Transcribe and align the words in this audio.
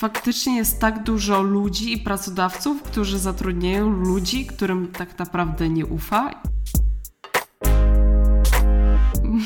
faktycznie 0.00 0.56
jest 0.56 0.80
tak 0.80 1.02
dużo 1.02 1.42
ludzi 1.42 1.92
i 1.92 1.98
pracodawców, 1.98 2.82
którzy 2.82 3.18
zatrudniają 3.18 3.90
ludzi, 3.90 4.46
którym 4.46 4.88
tak 4.88 5.18
naprawdę 5.18 5.68
nie 5.68 5.86
ufa. 5.86 6.42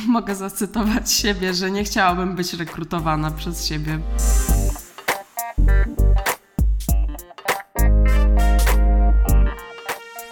Mogę 0.09 0.35
zacytować 0.35 1.13
siebie, 1.13 1.55
że 1.55 1.71
nie 1.71 1.85
chciałabym 1.85 2.37
być 2.37 2.55
rekrutowana 2.55 3.31
przez 3.31 3.67
siebie. 3.67 3.99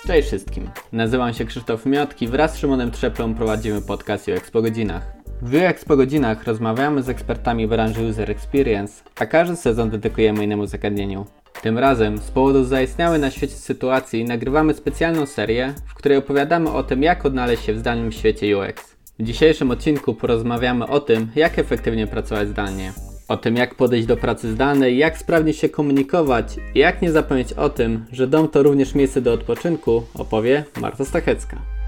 Cześć 0.06 0.28
wszystkim. 0.28 0.70
Nazywam 0.92 1.34
się 1.34 1.44
Krzysztof 1.44 1.86
Miotki. 1.86 2.28
Wraz 2.28 2.54
z 2.54 2.58
Szymonem 2.58 2.90
Trzeplą 2.90 3.34
prowadzimy 3.34 3.82
podcast 3.82 4.28
UX 4.28 4.50
po 4.50 4.62
godzinach. 4.62 5.21
W 5.44 5.54
UX 5.54 5.84
po 5.84 5.96
godzinach 5.96 6.44
rozmawiamy 6.44 7.02
z 7.02 7.08
ekspertami 7.08 7.68
branży 7.68 8.02
User 8.02 8.30
Experience, 8.30 9.02
a 9.16 9.26
każdy 9.26 9.56
sezon 9.56 9.90
dedykujemy 9.90 10.44
innemu 10.44 10.66
zagadnieniu. 10.66 11.26
Tym 11.62 11.78
razem, 11.78 12.18
z 12.18 12.30
powodu 12.30 12.64
zaistniałej 12.64 13.20
na 13.20 13.30
świecie 13.30 13.54
sytuacji, 13.54 14.24
nagrywamy 14.24 14.74
specjalną 14.74 15.26
serię, 15.26 15.74
w 15.86 15.94
której 15.94 16.18
opowiadamy 16.18 16.70
o 16.70 16.82
tym, 16.82 17.02
jak 17.02 17.26
odnaleźć 17.26 17.64
się 17.64 17.74
w 17.74 17.78
zdalnym 17.78 18.12
świecie 18.12 18.58
UX. 18.58 18.96
W 19.18 19.22
dzisiejszym 19.22 19.70
odcinku 19.70 20.14
porozmawiamy 20.14 20.86
o 20.86 21.00
tym, 21.00 21.28
jak 21.34 21.58
efektywnie 21.58 22.06
pracować 22.06 22.48
zdalnie. 22.48 22.92
O 23.28 23.36
tym, 23.36 23.56
jak 23.56 23.74
podejść 23.74 24.06
do 24.06 24.16
pracy 24.16 24.52
zdalnej, 24.52 24.98
jak 24.98 25.18
sprawnie 25.18 25.54
się 25.54 25.68
komunikować 25.68 26.56
i 26.74 26.78
jak 26.78 27.02
nie 27.02 27.12
zapomnieć 27.12 27.52
o 27.52 27.68
tym, 27.68 28.04
że 28.12 28.26
dom 28.26 28.48
to 28.48 28.62
również 28.62 28.94
miejsce 28.94 29.20
do 29.20 29.32
odpoczynku, 29.32 30.02
opowie 30.14 30.64
Marta 30.80 31.04
Stachecka. 31.04 31.81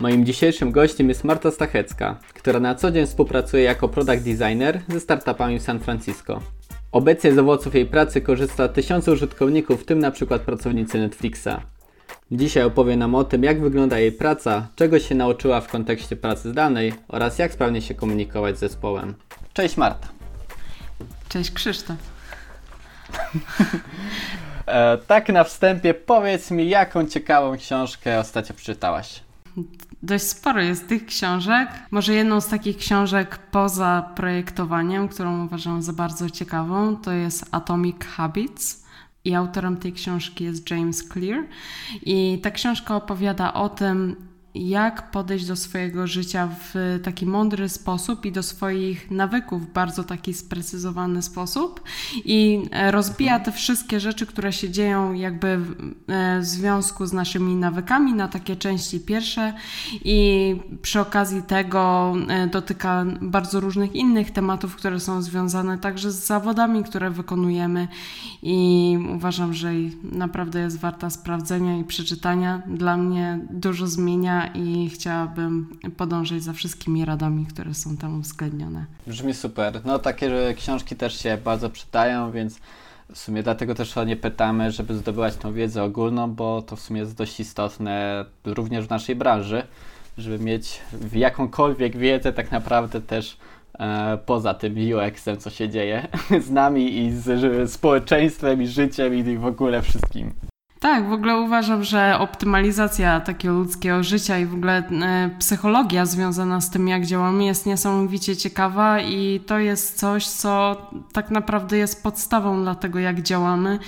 Moim 0.00 0.26
dzisiejszym 0.26 0.72
gościem 0.72 1.08
jest 1.08 1.24
Marta 1.24 1.50
Stachecka, 1.50 2.18
która 2.34 2.60
na 2.60 2.74
co 2.74 2.90
dzień 2.90 3.06
współpracuje 3.06 3.62
jako 3.62 3.88
product 3.88 4.24
designer 4.24 4.80
ze 4.88 5.00
startupami 5.00 5.58
w 5.58 5.62
San 5.62 5.80
Francisco. 5.80 6.40
Obecnie 6.92 7.32
z 7.32 7.38
owoców 7.38 7.74
jej 7.74 7.86
pracy 7.86 8.20
korzysta 8.20 8.68
tysiące 8.68 9.12
użytkowników, 9.12 9.82
w 9.82 9.84
tym 9.84 9.98
na 9.98 10.10
przykład 10.10 10.42
pracownicy 10.42 10.98
Netflixa. 10.98 11.48
Dzisiaj 12.32 12.64
opowie 12.64 12.96
nam 12.96 13.14
o 13.14 13.24
tym, 13.24 13.42
jak 13.42 13.60
wygląda 13.60 13.98
jej 13.98 14.12
praca, 14.12 14.68
czego 14.74 14.98
się 14.98 15.14
nauczyła 15.14 15.60
w 15.60 15.68
kontekście 15.68 16.16
pracy 16.16 16.50
zdalnej 16.50 16.92
oraz 17.08 17.38
jak 17.38 17.52
sprawnie 17.52 17.82
się 17.82 17.94
komunikować 17.94 18.56
z 18.56 18.60
zespołem. 18.60 19.14
Cześć 19.52 19.76
Marta. 19.76 20.08
Cześć 21.28 21.50
Krzysztof. 21.50 21.96
e, 24.66 24.98
tak 24.98 25.28
na 25.28 25.44
wstępie 25.44 25.94
powiedz 25.94 26.50
mi, 26.50 26.68
jaką 26.68 27.06
ciekawą 27.06 27.56
książkę 27.56 28.18
ostatnio 28.18 28.54
przeczytałaś? 28.54 29.26
Dość 30.06 30.24
sporo 30.24 30.62
jest 30.62 30.88
tych 30.88 31.06
książek. 31.06 31.68
Może 31.90 32.14
jedną 32.14 32.40
z 32.40 32.48
takich 32.48 32.76
książek 32.76 33.38
poza 33.38 34.12
projektowaniem, 34.16 35.08
którą 35.08 35.44
uważam 35.44 35.82
za 35.82 35.92
bardzo 35.92 36.30
ciekawą, 36.30 36.96
to 36.96 37.12
jest 37.12 37.48
Atomic 37.50 38.04
Habits. 38.04 38.84
I 39.24 39.34
autorem 39.34 39.76
tej 39.76 39.92
książki 39.92 40.44
jest 40.44 40.70
James 40.70 41.08
Clear. 41.08 41.44
I 42.02 42.40
ta 42.42 42.50
książka 42.50 42.96
opowiada 42.96 43.54
o 43.54 43.68
tym, 43.68 44.16
jak 44.56 45.10
podejść 45.10 45.46
do 45.46 45.56
swojego 45.56 46.06
życia 46.06 46.48
w 46.48 47.00
taki 47.02 47.26
mądry 47.26 47.68
sposób 47.68 48.26
i 48.26 48.32
do 48.32 48.42
swoich 48.42 49.10
nawyków 49.10 49.66
w 49.66 49.72
bardzo 49.72 50.04
taki 50.04 50.34
sprecyzowany 50.34 51.22
sposób. 51.22 51.80
I 52.24 52.62
e, 52.70 52.90
rozbija 52.90 53.40
te 53.40 53.52
wszystkie 53.52 54.00
rzeczy, 54.00 54.26
które 54.26 54.52
się 54.52 54.70
dzieją 54.70 55.12
jakby 55.12 55.48
e, 55.48 56.40
w 56.40 56.44
związku 56.44 57.06
z 57.06 57.12
naszymi 57.12 57.54
nawykami 57.54 58.14
na 58.14 58.28
takie 58.28 58.56
części 58.56 59.00
pierwsze. 59.00 59.54
I 60.04 60.56
przy 60.82 61.00
okazji 61.00 61.42
tego 61.42 62.14
e, 62.28 62.46
dotyka 62.46 63.04
bardzo 63.20 63.60
różnych 63.60 63.94
innych 63.94 64.30
tematów, 64.30 64.76
które 64.76 65.00
są 65.00 65.22
związane 65.22 65.78
także 65.78 66.12
z 66.12 66.26
zawodami, 66.26 66.84
które 66.84 67.10
wykonujemy. 67.10 67.88
I 68.42 68.98
uważam, 69.14 69.54
że 69.54 69.70
naprawdę 70.02 70.60
jest 70.60 70.78
warta 70.78 71.10
sprawdzenia 71.10 71.78
i 71.78 71.84
przeczytania. 71.84 72.62
Dla 72.66 72.96
mnie 72.96 73.38
dużo 73.50 73.86
zmienia 73.86 74.45
i 74.54 74.90
chciałabym 74.90 75.78
podążyć 75.96 76.42
za 76.42 76.52
wszystkimi 76.52 77.04
radami, 77.04 77.46
które 77.46 77.74
są 77.74 77.96
tam 77.96 78.18
uwzględnione. 78.18 78.86
Brzmi 79.06 79.34
super. 79.34 79.80
No 79.84 79.98
takie 79.98 80.54
książki 80.56 80.96
też 80.96 81.20
się 81.22 81.38
bardzo 81.44 81.70
przydają, 81.70 82.32
więc 82.32 82.60
w 83.12 83.18
sumie 83.18 83.42
dlatego 83.42 83.74
też 83.74 83.98
o 83.98 84.04
nie 84.04 84.16
pytamy, 84.16 84.70
żeby 84.70 84.94
zdobywać 84.96 85.36
tą 85.36 85.52
wiedzę 85.52 85.82
ogólną, 85.82 86.34
bo 86.34 86.62
to 86.62 86.76
w 86.76 86.80
sumie 86.80 87.00
jest 87.00 87.16
dość 87.16 87.40
istotne 87.40 88.24
również 88.44 88.86
w 88.86 88.90
naszej 88.90 89.16
branży, 89.16 89.62
żeby 90.18 90.44
mieć 90.44 90.80
jakąkolwiek 91.12 91.96
wiedzę 91.96 92.32
tak 92.32 92.50
naprawdę 92.50 93.00
też 93.00 93.36
e, 93.78 94.18
poza 94.26 94.54
tym 94.54 94.74
UX-em, 94.74 95.36
co 95.36 95.50
się 95.50 95.68
dzieje 95.68 96.08
z 96.46 96.50
nami 96.50 96.98
i 96.98 97.12
z 97.12 97.70
społeczeństwem 97.70 98.62
i 98.62 98.66
życiem 98.66 99.14
i 99.14 99.38
w 99.38 99.46
ogóle 99.46 99.82
wszystkim. 99.82 100.32
Tak, 100.80 101.08
w 101.08 101.12
ogóle 101.12 101.36
uważam, 101.36 101.84
że 101.84 102.18
optymalizacja 102.18 103.20
takiego 103.20 103.54
ludzkiego 103.54 104.02
życia 104.02 104.38
i 104.38 104.46
w 104.46 104.54
ogóle 104.54 104.88
e, 104.88 105.30
psychologia 105.38 106.06
związana 106.06 106.60
z 106.60 106.70
tym, 106.70 106.88
jak 106.88 107.06
działamy, 107.06 107.44
jest 107.44 107.66
niesamowicie 107.66 108.36
ciekawa 108.36 109.00
i 109.00 109.40
to 109.46 109.58
jest 109.58 109.98
coś, 109.98 110.26
co 110.26 110.76
tak 111.12 111.30
naprawdę 111.30 111.76
jest 111.78 112.02
podstawą 112.02 112.62
dla 112.62 112.74
tego, 112.74 112.98
jak 112.98 113.22
działamy. 113.22 113.78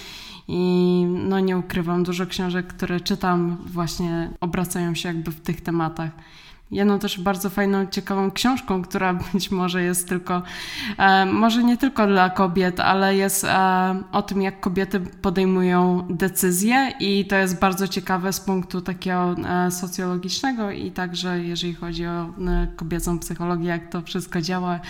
I 0.51 1.05
no 1.09 1.41
nie 1.41 1.59
ukrywam, 1.59 2.03
dużo 2.03 2.27
książek, 2.27 2.67
które 2.67 3.01
czytam, 3.01 3.57
właśnie 3.67 4.31
obracają 4.41 4.95
się 4.95 5.09
jakby 5.09 5.31
w 5.31 5.41
tych 5.41 5.61
tematach 5.61 6.11
jedną 6.71 6.99
też 6.99 7.21
bardzo 7.21 7.51
fajną, 7.51 7.87
ciekawą 7.87 8.31
książką, 8.31 8.83
która 8.83 9.15
być 9.35 9.51
może 9.51 9.83
jest 9.83 10.09
tylko, 10.09 10.43
e, 10.99 11.27
może 11.27 11.65
nie 11.65 11.77
tylko 11.77 12.07
dla 12.07 12.31
kobiet, 12.31 12.81
ale 12.81 13.17
jest 13.17 13.45
e, 13.45 14.03
o 14.13 14.23
tym, 14.23 14.43
jak 14.43 14.61
kobiety 14.61 15.01
podejmują 15.01 16.07
decyzje 16.11 16.93
i 17.01 17.27
to 17.27 17.37
jest 17.37 17.61
bardzo 17.61 17.89
ciekawe 17.89 18.33
z 18.33 18.41
punktu 18.41 18.81
takiego 18.81 19.35
e, 19.49 19.71
socjologicznego 19.71 20.71
i 20.71 20.91
także 20.91 21.45
jeżeli 21.45 21.75
chodzi 21.75 22.07
o 22.07 22.31
kobiecą 22.77 23.19
psychologię, 23.19 23.69
jak 23.69 23.91
to 23.91 24.03
wszystko 24.03 24.41
działa, 24.41 24.81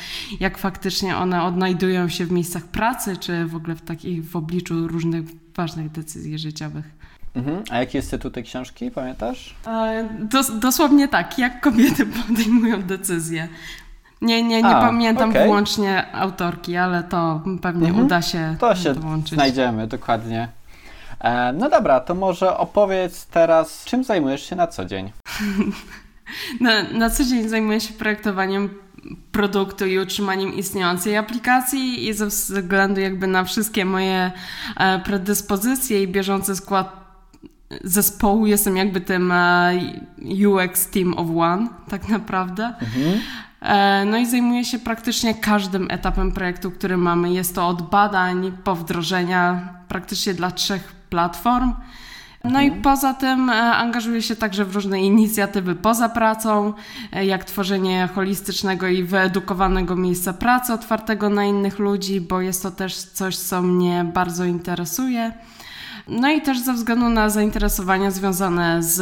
jak 0.41 0.59
faktycznie 0.59 1.17
one 1.17 1.43
odnajdują 1.43 2.09
się 2.09 2.27
w 2.27 2.33
miejscach 2.33 2.65
pracy, 2.65 3.17
czy 3.17 3.47
w 3.47 3.57
ogóle 3.57 3.75
w 3.75 3.83
takich, 3.83 4.31
w 4.31 4.37
obliczu 4.37 4.89
różnych 4.89 5.25
ważnych 5.55 5.91
decyzji 5.91 6.39
życiowych. 6.39 6.99
Mhm. 7.39 7.63
A 7.71 7.79
jaki 7.79 7.97
jest 7.97 8.11
tytuł 8.11 8.31
tej 8.31 8.45
książki, 8.45 8.91
pamiętasz? 8.91 9.55
E, 9.67 10.09
dos, 10.21 10.59
dosłownie 10.59 11.09
tak, 11.09 11.39
jak 11.39 11.61
kobiety 11.61 12.07
podejmują 12.27 12.83
decyzje. 12.83 13.49
Nie, 14.23 14.43
nie, 14.43 14.63
nie 14.63 14.77
A, 14.77 14.81
pamiętam 14.81 15.31
okay. 15.31 15.43
wyłącznie 15.43 16.13
autorki, 16.13 16.77
ale 16.77 17.03
to 17.03 17.43
pewnie 17.63 17.89
mhm. 17.89 18.07
uda 18.07 18.23
się 18.23 18.57
To 18.59 18.75
się 18.75 18.95
dołączyć. 18.95 19.35
znajdziemy, 19.35 19.87
dokładnie. 19.87 20.49
E, 21.21 21.53
no 21.53 21.71
dobra, 21.71 22.01
to 22.01 22.15
może 22.15 22.57
opowiedz 22.57 23.27
teraz, 23.27 23.85
czym 23.85 24.05
zajmujesz 24.05 24.49
się 24.49 24.57
na 24.57 24.67
co 24.67 24.85
dzień? 24.85 25.13
na, 26.61 26.83
na 26.83 27.11
co 27.11 27.25
dzień 27.25 27.49
zajmuję 27.49 27.81
się 27.81 27.95
projektowaniem 27.95 28.71
produktu 29.33 29.87
i 29.87 29.99
utrzymaniem 29.99 30.55
istniejącej 30.55 31.17
aplikacji 31.17 32.09
i 32.09 32.15
ze 32.15 32.27
względu 32.27 33.01
jakby 33.01 33.27
na 33.27 33.45
wszystkie 33.45 33.85
moje 33.85 34.33
e, 34.77 34.99
predyspozycje 34.99 36.03
i 36.03 36.09
bieżący 36.09 36.57
skład 36.57 37.08
zespołu 37.85 38.47
jestem 38.47 38.77
jakby 38.77 39.01
tym 39.01 39.33
e, 39.33 39.73
UX 40.49 40.87
Team 40.87 41.15
of 41.15 41.27
One, 41.37 41.69
tak 41.89 42.09
naprawdę. 42.09 42.67
Mhm. 42.67 43.21
E, 43.61 44.05
no 44.05 44.19
i 44.19 44.27
zajmuję 44.27 44.65
się 44.65 44.79
praktycznie 44.79 45.35
każdym 45.35 45.91
etapem 45.91 46.33
projektu, 46.33 46.71
który 46.71 46.97
mamy. 46.97 47.33
Jest 47.33 47.55
to 47.55 47.69
od 47.69 47.91
badań 47.91 48.53
po 48.65 48.75
wdrożenia 48.75 49.69
praktycznie 49.89 50.35
dla 50.35 50.51
trzech 50.51 50.93
platform. 51.11 51.73
No 52.45 52.61
mhm. 52.61 52.67
i 52.67 52.83
poza 52.83 53.15
tym 53.15 53.51
e, 53.51 53.53
angażuję 53.55 54.23
się 54.23 54.37
także 54.37 54.65
w 54.65 54.75
różne 54.75 55.03
inicjatywy 55.03 55.75
poza 55.75 56.09
pracą, 56.09 56.73
jak 57.23 57.45
tworzenie 57.45 58.09
holistycznego 58.15 58.89
i 58.89 59.03
wyedukowanego 59.03 59.97
miejsca 59.97 60.33
pracy 60.33 60.73
otwartego 60.73 61.29
na 61.29 61.45
innych 61.45 61.79
ludzi, 61.79 62.21
bo 62.21 62.41
jest 62.41 62.63
to 62.63 62.71
też 62.71 62.97
coś, 62.97 63.37
co 63.37 63.63
mnie 63.63 64.11
bardzo 64.15 64.45
interesuje. 64.45 65.33
No 66.09 66.31
i 66.31 66.43
też 66.43 66.59
ze 66.59 66.73
względu 66.73 67.09
na 67.09 67.31
zainteresowania 67.31 68.11
związane 68.11 68.83
z 68.83 69.01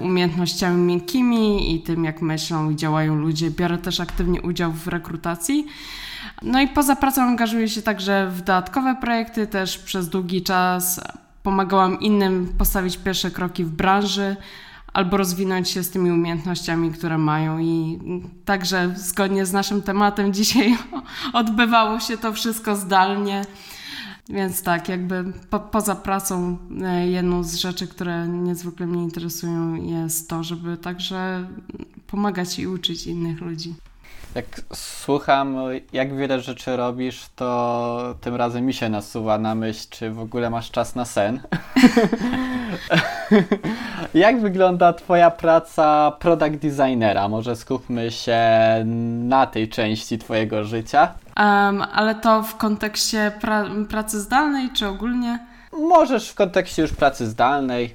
umiejętnościami 0.00 0.82
miękkimi 0.82 1.74
i 1.74 1.82
tym, 1.82 2.04
jak 2.04 2.22
myślą 2.22 2.70
i 2.70 2.76
działają 2.76 3.14
ludzie, 3.14 3.50
biorę 3.50 3.78
też 3.78 4.00
aktywnie 4.00 4.42
udział 4.42 4.72
w 4.72 4.88
rekrutacji. 4.88 5.66
No 6.42 6.60
i 6.60 6.68
poza 6.68 6.96
pracą 6.96 7.22
angażuję 7.22 7.68
się 7.68 7.82
także 7.82 8.30
w 8.30 8.38
dodatkowe 8.38 8.94
projekty, 8.94 9.46
też 9.46 9.78
przez 9.78 10.08
długi 10.08 10.42
czas 10.42 11.00
pomagałam 11.42 12.00
innym 12.00 12.52
postawić 12.58 12.96
pierwsze 12.96 13.30
kroki 13.30 13.64
w 13.64 13.70
branży 13.70 14.36
albo 14.92 15.16
rozwinąć 15.16 15.70
się 15.70 15.82
z 15.82 15.90
tymi 15.90 16.10
umiejętnościami, 16.10 16.90
które 16.90 17.18
mają. 17.18 17.58
I 17.58 17.98
także 18.44 18.92
zgodnie 18.96 19.46
z 19.46 19.52
naszym 19.52 19.82
tematem 19.82 20.32
dzisiaj 20.32 20.76
odbywało 21.32 22.00
się 22.00 22.18
to 22.18 22.32
wszystko 22.32 22.76
zdalnie. 22.76 23.44
Więc 24.28 24.62
tak, 24.62 24.88
jakby 24.88 25.32
po, 25.50 25.60
poza 25.60 25.94
pracą 25.94 26.58
e, 26.82 27.08
jedną 27.08 27.42
z 27.42 27.54
rzeczy, 27.54 27.88
które 27.88 28.28
niezwykle 28.28 28.86
mnie 28.86 29.02
interesują 29.02 29.74
jest 29.74 30.28
to, 30.28 30.42
żeby 30.42 30.76
także 30.76 31.48
pomagać 32.06 32.58
i 32.58 32.66
uczyć 32.66 33.06
innych 33.06 33.40
ludzi. 33.40 33.74
Jak 34.34 34.60
słucham, 34.74 35.56
jak 35.92 36.16
wiele 36.16 36.40
rzeczy 36.40 36.76
robisz, 36.76 37.24
to 37.36 38.14
tym 38.20 38.34
razem 38.34 38.66
mi 38.66 38.74
się 38.74 38.88
nasuwa 38.88 39.38
na 39.38 39.54
myśl, 39.54 39.86
czy 39.90 40.10
w 40.10 40.20
ogóle 40.20 40.50
masz 40.50 40.70
czas 40.70 40.94
na 40.94 41.04
sen. 41.04 41.40
jak 44.14 44.40
wygląda 44.40 44.92
Twoja 44.92 45.30
praca 45.30 46.12
product 46.18 46.56
designera? 46.56 47.28
Może 47.28 47.56
skupmy 47.56 48.10
się 48.10 48.40
na 49.24 49.46
tej 49.46 49.68
części 49.68 50.18
Twojego 50.18 50.64
życia. 50.64 51.14
Um, 51.36 51.82
ale 51.92 52.14
to 52.14 52.42
w 52.42 52.56
kontekście 52.56 53.32
pra 53.40 53.64
pracy 53.88 54.20
zdalnej, 54.20 54.70
czy 54.70 54.88
ogólnie? 54.88 55.38
Możesz 55.72 56.28
w 56.28 56.34
kontekście 56.34 56.82
już 56.82 56.92
pracy 56.92 57.26
zdalnej 57.26 57.94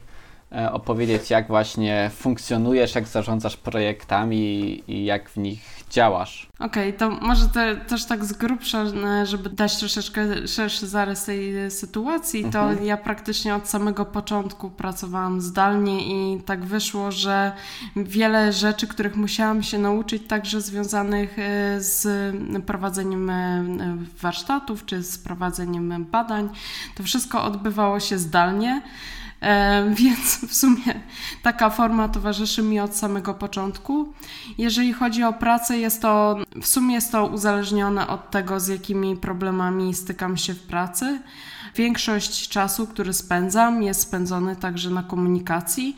e, 0.52 0.72
opowiedzieć, 0.72 1.30
jak 1.30 1.48
właśnie 1.48 2.12
funkcjonujesz, 2.16 2.96
jak 2.96 3.08
zarządzasz 3.08 3.58
projektami 3.58 4.84
i 4.88 5.06
jak 5.06 5.30
w 5.30 5.38
nich 5.38 5.77
działasz. 5.90 6.48
Okej, 6.60 6.90
okay, 6.90 7.00
to 7.00 7.10
może 7.10 7.48
te, 7.48 7.76
też 7.76 8.06
tak 8.06 8.26
z 8.26 8.34
grubsza, 8.34 8.84
e, 8.84 9.26
żeby 9.26 9.50
dać 9.50 9.78
troszeczkę 9.78 10.48
szerszy 10.48 10.88
zarys 10.88 11.26
tej 11.26 11.58
e, 11.58 11.72
sytuacji, 11.72 12.44
to 12.44 12.60
mhm. 12.60 12.86
ja 12.86 12.98
praktycznie 12.98 13.56
od 13.56 13.70
samego 13.70 14.06
początku 14.06 14.70
pracowałam 14.70 15.42
zdalnie 15.42 16.08
i 16.08 16.42
tak 16.42 16.66
wyszło, 16.66 17.12
że 17.12 17.52
wiele 17.96 18.54
rzeczy, 18.54 18.88
których 18.88 19.16
musiałam 19.16 19.64
się 19.64 19.80
nauczyć, 19.80 20.24
także 20.28 20.62
związanych 20.62 21.40
e, 21.40 21.82
z 21.82 22.08
prowadzeniem 22.66 23.32
warsztatów 24.22 24.86
czy 24.86 25.04
z 25.04 25.18
prowadzeniem 25.18 26.06
badań, 26.06 26.50
to 26.96 27.04
wszystko 27.04 27.44
odbywało 27.44 28.00
się 28.00 28.18
zdalnie. 28.18 28.82
Więc 29.90 30.46
w 30.48 30.54
sumie 30.54 31.02
taka 31.42 31.70
forma 31.70 32.10
towarzyszy 32.10 32.64
mi 32.64 32.80
od 32.80 32.96
samego 32.96 33.34
początku. 33.34 34.14
Jeżeli 34.58 34.94
chodzi 34.94 35.24
o 35.24 35.34
pracę, 35.34 35.78
jest 35.78 36.02
to 36.02 36.38
w 36.62 36.68
sumie 36.68 36.96
jest 36.96 37.12
to 37.12 37.26
uzależnione 37.26 38.08
od 38.08 38.32
tego, 38.32 38.60
z 38.60 38.68
jakimi 38.68 39.16
problemami 39.16 39.94
stykam 39.94 40.38
się 40.38 40.54
w 40.54 40.64
pracy. 40.64 41.22
Większość 41.76 42.50
czasu, 42.50 42.88
który 42.88 43.14
spędzam, 43.14 43.84
jest 43.84 44.02
spędzony 44.02 44.56
także 44.56 44.90
na 44.90 45.04
komunikacji. 45.04 45.96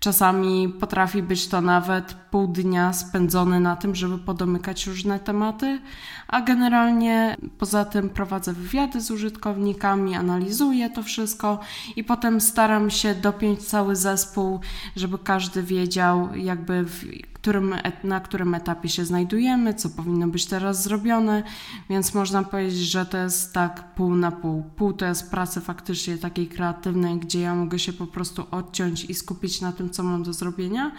Czasami 0.00 0.68
potrafi 0.68 1.22
być 1.22 1.48
to 1.48 1.60
nawet 1.60 2.14
pół 2.14 2.46
dnia 2.46 2.92
spędzony 2.92 3.60
na 3.60 3.76
tym, 3.76 3.94
żeby 3.94 4.18
podomykać 4.18 4.86
różne 4.86 5.20
tematy, 5.20 5.80
a 6.28 6.40
generalnie 6.40 7.36
poza 7.58 7.84
tym 7.84 8.10
prowadzę 8.10 8.52
wywiady 8.52 9.00
z 9.00 9.10
użytkownikami, 9.10 10.14
analizuję 10.14 10.90
to 10.90 11.02
wszystko 11.02 11.60
i 11.96 12.04
potem 12.04 12.40
staram 12.40 12.90
się 12.90 13.14
dopiąć 13.14 13.66
cały 13.66 13.96
zespół, 13.96 14.60
żeby 14.96 15.18
każdy 15.18 15.62
wiedział, 15.62 16.28
jakby 16.36 16.84
w 16.84 17.04
którym, 17.48 17.74
na 18.04 18.20
którym 18.20 18.54
etapie 18.54 18.88
się 18.88 19.04
znajdujemy, 19.04 19.74
co 19.74 19.88
powinno 19.88 20.28
być 20.28 20.46
teraz 20.46 20.82
zrobione, 20.82 21.42
więc 21.90 22.14
można 22.14 22.42
powiedzieć, 22.42 22.78
że 22.78 23.06
to 23.06 23.18
jest 23.18 23.54
tak 23.54 23.94
pół 23.94 24.14
na 24.14 24.30
pół. 24.30 24.62
Pół 24.62 24.92
to 24.92 25.06
jest 25.06 25.30
pracy 25.30 25.60
faktycznie 25.60 26.18
takiej 26.18 26.46
kreatywnej, 26.46 27.18
gdzie 27.18 27.40
ja 27.40 27.54
mogę 27.54 27.78
się 27.78 27.92
po 27.92 28.06
prostu 28.06 28.46
odciąć 28.50 29.04
i 29.04 29.14
skupić 29.14 29.60
na 29.60 29.72
tym, 29.72 29.90
co 29.90 30.02
mam 30.02 30.22
do 30.22 30.32
zrobienia, 30.32 30.92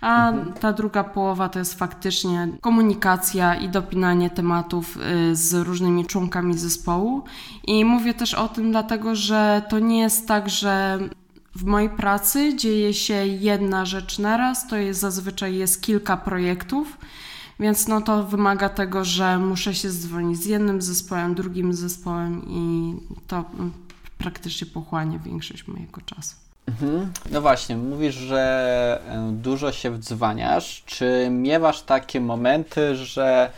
a 0.00 0.30
mhm. 0.30 0.52
ta 0.52 0.72
druga 0.72 1.04
połowa 1.04 1.48
to 1.48 1.58
jest 1.58 1.78
faktycznie 1.78 2.48
komunikacja 2.60 3.54
i 3.54 3.68
dopinanie 3.68 4.30
tematów 4.30 4.75
y, 4.80 5.36
z 5.36 5.54
różnymi 5.54 6.06
członkami 6.06 6.58
zespołu. 6.58 7.24
I 7.66 7.84
mówię 7.84 8.14
też 8.14 8.34
o 8.34 8.48
tym 8.48 8.70
dlatego, 8.70 9.14
że 9.14 9.62
to 9.68 9.78
nie 9.78 10.00
jest 10.00 10.28
tak, 10.28 10.48
że 10.48 10.98
w 11.56 11.64
mojej 11.64 11.90
pracy 11.90 12.56
dzieje 12.56 12.94
się 12.94 13.26
jedna 13.26 13.84
rzecz 13.84 14.18
naraz, 14.18 14.68
to 14.68 14.76
jest 14.76 15.00
zazwyczaj 15.00 15.56
jest 15.56 15.82
kilka 15.82 16.16
projektów, 16.16 16.98
więc 17.60 17.88
no 17.88 18.00
to 18.00 18.22
wymaga 18.22 18.68
tego, 18.68 19.04
że 19.04 19.38
muszę 19.38 19.74
się 19.74 19.90
dzwonić 19.90 20.38
z 20.38 20.46
jednym 20.46 20.82
zespołem, 20.82 21.34
drugim 21.34 21.74
zespołem 21.74 22.42
i 22.48 22.94
to 23.26 23.44
mm, 23.54 23.72
praktycznie 24.18 24.66
pochłania 24.66 25.18
większość 25.18 25.68
mojego 25.68 26.00
czasu. 26.00 26.36
Mhm. 26.66 27.12
No 27.30 27.40
właśnie, 27.40 27.76
mówisz, 27.76 28.14
że 28.14 29.02
e, 29.08 29.32
dużo 29.32 29.72
się 29.72 29.90
wdzwaniasz. 29.90 30.82
Czy 30.86 31.28
miewasz 31.30 31.82
takie 31.82 32.20
momenty, 32.20 32.96
że 32.96 33.50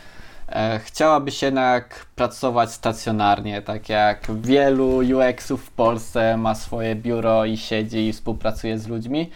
e, 0.49 0.79
chciałabyś 0.79 1.41
jednak 1.41 2.05
pracować 2.15 2.71
stacjonarnie, 2.71 3.61
tak 3.61 3.89
jak 3.89 4.27
wielu 4.41 4.97
UX-ów 4.97 5.65
w 5.65 5.71
Polsce 5.71 6.37
ma 6.37 6.55
swoje 6.55 6.95
biuro 6.95 7.45
i 7.45 7.57
siedzi 7.57 8.07
i 8.07 8.13
współpracuje 8.13 8.79
z 8.79 8.87
ludźmi? 8.87 9.29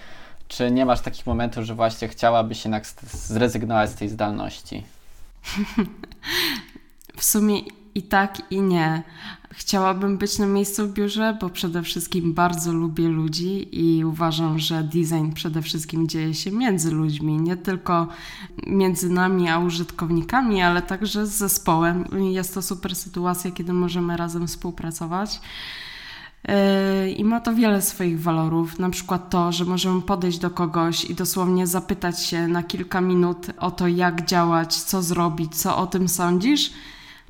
Czy 0.47 0.71
nie 0.71 0.85
masz 0.85 1.01
takich 1.01 1.25
momentów, 1.25 1.65
że 1.65 1.75
właśnie 1.75 2.07
chciałabyś 2.07 2.65
jednak 2.65 2.87
zrezygnować 3.11 3.89
z 3.89 3.95
tej 3.95 4.09
zdalności? 4.09 4.83
w 7.17 7.23
sumie 7.23 7.59
i 7.95 8.03
tak, 8.03 8.51
i 8.51 8.61
nie. 8.61 9.03
Chciałabym 9.55 10.17
być 10.17 10.39
na 10.39 10.45
miejscu 10.45 10.87
w 10.87 10.93
biurze, 10.93 11.37
bo 11.41 11.49
przede 11.49 11.83
wszystkim 11.83 12.33
bardzo 12.33 12.73
lubię 12.73 13.07
ludzi 13.07 13.67
i 13.71 14.05
uważam, 14.05 14.59
że 14.59 14.83
design 14.83 15.31
przede 15.33 15.61
wszystkim 15.61 16.07
dzieje 16.07 16.33
się 16.33 16.51
między 16.51 16.91
ludźmi, 16.91 17.41
nie 17.41 17.57
tylko 17.57 18.07
między 18.67 19.09
nami 19.09 19.49
a 19.49 19.59
użytkownikami, 19.59 20.61
ale 20.61 20.81
także 20.81 21.27
z 21.27 21.29
zespołem. 21.29 22.05
Jest 22.31 22.53
to 22.53 22.61
super 22.61 22.95
sytuacja, 22.95 23.51
kiedy 23.51 23.73
możemy 23.73 24.17
razem 24.17 24.47
współpracować. 24.47 25.41
Yy, 26.47 27.11
I 27.11 27.23
ma 27.23 27.39
to 27.39 27.55
wiele 27.55 27.81
swoich 27.81 28.21
walorów, 28.21 28.79
na 28.79 28.89
przykład 28.89 29.29
to, 29.29 29.51
że 29.51 29.65
możemy 29.65 30.01
podejść 30.01 30.37
do 30.39 30.49
kogoś 30.49 31.05
i 31.05 31.15
dosłownie 31.15 31.67
zapytać 31.67 32.25
się 32.25 32.47
na 32.47 32.63
kilka 32.63 33.01
minut 33.01 33.47
o 33.57 33.71
to, 33.71 33.87
jak 33.87 34.25
działać, 34.25 34.75
co 34.75 35.01
zrobić, 35.01 35.55
co 35.55 35.77
o 35.77 35.87
tym 35.87 36.09
sądzisz 36.09 36.71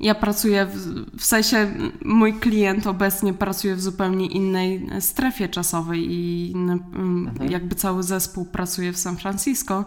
ja 0.00 0.14
pracuję, 0.14 0.66
w, 0.66 0.76
w 1.18 1.24
sensie 1.24 1.74
mój 2.04 2.34
klient 2.34 2.86
obecnie 2.86 3.34
pracuje 3.34 3.76
w 3.76 3.80
zupełnie 3.80 4.26
innej 4.26 4.86
strefie 5.00 5.48
czasowej 5.48 6.12
i 6.12 6.52
mhm. 6.54 7.50
jakby 7.50 7.74
cały 7.74 8.02
zespół 8.02 8.44
pracuje 8.44 8.92
w 8.92 8.98
San 8.98 9.16
Francisco, 9.16 9.84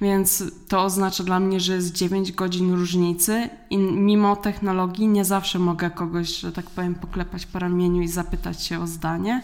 więc 0.00 0.44
to 0.68 0.84
oznacza 0.84 1.24
dla 1.24 1.40
mnie, 1.40 1.60
że 1.60 1.74
jest 1.74 1.92
9 1.92 2.32
godzin 2.32 2.74
różnicy 2.74 3.50
i 3.70 3.78
mimo 3.78 4.36
technologii 4.36 5.08
nie 5.08 5.24
zawsze 5.24 5.58
mogę 5.58 5.90
kogoś, 5.90 6.28
że 6.28 6.52
tak 6.52 6.70
powiem, 6.70 6.94
poklepać 6.94 7.46
po 7.46 7.58
ramieniu 7.58 8.02
i 8.02 8.08
zapytać 8.08 8.62
się 8.64 8.80
o 8.80 8.86
zdanie. 8.86 9.42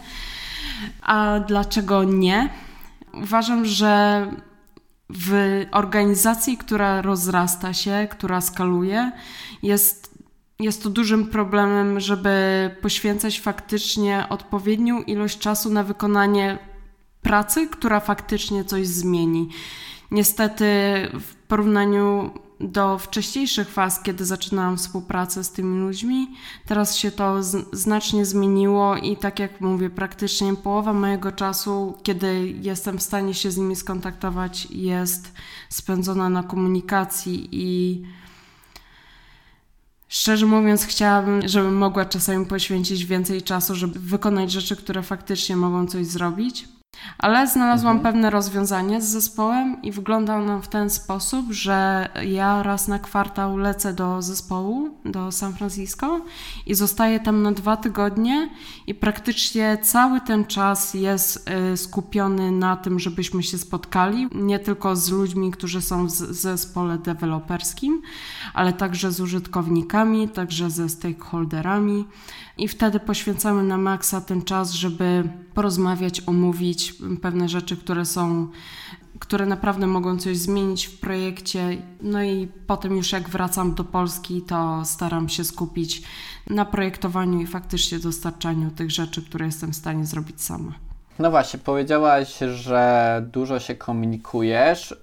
A 1.01 1.39
dlaczego 1.39 2.03
nie? 2.03 2.49
Uważam, 3.13 3.65
że 3.65 4.27
w 5.09 5.65
organizacji, 5.71 6.57
która 6.57 7.01
rozrasta 7.01 7.73
się, 7.73 8.07
która 8.11 8.41
skaluje, 8.41 9.11
jest, 9.63 10.02
jest 10.63 10.83
to 10.83 10.89
dużym 10.89 11.27
problemem, 11.27 11.99
żeby 11.99 12.31
poświęcać 12.81 13.39
faktycznie 13.39 14.25
odpowiednią 14.29 15.01
ilość 15.01 15.39
czasu 15.39 15.69
na 15.69 15.83
wykonanie 15.83 16.57
pracy, 17.21 17.67
która 17.67 17.99
faktycznie 17.99 18.65
coś 18.65 18.87
zmieni. 18.87 19.49
Niestety, 20.11 20.65
w 21.19 21.35
porównaniu 21.47 22.31
do 22.59 22.97
wcześniejszych 22.97 23.69
faz, 23.69 24.03
kiedy 24.03 24.25
zaczynałam 24.25 24.77
współpracę 24.77 25.43
z 25.43 25.51
tymi 25.51 25.79
ludźmi. 25.79 26.27
Teraz 26.65 26.97
się 26.97 27.11
to 27.11 27.43
znacznie 27.71 28.25
zmieniło 28.25 28.97
i 28.97 29.17
tak 29.17 29.39
jak 29.39 29.61
mówię, 29.61 29.89
praktycznie 29.89 30.55
połowa 30.55 30.93
mojego 30.93 31.31
czasu, 31.31 31.97
kiedy 32.03 32.53
jestem 32.61 32.97
w 32.97 33.03
stanie 33.03 33.33
się 33.33 33.51
z 33.51 33.57
nimi 33.57 33.75
skontaktować, 33.75 34.67
jest 34.71 35.31
spędzona 35.69 36.29
na 36.29 36.43
komunikacji 36.43 37.49
i 37.51 38.01
Szczerze 40.13 40.45
mówiąc, 40.45 40.85
chciałabym, 40.85 41.47
żebym 41.47 41.77
mogła 41.77 42.05
czasami 42.05 42.45
poświęcić 42.45 43.05
więcej 43.05 43.41
czasu, 43.41 43.75
żeby 43.75 43.99
wykonać 43.99 44.51
rzeczy, 44.51 44.75
które 44.75 45.03
faktycznie 45.03 45.55
mogą 45.55 45.87
coś 45.87 46.05
zrobić. 46.05 46.67
Ale 47.17 47.47
znalazłam 47.47 47.97
mhm. 47.97 48.13
pewne 48.13 48.29
rozwiązanie 48.29 49.01
z 49.01 49.05
zespołem 49.05 49.81
i 49.81 49.91
wygląda 49.91 50.35
ono 50.35 50.61
w 50.61 50.67
ten 50.67 50.89
sposób, 50.89 51.51
że 51.51 52.09
ja 52.25 52.63
raz 52.63 52.87
na 52.87 52.99
kwartał 52.99 53.57
lecę 53.57 53.93
do 53.93 54.21
zespołu, 54.21 54.89
do 55.05 55.31
San 55.31 55.53
Francisco 55.53 56.21
i 56.65 56.75
zostaję 56.75 57.19
tam 57.19 57.41
na 57.41 57.51
dwa 57.51 57.77
tygodnie 57.77 58.49
i 58.87 58.95
praktycznie 58.95 59.77
cały 59.81 60.21
ten 60.21 60.45
czas 60.45 60.93
jest 60.93 61.49
y, 61.73 61.77
skupiony 61.77 62.51
na 62.51 62.77
tym, 62.77 62.99
żebyśmy 62.99 63.43
się 63.43 63.57
spotkali, 63.57 64.27
nie 64.35 64.59
tylko 64.59 64.95
z 64.95 65.09
ludźmi, 65.09 65.51
którzy 65.51 65.81
są 65.81 66.05
w 66.05 66.11
zespole 66.11 66.97
deweloperskim, 66.97 68.01
ale 68.53 68.73
także 68.73 69.11
z 69.11 69.21
użytkownikami, 69.21 70.29
także 70.29 70.69
ze 70.69 70.89
stakeholderami 70.89 72.05
i 72.57 72.67
wtedy 72.67 72.99
poświęcamy 72.99 73.63
na 73.63 73.77
maksa 73.77 74.21
ten 74.21 74.41
czas, 74.41 74.71
żeby 74.71 75.23
porozmawiać, 75.53 76.21
omówić 76.25 76.93
pewne 77.21 77.49
rzeczy, 77.49 77.77
które 77.77 78.05
są, 78.05 78.47
które 79.19 79.45
naprawdę 79.45 79.87
mogą 79.87 80.17
coś 80.17 80.37
zmienić 80.37 80.85
w 80.85 80.99
projekcie. 80.99 81.77
No 82.01 82.23
i 82.23 82.47
potem 82.67 82.95
już 82.95 83.11
jak 83.11 83.29
wracam 83.29 83.73
do 83.73 83.83
Polski, 83.83 84.41
to 84.41 84.85
staram 84.85 85.29
się 85.29 85.43
skupić 85.43 86.01
na 86.49 86.65
projektowaniu 86.65 87.41
i 87.41 87.47
faktycznie 87.47 87.99
dostarczaniu 87.99 88.71
tych 88.71 88.91
rzeczy, 88.91 89.21
które 89.21 89.45
jestem 89.45 89.71
w 89.71 89.75
stanie 89.75 90.05
zrobić 90.05 90.41
sama. 90.41 90.73
No 91.19 91.31
właśnie, 91.31 91.59
powiedziałaś, 91.59 92.37
że 92.55 93.25
dużo 93.31 93.59
się 93.59 93.75
komunikujesz. 93.75 94.95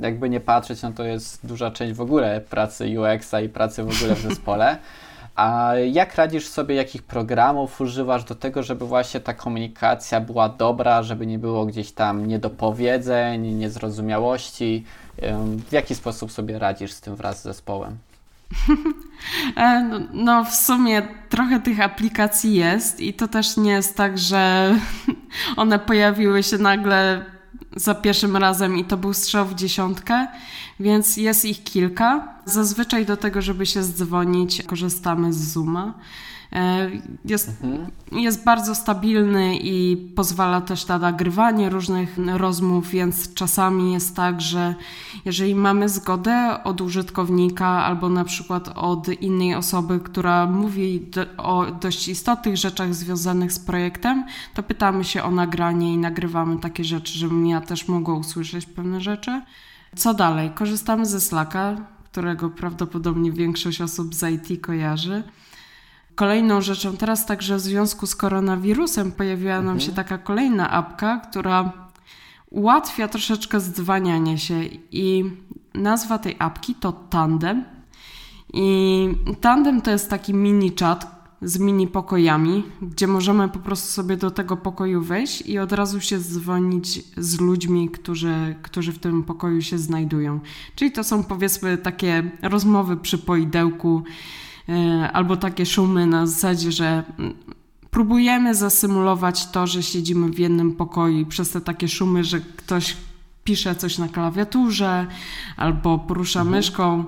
jakby 0.00 0.30
nie 0.30 0.40
patrzeć, 0.40 0.82
no 0.82 0.92
to 0.92 1.04
jest 1.04 1.46
duża 1.46 1.70
część 1.70 1.94
w 1.94 2.00
ogóle 2.00 2.40
pracy 2.40 3.00
UX-a 3.00 3.40
i 3.40 3.48
pracy 3.48 3.84
w 3.84 3.96
ogóle 3.96 4.14
w 4.14 4.20
zespole. 4.20 4.78
A 5.36 5.72
jak 5.92 6.14
radzisz 6.14 6.48
sobie, 6.48 6.74
jakich 6.74 7.02
programów 7.02 7.80
używasz 7.80 8.24
do 8.24 8.34
tego, 8.34 8.62
żeby 8.62 8.86
właśnie 8.86 9.20
ta 9.20 9.34
komunikacja 9.34 10.20
była 10.20 10.48
dobra, 10.48 11.02
żeby 11.02 11.26
nie 11.26 11.38
było 11.38 11.66
gdzieś 11.66 11.92
tam 11.92 12.26
niedopowiedzeń, 12.26 13.46
niezrozumiałości? 13.46 14.84
W 15.68 15.72
jaki 15.72 15.94
sposób 15.94 16.32
sobie 16.32 16.58
radzisz 16.58 16.92
z 16.92 17.00
tym 17.00 17.16
wraz 17.16 17.40
z 17.40 17.42
zespołem? 17.42 17.98
E, 19.56 19.82
no, 19.82 20.00
no, 20.12 20.44
w 20.44 20.54
sumie 20.54 21.02
trochę 21.28 21.60
tych 21.60 21.80
aplikacji 21.80 22.54
jest 22.54 23.00
i 23.00 23.14
to 23.14 23.28
też 23.28 23.56
nie 23.56 23.70
jest 23.70 23.96
tak, 23.96 24.18
że 24.18 24.74
one 25.56 25.78
pojawiły 25.78 26.42
się 26.42 26.58
nagle 26.58 27.24
za 27.76 27.94
pierwszym 27.94 28.36
razem 28.36 28.78
i 28.78 28.84
to 28.84 28.96
był 28.96 29.14
strzał 29.14 29.46
w 29.46 29.54
dziesiątkę, 29.54 30.26
więc 30.80 31.16
jest 31.16 31.44
ich 31.44 31.64
kilka. 31.64 32.28
Zazwyczaj 32.44 33.06
do 33.06 33.16
tego, 33.16 33.42
żeby 33.42 33.66
się 33.66 33.82
zdzwonić, 33.82 34.62
korzystamy 34.62 35.32
z 35.32 35.52
Zooma. 35.52 35.94
E, 36.52 36.90
jest, 37.24 37.48
mhm. 37.48 37.90
jest 38.12 38.44
bardzo 38.44 38.74
stabilny 38.74 39.58
i 39.58 39.96
pozwala 40.16 40.60
też 40.60 40.86
na 40.86 40.98
nagrywanie 40.98 41.70
różnych 41.70 42.18
rozmów, 42.36 42.88
więc 42.88 43.34
czasami 43.34 43.92
jest 43.92 44.16
tak, 44.16 44.40
że 44.40 44.74
jeżeli 45.24 45.54
mamy 45.54 45.88
zgodę 45.88 46.64
od 46.64 46.80
użytkownika 46.80 47.66
albo 47.66 48.08
na 48.08 48.24
przykład 48.24 48.68
od 48.74 49.08
innej 49.08 49.54
osoby, 49.54 50.00
która 50.00 50.46
mówi 50.46 51.00
do, 51.00 51.26
o 51.36 51.66
dość 51.66 52.08
istotnych 52.08 52.56
rzeczach 52.56 52.94
związanych 52.94 53.52
z 53.52 53.58
projektem, 53.58 54.26
to 54.54 54.62
pytamy 54.62 55.04
się 55.04 55.22
o 55.22 55.30
nagranie 55.30 55.94
i 55.94 55.98
nagrywamy 55.98 56.58
takie 56.58 56.84
rzeczy, 56.84 57.18
żebym 57.18 57.46
ja 57.46 57.60
też 57.60 57.88
mogła 57.88 58.14
usłyszeć 58.14 58.66
pewne 58.66 59.00
rzeczy. 59.00 59.42
Co 59.96 60.14
dalej? 60.14 60.50
Korzystamy 60.50 61.06
ze 61.06 61.20
Slacka, 61.20 61.76
którego 62.04 62.50
prawdopodobnie 62.50 63.32
większość 63.32 63.80
osób 63.80 64.14
z 64.14 64.22
IT 64.30 64.60
kojarzy. 64.60 65.22
Kolejną 66.14 66.60
rzeczą, 66.60 66.96
teraz 66.96 67.26
także 67.26 67.56
w 67.56 67.60
związku 67.60 68.06
z 68.06 68.16
koronawirusem 68.16 69.12
pojawiła 69.12 69.54
nam 69.54 69.60
mhm. 69.60 69.80
się 69.80 69.92
taka 69.92 70.18
kolejna 70.18 70.70
apka, 70.70 71.20
która 71.30 71.72
ułatwia 72.50 73.08
troszeczkę 73.08 73.60
zdzwanianie 73.60 74.38
się 74.38 74.60
i 74.90 75.24
nazwa 75.74 76.18
tej 76.18 76.36
apki 76.38 76.74
to 76.74 76.92
Tandem. 76.92 77.64
I 78.52 79.08
Tandem 79.40 79.80
to 79.80 79.90
jest 79.90 80.10
taki 80.10 80.34
mini 80.34 80.72
chat 80.80 81.22
z 81.42 81.58
mini 81.58 81.88
pokojami, 81.88 82.64
gdzie 82.82 83.06
możemy 83.06 83.48
po 83.48 83.58
prostu 83.58 83.92
sobie 83.92 84.16
do 84.16 84.30
tego 84.30 84.56
pokoju 84.56 85.02
wejść 85.02 85.40
i 85.40 85.58
od 85.58 85.72
razu 85.72 86.00
się 86.00 86.18
dzwonić 86.18 87.04
z 87.16 87.40
ludźmi, 87.40 87.88
którzy, 87.88 88.56
którzy 88.62 88.92
w 88.92 88.98
tym 88.98 89.22
pokoju 89.22 89.62
się 89.62 89.78
znajdują. 89.78 90.40
Czyli 90.74 90.92
to 90.92 91.04
są 91.04 91.24
powiedzmy 91.24 91.78
takie 91.78 92.30
rozmowy 92.42 92.96
przy 92.96 93.18
poidełku, 93.18 94.02
albo 95.12 95.36
takie 95.36 95.66
szumy 95.66 96.06
na 96.06 96.26
zasadzie, 96.26 96.72
że 96.72 97.02
próbujemy 97.90 98.54
zasymulować 98.54 99.46
to, 99.46 99.66
że 99.66 99.82
siedzimy 99.82 100.30
w 100.30 100.38
jednym 100.38 100.72
pokoju 100.72 101.18
i 101.18 101.26
przez 101.26 101.50
te 101.50 101.60
takie 101.60 101.88
szumy, 101.88 102.24
że 102.24 102.40
ktoś 102.40 102.96
pisze 103.44 103.74
coś 103.74 103.98
na 103.98 104.08
klawiaturze 104.08 105.06
albo 105.56 105.98
porusza 105.98 106.40
mhm. 106.40 106.56
myszką, 106.56 107.04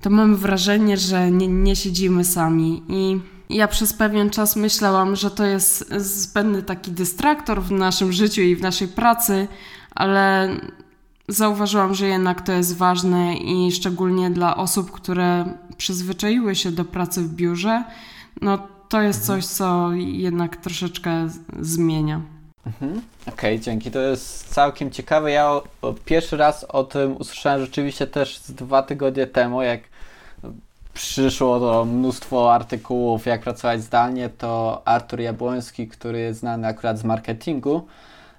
to 0.00 0.10
mamy 0.10 0.36
wrażenie, 0.36 0.96
że 0.96 1.30
nie, 1.30 1.48
nie 1.48 1.76
siedzimy 1.76 2.24
sami. 2.24 2.82
I 2.88 3.20
ja 3.50 3.68
przez 3.68 3.92
pewien 3.92 4.30
czas 4.30 4.56
myślałam, 4.56 5.16
że 5.16 5.30
to 5.30 5.44
jest 5.44 5.92
zbędny 5.96 6.62
taki 6.62 6.90
dystraktor 6.90 7.62
w 7.62 7.70
naszym 7.70 8.12
życiu 8.12 8.40
i 8.40 8.56
w 8.56 8.62
naszej 8.62 8.88
pracy, 8.88 9.48
ale 9.94 10.56
zauważyłam, 11.28 11.94
że 11.94 12.06
jednak 12.06 12.40
to 12.40 12.52
jest 12.52 12.76
ważne 12.76 13.36
i 13.36 13.72
szczególnie 13.72 14.30
dla 14.30 14.56
osób, 14.56 14.90
które 14.90 15.58
przyzwyczaiły 15.76 16.54
się 16.54 16.72
do 16.72 16.84
pracy 16.84 17.22
w 17.22 17.34
biurze, 17.34 17.84
no 18.40 18.68
to 18.88 19.02
jest 19.02 19.20
mhm. 19.20 19.40
coś, 19.40 19.50
co 19.50 19.92
jednak 19.94 20.56
troszeczkę 20.56 21.28
zmienia. 21.60 22.20
Mhm. 22.66 23.02
Okej, 23.22 23.32
okay, 23.34 23.60
dzięki. 23.60 23.90
To 23.90 24.00
jest 24.00 24.54
całkiem 24.54 24.90
ciekawe. 24.90 25.30
Ja 25.30 25.60
pierwszy 26.04 26.36
raz 26.36 26.64
o 26.64 26.84
tym 26.84 27.16
usłyszałem 27.16 27.60
rzeczywiście 27.60 28.06
też 28.06 28.38
z 28.38 28.52
dwa 28.52 28.82
tygodnie 28.82 29.26
temu, 29.26 29.62
jak 29.62 29.80
przyszło 30.94 31.60
to 31.60 31.84
mnóstwo 31.84 32.54
artykułów, 32.54 33.26
jak 33.26 33.40
pracować 33.40 33.82
zdalnie, 33.82 34.28
to 34.28 34.82
Artur 34.84 35.20
Jabłoński, 35.20 35.88
który 35.88 36.18
jest 36.18 36.40
znany 36.40 36.66
akurat 36.66 36.98
z 36.98 37.04
marketingu, 37.04 37.86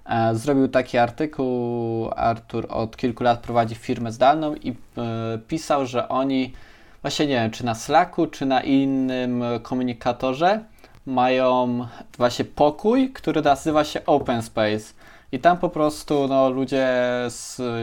E, 0.05 0.35
zrobił 0.35 0.67
taki 0.67 0.97
artykuł. 0.97 2.09
Artur 2.15 2.67
od 2.69 2.97
kilku 2.97 3.23
lat 3.23 3.39
prowadzi 3.39 3.75
firmę 3.75 4.11
zdalną 4.11 4.55
i 4.55 4.69
e, 4.71 4.73
pisał, 5.47 5.85
że 5.85 6.09
oni 6.09 6.53
właśnie 7.03 7.27
nie 7.27 7.35
wiem, 7.35 7.51
czy 7.51 7.65
na 7.65 7.75
Slacku, 7.75 8.27
czy 8.27 8.45
na 8.45 8.61
innym 8.61 9.43
komunikatorze 9.63 10.59
mają 11.05 11.87
właśnie 12.17 12.45
pokój, 12.45 13.09
który 13.09 13.41
nazywa 13.41 13.83
się 13.83 14.05
Open 14.05 14.41
Space. 14.41 14.93
I 15.31 15.39
tam 15.39 15.57
po 15.57 15.69
prostu 15.69 16.27
no, 16.27 16.49
ludzie 16.49 16.87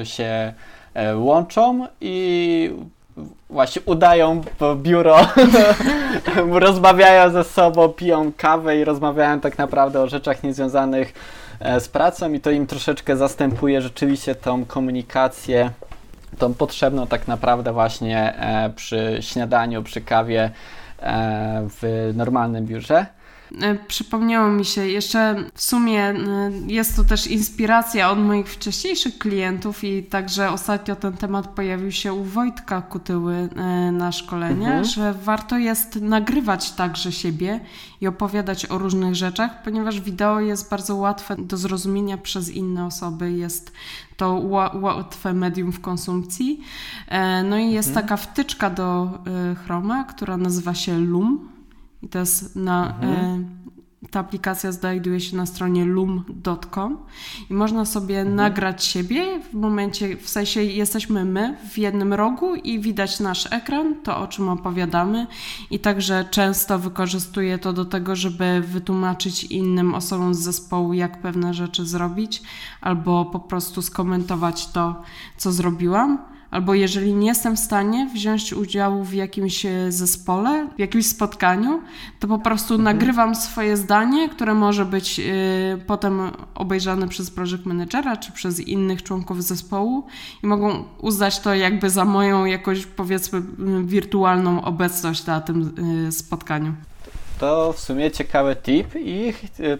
się 0.04 0.52
e, 0.94 1.16
łączą 1.16 1.86
i 2.00 2.74
właśnie 3.50 3.82
udają 3.84 4.42
biuro, 4.76 5.16
rozmawiają 6.66 7.30
ze 7.30 7.44
sobą, 7.44 7.88
piją 7.88 8.32
kawę 8.36 8.76
i 8.76 8.84
rozmawiają 8.84 9.40
tak 9.40 9.58
naprawdę 9.58 10.00
o 10.00 10.08
rzeczach 10.08 10.42
niezwiązanych 10.42 11.12
E, 11.60 11.80
z 11.80 11.88
pracą 11.88 12.32
i 12.32 12.40
to 12.40 12.50
im 12.50 12.66
troszeczkę 12.66 13.16
zastępuje 13.16 13.82
rzeczywiście 13.82 14.34
tą 14.34 14.64
komunikację, 14.64 15.70
tą 16.38 16.54
potrzebną 16.54 17.06
tak 17.06 17.28
naprawdę 17.28 17.72
właśnie 17.72 18.34
e, 18.36 18.70
przy 18.70 19.18
śniadaniu, 19.20 19.82
przy 19.82 20.00
kawie 20.00 20.50
e, 20.98 21.68
w 21.80 22.10
normalnym 22.14 22.66
biurze. 22.66 23.06
E, 23.62 23.74
przypomniało 23.74 24.48
mi 24.48 24.64
się 24.64 24.86
jeszcze 24.86 25.34
w 25.54 25.62
sumie 25.62 26.14
jest 26.66 26.96
to 26.96 27.04
też 27.04 27.26
inspiracja 27.26 28.10
od 28.10 28.18
moich 28.18 28.48
wcześniejszych 28.48 29.18
klientów 29.18 29.84
i 29.84 30.02
także 30.02 30.50
ostatnio 30.50 30.96
ten 30.96 31.12
temat 31.12 31.46
pojawił 31.46 31.92
się 31.92 32.12
u 32.12 32.24
Wojtka 32.24 32.82
Kutyły 32.82 33.48
na 33.92 34.12
szkolenie, 34.12 34.66
mhm. 34.66 34.84
że 34.84 35.14
warto 35.14 35.58
jest 35.58 35.96
nagrywać 35.96 36.70
także 36.70 37.12
siebie 37.12 37.60
i 38.00 38.06
opowiadać 38.06 38.66
o 38.66 38.78
różnych 38.78 39.14
rzeczach, 39.14 39.62
ponieważ 39.62 40.00
wideo 40.00 40.40
jest 40.40 40.70
bardzo 40.70 40.96
łatwe 40.96 41.36
do 41.38 41.56
zrozumienia 41.56 42.18
przez 42.18 42.50
inne 42.50 42.86
osoby, 42.86 43.32
jest 43.32 43.72
to 44.20 44.32
łatwe 44.80 45.34
medium 45.34 45.72
w 45.72 45.80
konsumpcji. 45.80 46.60
No 47.44 47.58
i 47.58 47.70
jest 47.70 47.88
mhm. 47.88 48.06
taka 48.06 48.16
wtyczka 48.16 48.70
do 48.70 49.18
Chroma, 49.64 50.04
która 50.04 50.36
nazywa 50.36 50.74
się 50.74 50.98
Loom 50.98 51.48
i 52.02 52.08
to 52.08 52.18
jest 52.18 52.56
na. 52.56 52.94
Mhm. 53.00 53.60
Ta 54.10 54.20
aplikacja 54.20 54.72
znajduje 54.72 55.20
się 55.20 55.36
na 55.36 55.46
stronie 55.46 55.84
loom.com 55.84 56.98
i 57.50 57.54
można 57.54 57.84
sobie 57.84 58.18
mhm. 58.18 58.36
nagrać 58.36 58.84
siebie 58.84 59.40
w 59.40 59.54
momencie, 59.54 60.16
w 60.16 60.28
sensie 60.28 60.62
jesteśmy 60.62 61.24
my 61.24 61.56
w 61.70 61.78
jednym 61.78 62.12
rogu 62.12 62.54
i 62.54 62.80
widać 62.80 63.20
nasz 63.20 63.52
ekran, 63.52 63.94
to 64.02 64.18
o 64.18 64.28
czym 64.28 64.48
opowiadamy 64.48 65.26
i 65.70 65.78
także 65.78 66.24
często 66.30 66.78
wykorzystuję 66.78 67.58
to 67.58 67.72
do 67.72 67.84
tego, 67.84 68.16
żeby 68.16 68.62
wytłumaczyć 68.66 69.44
innym 69.44 69.94
osobom 69.94 70.34
z 70.34 70.38
zespołu, 70.38 70.92
jak 70.92 71.20
pewne 71.20 71.54
rzeczy 71.54 71.86
zrobić 71.86 72.42
albo 72.80 73.24
po 73.24 73.40
prostu 73.40 73.82
skomentować 73.82 74.66
to, 74.66 75.02
co 75.36 75.52
zrobiłam 75.52 76.29
albo 76.50 76.74
jeżeli 76.74 77.14
nie 77.14 77.26
jestem 77.26 77.56
w 77.56 77.58
stanie 77.58 78.08
wziąć 78.14 78.52
udziału 78.52 79.04
w 79.04 79.12
jakimś 79.12 79.66
e, 79.66 79.92
zespole, 79.92 80.68
w 80.76 80.78
jakimś 80.78 81.06
spotkaniu, 81.06 81.82
to 82.20 82.28
po 82.28 82.38
prostu 82.38 82.74
mhm. 82.74 82.96
nagrywam 82.96 83.34
swoje 83.34 83.76
zdanie, 83.76 84.28
które 84.28 84.54
może 84.54 84.84
być 84.84 85.18
y, 85.20 85.22
potem 85.86 86.30
obejrzane 86.54 87.08
przez 87.08 87.30
project 87.30 87.66
managera 87.66 88.16
czy 88.16 88.32
przez 88.32 88.60
innych 88.60 89.02
członków 89.02 89.44
zespołu 89.44 90.06
i 90.42 90.46
mogą 90.46 90.84
uznać 90.98 91.40
to 91.40 91.54
jakby 91.54 91.90
za 91.90 92.04
moją 92.04 92.44
jakąś 92.44 92.86
powiedzmy 92.86 93.42
wirtualną 93.84 94.64
obecność 94.64 95.26
na 95.26 95.40
tym 95.40 95.74
y, 96.08 96.12
spotkaniu. 96.12 96.72
To 97.38 97.72
w 97.72 97.80
sumie 97.80 98.10
ciekawy 98.10 98.56
tip 98.56 98.86
i 98.96 99.32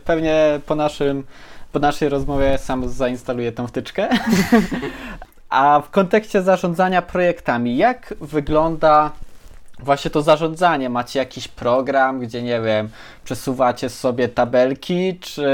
pewnie 0.05 0.61
po 0.67 0.75
naszym 0.75 1.25
po 1.73 1.79
naszej 1.79 2.09
rozmowie 2.09 2.59
sam 2.59 2.89
zainstaluję 2.89 3.53
tą 3.53 3.67
wtyczkę. 3.67 4.09
A 5.51 5.81
w 5.81 5.91
kontekście 5.91 6.43
zarządzania 6.43 7.03
projektami, 7.03 7.77
jak 7.77 8.15
wygląda 8.21 9.11
właśnie 9.79 10.11
to 10.11 10.23
zarządzanie? 10.23 10.91
Macie 10.91 11.19
jakiś 11.19 11.49
program, 11.49 12.21
gdzie 12.21 12.43
nie 12.43 12.61
wiem, 12.61 12.89
przesuwacie 13.25 13.89
sobie 13.89 14.29
tabelki, 14.29 15.19
czy, 15.21 15.47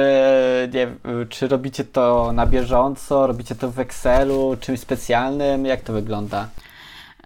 nie, 0.75 0.89
czy 1.29 1.49
robicie 1.49 1.85
to 1.85 2.33
na 2.33 2.47
bieżąco, 2.47 3.27
robicie 3.27 3.55
to 3.55 3.71
w 3.71 3.79
Excelu, 3.79 4.57
czymś 4.61 4.81
specjalnym? 4.81 5.67
Jak 5.67 5.81
to 5.81 5.93
wygląda? 5.93 6.49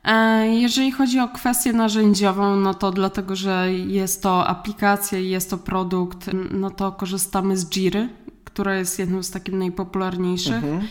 E, 0.05 0.47
jeżeli 0.47 0.93
chodzi 0.93 1.21
o 1.21 1.29
kwestię 1.29 1.73
narzędziową, 1.73 2.57
no 2.57 2.75
to 2.75 2.91
dlatego, 2.91 3.37
że 3.37 3.73
jest 3.73 4.23
to 4.23 4.47
aplikacja 4.47 5.19
i 5.19 5.29
jest 5.29 5.51
to 5.51 5.59
produkt, 5.59 6.31
no 6.51 6.71
to 6.71 6.93
korzystamy 6.93 7.57
z 7.57 7.71
Jiry, 7.71 8.09
która 8.45 8.75
jest 8.75 8.99
jednym 8.99 9.25
z 9.25 9.31
takich 9.31 9.55
najpopularniejszych. 9.55 10.55
Mhm. 10.55 10.89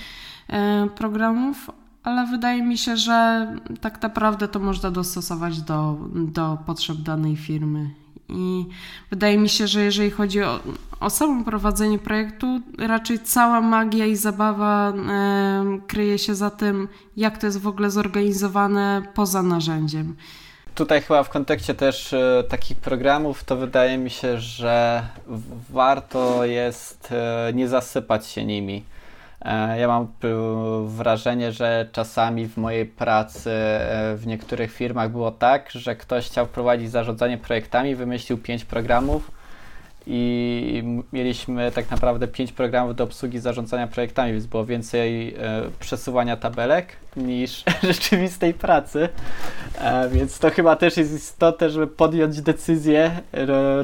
E, 0.50 0.88
programów. 0.96 1.72
ale 2.04 2.28
wydaje 2.28 2.64
mi 2.64 2.78
się, 2.78 2.98
że 2.98 3.48
tak 3.82 4.02
naprawdę 4.02 4.48
to 4.48 4.60
można 4.60 4.92
dostosować 4.92 5.62
do, 5.62 5.98
do 6.14 6.58
potrzeb 6.66 6.98
danej 6.98 7.36
firmy. 7.36 7.90
I 8.30 8.66
wydaje 9.10 9.38
mi 9.38 9.50
się, 9.50 9.68
że 9.68 9.84
jeżeli 9.84 10.12
chodzi 10.12 10.44
o, 10.44 10.60
o 11.00 11.10
samo 11.10 11.44
prowadzenie 11.44 12.00
projektu, 12.00 12.62
raczej 12.78 13.20
cała 13.20 13.62
magia 13.62 14.06
i 14.06 14.16
zabawa 14.16 14.90
e, 14.90 14.94
kryje 15.88 16.20
się 16.20 16.36
za 16.36 16.50
tym, 16.50 16.88
jak 17.18 17.38
to 17.38 17.46
jest 17.46 17.62
w 17.62 17.68
ogóle 17.68 17.90
zorganizowane 17.90 19.02
poza 19.14 19.44
narzędziem. 19.44 20.16
Tutaj 20.76 21.02
chyba 21.02 21.24
w 21.24 21.30
kontekście 21.30 21.74
też 21.74 22.14
e, 22.14 22.44
takich 22.50 22.78
programów, 22.78 23.44
to 23.44 23.56
wydaje 23.56 23.98
mi 23.98 24.10
się, 24.10 24.40
że 24.40 25.04
warto 25.70 26.46
jest 26.46 27.12
e, 27.12 27.52
nie 27.54 27.68
zasypać 27.68 28.28
się 28.28 28.46
nimi 28.46 28.84
ja 29.78 29.88
mam 29.88 30.08
wrażenie, 30.86 31.52
że 31.52 31.90
czasami 31.92 32.48
w 32.48 32.58
mojej 32.58 32.86
pracy 32.86 33.52
e, 33.52 34.16
w 34.16 34.28
niektórych 34.28 34.72
firmach 34.72 35.12
było 35.12 35.32
tak, 35.32 35.72
że 35.72 35.96
ktoś 35.96 36.28
chciał 36.28 36.48
prowadzić 36.48 36.92
zarządzanie 36.92 37.38
projektami, 37.38 37.96
wymyślił 37.96 38.38
pięć 38.38 38.66
programów 38.66 39.32
i 40.08 40.84
mieliśmy 41.14 41.72
tak 41.72 41.92
naprawdę 41.92 42.28
pięć 42.28 42.52
programów 42.52 42.96
do 42.96 43.04
obsługi 43.04 43.40
zarządzania 43.40 43.88
projektami, 43.88 44.32
więc 44.32 44.46
było 44.46 44.66
więcej 44.66 45.36
e, 45.36 45.62
przesuwania 45.80 46.38
tabelek 46.38 46.96
niż 47.18 47.64
rzeczywistej 47.84 48.54
pracy. 48.54 49.10
Więc 50.12 50.40
to 50.40 50.50
chyba 50.50 50.76
też 50.76 50.98
jest 50.98 51.14
istotne, 51.14 51.70
żeby 51.70 51.88
podjąć 51.88 52.42
decyzję, 52.42 53.12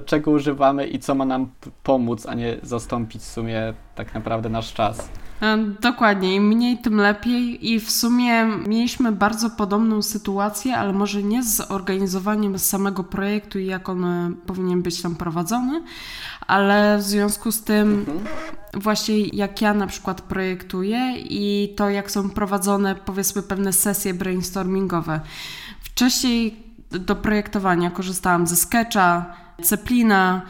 czego 0.05 0.31
używamy 0.31 0.87
i 0.87 0.99
co 0.99 1.15
ma 1.15 1.25
nam 1.25 1.49
pomóc, 1.83 2.25
a 2.25 2.33
nie 2.33 2.57
zastąpić 2.63 3.21
w 3.21 3.25
sumie 3.25 3.73
tak 3.95 4.13
naprawdę 4.13 4.49
nasz 4.49 4.73
czas. 4.73 5.09
E, 5.41 5.57
dokładnie, 5.81 6.35
im 6.35 6.47
mniej, 6.47 6.77
tym 6.77 6.95
lepiej. 6.97 7.71
I 7.71 7.79
w 7.79 7.91
sumie 7.91 8.45
mieliśmy 8.67 9.11
bardzo 9.11 9.49
podobną 9.49 10.01
sytuację, 10.01 10.77
ale 10.77 10.93
może 10.93 11.23
nie 11.23 11.43
z 11.43 11.71
organizowaniem 11.71 12.59
samego 12.59 13.03
projektu 13.03 13.59
i 13.59 13.65
jak 13.65 13.89
on 13.89 14.05
e, 14.05 14.31
powinien 14.45 14.81
być 14.81 15.01
tam 15.01 15.15
prowadzony, 15.15 15.83
ale 16.47 16.97
w 16.97 17.01
związku 17.01 17.51
z 17.51 17.63
tym, 17.63 17.93
mhm. 17.93 18.19
właśnie 18.73 19.19
jak 19.19 19.61
ja 19.61 19.73
na 19.73 19.87
przykład 19.87 20.21
projektuję 20.21 21.13
i 21.17 21.73
to, 21.77 21.89
jak 21.89 22.11
są 22.11 22.29
prowadzone, 22.29 22.95
powiedzmy, 22.95 23.43
pewne 23.43 23.73
sesje 23.73 24.13
brainstormingowe. 24.13 25.19
Wcześniej 25.79 26.65
do 26.89 27.15
projektowania 27.15 27.91
korzystałam 27.91 28.47
ze 28.47 28.55
Sketcha, 28.55 29.25
Ceplina, 29.61 30.41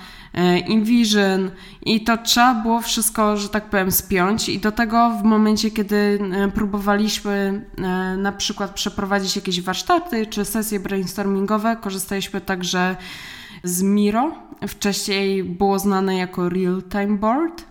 InVision 0.68 1.52
i 1.86 2.02
to 2.02 2.18
trzeba 2.18 2.54
było 2.54 2.82
wszystko, 2.82 3.38
że 3.38 3.50
tak 3.50 3.70
powiem, 3.70 3.92
spiąć 3.92 4.50
i 4.50 4.60
do 4.60 4.72
tego 4.72 5.10
w 5.10 5.24
momencie, 5.24 5.72
kiedy 5.72 6.20
e, 6.34 6.52
próbowaliśmy 6.52 7.66
e, 7.78 7.82
na 8.18 8.32
przykład 8.32 8.74
przeprowadzić 8.74 9.36
jakieś 9.36 9.62
warsztaty 9.62 10.26
czy 10.26 10.46
sesje 10.46 10.80
brainstormingowe, 10.80 11.78
korzystaliśmy 11.82 12.42
także 12.42 12.96
z 13.64 13.82
Miro. 13.82 14.32
Wcześniej 14.68 15.44
było 15.44 15.80
znane 15.80 16.16
jako 16.16 16.50
Real 16.50 16.84
Time 16.92 17.18
Board. 17.18 17.66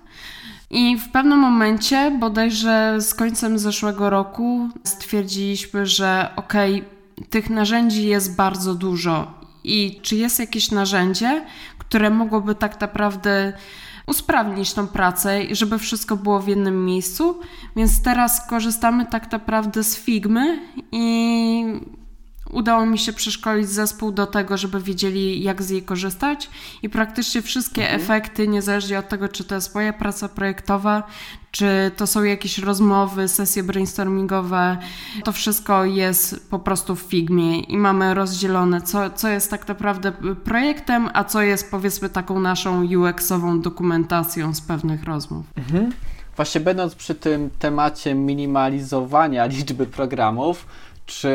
I 0.71 0.97
w 0.97 1.09
pewnym 1.09 1.39
momencie, 1.39 2.17
bodajże 2.21 2.97
z 3.01 3.15
końcem 3.15 3.59
zeszłego 3.59 4.11
roku, 4.11 4.69
stwierdziliśmy, 4.85 5.87
że 5.87 6.31
okej, 6.37 6.75
okay, 6.75 7.27
tych 7.31 7.51
narzędzi 7.51 8.07
jest 8.07 8.37
bardzo 8.37 8.75
dużo 8.75 9.45
i 9.65 10.01
czy 10.03 10.17
jest 10.17 10.39
jakieś 10.39 10.71
narzędzie, 10.71 11.47
które 11.89 12.11
mogłoby 12.11 12.55
tak 12.55 12.81
naprawdę 12.81 13.53
usprawnić 14.07 14.75
tą 14.75 14.87
pracę 14.87 15.45
i 15.45 15.57
żeby 15.57 15.79
wszystko 15.79 16.17
było 16.17 16.41
w 16.41 16.49
jednym 16.49 16.85
miejscu. 16.85 17.41
Więc 17.77 18.03
teraz 18.03 18.49
korzystamy 18.49 19.07
tak 19.07 19.33
naprawdę 19.33 19.85
z 19.85 19.97
Figmy 19.97 20.59
i 20.93 21.65
udało 22.55 22.87
mi 22.87 22.99
się 22.99 23.13
przeszkolić 23.13 23.69
zespół 23.69 24.13
do 24.13 24.27
tego, 24.27 24.57
żeby 24.57 24.81
wiedzieli, 24.81 25.43
jak 25.43 25.63
z 25.63 25.71
jej 25.71 25.83
korzystać 25.83 26.51
i 26.83 26.89
praktycznie 26.89 27.43
wszystkie 27.43 27.83
mhm. 27.83 28.01
efekty, 28.01 28.49
niezależnie 28.49 28.99
od 28.99 29.09
tego, 29.09 29.29
czy 29.29 29.45
to 29.45 29.55
jest 29.55 29.75
moja 29.75 29.93
praca 29.93 30.29
projektowa, 30.29 31.03
czy 31.51 31.91
to 31.97 32.07
są 32.07 32.23
jakieś 32.23 32.59
rozmowy, 32.59 33.29
sesje 33.29 33.63
brainstormingowe, 33.63 34.79
to 35.25 35.33
wszystko 35.33 35.85
jest 35.85 36.51
po 36.51 36.59
prostu 36.59 36.97
w 36.97 37.01
Figmie 37.01 37.61
i 37.61 37.77
mamy 37.77 38.15
rozdzielone, 38.15 38.83
co, 38.83 39.11
co 39.11 39.29
jest 39.29 39.51
tak 39.51 39.69
naprawdę 39.69 40.13
projektem, 40.45 41.11
a 41.13 41.25
co 41.25 41.43
jest 41.43 41.71
powiedzmy 41.71 42.09
taką 42.09 42.41
naszą 42.41 42.85
UX-ową 42.85 43.61
dokumentacją 43.61 44.55
z 44.55 44.61
pewnych 44.61 45.05
rozmów. 45.05 45.47
Mhm. 45.57 45.93
Właśnie 46.37 46.61
będąc 46.61 46.95
przy 46.95 47.15
tym 47.15 47.51
temacie 47.59 48.15
minimalizowania 48.15 49.47
liczby 49.47 49.87
programów, 49.87 50.67
czy 51.07 51.31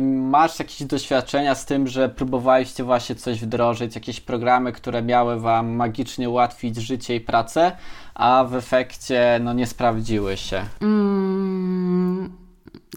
masz 0.00 0.58
jakieś 0.58 0.82
doświadczenia 0.82 1.54
z 1.54 1.66
tym, 1.66 1.88
że 1.88 2.08
próbowaliście 2.08 2.84
właśnie 2.84 3.14
coś 3.14 3.40
wdrożyć, 3.40 3.94
jakieś 3.94 4.20
programy, 4.20 4.72
które 4.72 5.02
miały 5.02 5.40
Wam 5.40 5.70
magicznie 5.70 6.30
ułatwić 6.30 6.76
życie 6.76 7.16
i 7.16 7.20
pracę, 7.20 7.72
a 8.14 8.44
w 8.44 8.54
efekcie 8.54 9.40
no, 9.42 9.52
nie 9.52 9.66
sprawdziły 9.66 10.36
się? 10.36 10.64
Mm, 10.80 12.32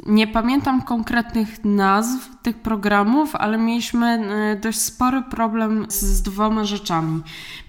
nie 0.05 0.27
pamiętam 0.27 0.81
konkretnych 0.81 1.65
nazw 1.65 2.41
tych 2.41 2.61
programów, 2.61 3.35
ale 3.35 3.57
mieliśmy 3.57 4.07
e, 4.07 4.55
dość 4.55 4.79
spory 4.79 5.21
problem 5.21 5.85
z, 5.89 6.01
z 6.01 6.21
dwoma 6.21 6.63
rzeczami. 6.63 7.21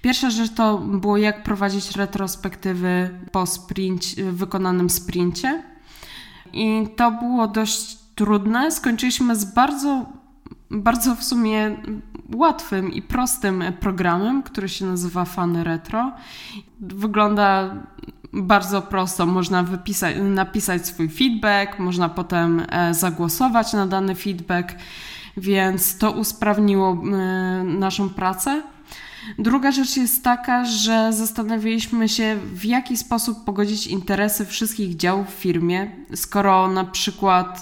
Pierwsza 0.03 0.31
rzecz 0.31 0.55
to 0.55 0.79
było 0.79 1.17
jak 1.17 1.43
prowadzić 1.43 1.97
retrospektywy 1.97 3.11
po 3.33 3.47
sprint, 3.47 4.05
wykonanym 4.15 4.91
sprincie. 4.91 5.63
I 6.53 6.89
to 6.97 7.11
było 7.11 7.49
dość 7.49 7.98
trudne. 8.19 8.71
Skończyliśmy 8.71 9.37
z 9.37 9.45
bardzo, 9.45 10.07
bardzo 10.71 11.15
w 11.15 11.25
sumie 11.25 11.77
łatwym 12.35 12.93
i 12.93 13.03
prostym 13.03 13.65
programem, 13.81 14.43
który 14.43 14.69
się 14.69 14.87
nazywa 14.87 15.25
Fun 15.25 15.57
Retro. 15.57 16.13
Wygląda 16.81 17.75
bardzo 18.33 18.83
prosto. 18.83 19.27
Można 19.27 19.63
wypisać, 19.63 20.17
napisać 20.21 20.87
swój 20.87 21.09
feedback, 21.09 21.79
można 21.79 22.09
potem 22.09 22.63
e, 22.69 22.95
zagłosować 22.95 23.73
na 23.73 23.87
dany 23.87 24.15
feedback, 24.15 24.75
więc 25.37 25.99
to 25.99 26.11
usprawniło 26.11 26.93
e, 26.93 27.65
naszą 27.65 28.09
pracę. 28.09 28.63
Druga 29.39 29.73
rzecz 29.73 29.97
jest 29.97 30.25
taka, 30.25 30.65
że 30.65 31.13
zastanawialiśmy 31.13 32.09
się, 32.09 32.37
w 32.55 32.65
jaki 32.65 32.97
sposób 32.97 33.45
pogodzić 33.45 33.87
interesy 33.87 34.47
wszystkich 34.47 34.97
działów 34.97 35.27
w 35.29 35.41
firmie, 35.41 35.91
skoro 36.15 36.69
na 36.69 36.85
przykład 36.85 37.61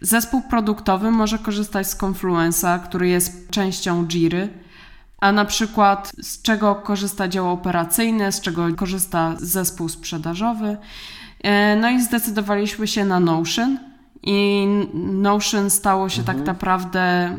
Zespół 0.00 0.42
produktowy 0.42 1.10
może 1.10 1.38
korzystać 1.38 1.86
z 1.86 2.02
Confluenza, 2.02 2.78
który 2.78 3.08
jest 3.08 3.50
częścią 3.50 4.06
Jiry, 4.06 4.48
a 5.20 5.32
na 5.32 5.44
przykład 5.44 6.12
z 6.22 6.42
czego 6.42 6.74
korzysta 6.74 7.28
dział 7.28 7.50
operacyjny, 7.50 8.32
z 8.32 8.40
czego 8.40 8.74
korzysta 8.76 9.34
zespół 9.38 9.88
sprzedażowy. 9.88 10.76
E, 11.42 11.76
no 11.76 11.90
i 11.90 12.02
zdecydowaliśmy 12.02 12.86
się 12.86 13.04
na 13.04 13.20
Notion 13.20 13.78
i 14.22 14.66
Notion 15.12 15.70
stało 15.70 16.08
się 16.08 16.22
tak 16.22 16.36
mhm. 16.36 16.46
tak 16.46 16.54
naprawdę 16.54 17.34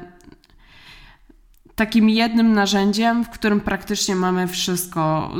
takim 1.80 2.10
jednym 2.10 2.54
narzędziem, 2.54 3.24
w 3.24 3.30
którym 3.30 3.62
praktycznie 3.62 4.15
mamy 4.15 4.48
wszystko. 4.48 5.32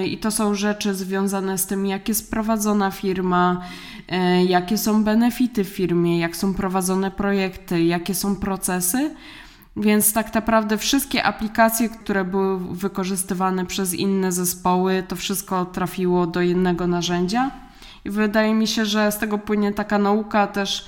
Y, 0.00 0.06
I 0.06 0.18
to 0.18 0.30
są 0.30 0.54
rzeczy 0.54 0.94
związane 0.94 1.58
z 1.58 1.66
tym, 1.66 1.86
jak 1.86 2.08
jest 2.08 2.30
prowadzona 2.30 2.90
firma, 2.90 3.60
y, 4.12 4.44
jakie 4.44 4.78
są 4.78 5.04
benefity 5.04 5.64
w 5.64 5.68
firmie, 5.68 6.18
jak 6.18 6.36
są 6.36 6.54
prowadzone 6.54 7.10
projekty, 7.10 7.84
jakie 7.84 8.14
są 8.14 8.36
procesy. 8.36 9.14
Więc 9.76 10.12
tak 10.12 10.34
naprawdę 10.34 10.78
wszystkie 10.78 11.24
aplikacje, 11.24 11.88
które 11.88 12.24
były 12.24 12.58
wykorzystywane 12.58 13.66
przez 13.66 13.94
inne 13.94 14.32
zespoły, 14.32 15.04
to 15.08 15.16
wszystko 15.16 15.64
trafiło 15.64 16.26
do 16.26 16.40
jednego 16.40 16.86
narzędzia. 16.86 17.50
I 18.04 18.10
wydaje 18.10 18.54
mi 18.54 18.66
się, 18.66 18.84
że 18.84 19.12
z 19.12 19.18
tego 19.18 19.38
płynie 19.38 19.72
taka 19.72 19.98
nauka 19.98 20.46
też 20.46 20.86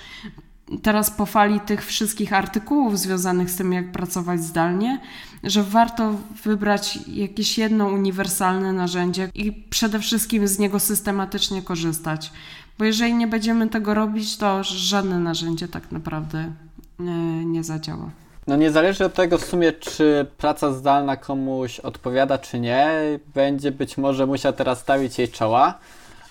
teraz 0.83 1.11
po 1.11 1.27
fali 1.27 1.61
tych 1.61 1.87
wszystkich 1.87 2.33
artykułów 2.33 2.99
związanych 2.99 3.51
z 3.51 3.57
tym, 3.57 3.73
jak 3.73 3.93
pracować 3.93 4.41
zdalnie, 4.41 5.01
że 5.45 5.63
warto 5.63 6.15
wybrać 6.45 6.99
jakieś 7.07 7.59
jedno 7.59 7.87
uniwersalne 7.87 8.73
narzędzie 8.73 9.29
i 9.35 9.53
przede 9.53 9.99
wszystkim 9.99 10.49
z 10.49 10.59
niego 10.59 10.81
systematycznie 10.81 11.63
korzystać. 11.63 12.33
Bo 12.79 12.85
jeżeli 12.85 13.15
nie 13.15 13.27
będziemy 13.27 13.69
tego 13.69 13.95
robić, 13.95 14.37
to 14.37 14.65
żadne 14.65 15.19
narzędzie 15.19 15.69
tak 15.69 15.93
naprawdę 15.93 16.53
nie, 16.99 17.45
nie 17.45 17.65
zadziała. 17.65 18.11
No 18.47 18.57
niezależnie 18.57 19.07
od 19.07 19.15
tego 19.15 19.39
w 19.39 19.45
sumie, 19.45 19.73
czy 19.73 20.27
praca 20.39 20.73
zdalna 20.73 21.17
komuś 21.17 21.81
odpowiada, 21.81 22.39
czy 22.39 22.61
nie, 22.61 22.91
będzie 23.35 23.73
być 23.73 23.99
może 23.99 24.27
musiał 24.27 24.53
teraz 24.53 24.79
stawić 24.81 25.19
jej 25.19 25.29
czoła. 25.29 25.79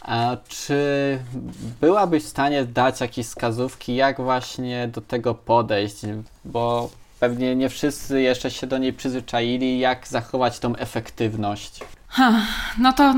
A 0.08 0.38
czy 0.48 1.20
byłabyś 1.82 2.24
w 2.24 2.28
stanie 2.28 2.66
dać 2.66 3.02
jakieś 3.02 3.26
wskazówki, 3.26 3.96
jak 3.96 4.22
właśnie 4.22 4.88
do 4.88 5.02
tego 5.02 5.36
podejść? 5.36 5.96
Bo 6.46 6.90
pewnie 7.20 7.56
nie 7.56 7.70
wszyscy 7.70 8.22
jeszcze 8.22 8.52
się 8.52 8.68
do 8.68 8.78
niej 8.78 8.94
przyzwyczaili, 8.94 9.80
jak 9.80 10.08
zachować 10.08 10.60
tą 10.60 10.76
efektywność. 10.76 11.80
No 12.78 12.94
to 12.94 13.14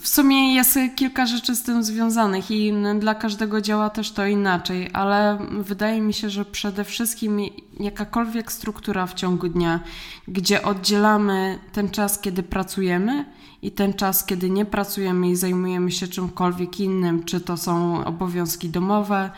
w 0.00 0.08
sumie 0.08 0.54
jest 0.54 0.78
kilka 0.96 1.26
rzeczy 1.26 1.56
z 1.56 1.62
tym 1.62 1.84
związanych 1.84 2.50
i 2.50 2.72
dla 2.98 3.14
każdego 3.14 3.60
działa 3.60 3.90
też 3.90 4.10
to 4.10 4.26
inaczej, 4.26 4.90
ale 4.92 5.38
wydaje 5.50 6.00
mi 6.00 6.14
się, 6.14 6.30
że 6.30 6.44
przede 6.44 6.84
wszystkim 6.84 7.40
jakakolwiek 7.80 8.52
struktura 8.52 9.06
w 9.06 9.14
ciągu 9.14 9.48
dnia, 9.48 9.80
gdzie 10.28 10.62
oddzielamy 10.62 11.58
ten 11.72 11.90
czas, 11.90 12.18
kiedy 12.18 12.42
pracujemy 12.42 13.24
i 13.62 13.70
ten 13.70 13.94
czas, 13.94 14.24
kiedy 14.24 14.50
nie 14.50 14.64
pracujemy 14.64 15.30
i 15.30 15.36
zajmujemy 15.36 15.90
się 15.90 16.08
czymkolwiek 16.08 16.80
innym, 16.80 17.24
czy 17.24 17.40
to 17.40 17.56
są 17.56 18.04
obowiązki 18.04 18.68
domowe, 18.68 19.30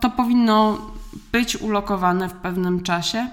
to 0.00 0.10
powinno 0.10 0.78
być 1.32 1.56
ulokowane 1.56 2.28
w 2.28 2.32
pewnym 2.32 2.82
czasie 2.82 3.28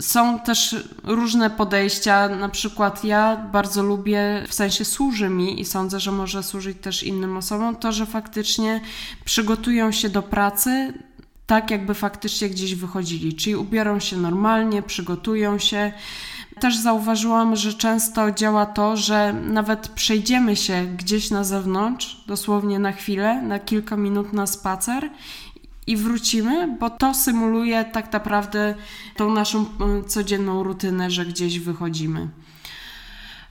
są 0.00 0.40
też 0.40 0.76
różne 1.04 1.50
podejścia, 1.50 2.28
na 2.28 2.48
przykład 2.48 3.04
ja 3.04 3.36
bardzo 3.36 3.82
lubię, 3.82 4.44
w 4.48 4.54
sensie 4.54 4.84
służy 4.84 5.28
mi 5.28 5.60
i 5.60 5.64
sądzę, 5.64 6.00
że 6.00 6.12
może 6.12 6.42
służyć 6.42 6.78
też 6.80 7.02
innym 7.02 7.36
osobom, 7.36 7.76
to, 7.76 7.92
że 7.92 8.06
faktycznie 8.06 8.80
przygotują 9.24 9.92
się 9.92 10.08
do 10.08 10.22
pracy 10.22 10.92
tak, 11.46 11.70
jakby 11.70 11.94
faktycznie 11.94 12.48
gdzieś 12.48 12.74
wychodzili, 12.74 13.34
czyli 13.34 13.56
ubiorą 13.56 14.00
się 14.00 14.16
normalnie, 14.16 14.82
przygotują 14.82 15.58
się. 15.58 15.92
Też 16.60 16.76
zauważyłam, 16.76 17.56
że 17.56 17.74
często 17.74 18.30
działa 18.30 18.66
to, 18.66 18.96
że 18.96 19.32
nawet 19.32 19.88
przejdziemy 19.88 20.56
się 20.56 20.86
gdzieś 20.96 21.30
na 21.30 21.44
zewnątrz, 21.44 22.24
dosłownie 22.26 22.78
na 22.78 22.92
chwilę, 22.92 23.42
na 23.42 23.58
kilka 23.58 23.96
minut 23.96 24.32
na 24.32 24.46
spacer 24.46 25.10
i 25.86 25.96
wrócimy, 25.96 26.76
bo 26.80 26.90
to 26.90 27.14
symuluje 27.14 27.84
tak 27.84 28.12
naprawdę 28.12 28.74
tą 29.16 29.34
naszą 29.34 29.66
codzienną 30.06 30.62
rutynę, 30.62 31.10
że 31.10 31.26
gdzieś 31.26 31.58
wychodzimy. 31.58 32.28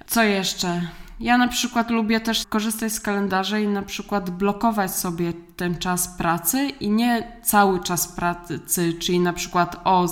Co 0.08 0.24
jeszcze? 0.24 0.82
Ja 1.20 1.38
na 1.38 1.48
przykład 1.48 1.90
lubię 1.90 2.20
też 2.20 2.46
korzystać 2.46 2.94
z 2.94 3.00
kalendarza 3.00 3.60
i 3.60 3.68
na 3.68 3.82
przykład 3.82 4.30
blokować 4.30 4.96
sobie 4.96 5.34
ten 5.56 5.78
czas 5.78 6.08
pracy 6.08 6.70
i 6.80 6.90
nie 6.90 7.40
cały 7.44 7.84
czas 7.84 8.08
pracy, 8.08 8.60
czyli 9.00 9.20
na 9.20 9.34
przykład 9.34 9.82
o, 9.84 10.08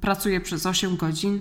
pracuję 0.00 0.40
przez 0.40 0.66
8 0.66 0.96
godzin, 0.96 1.40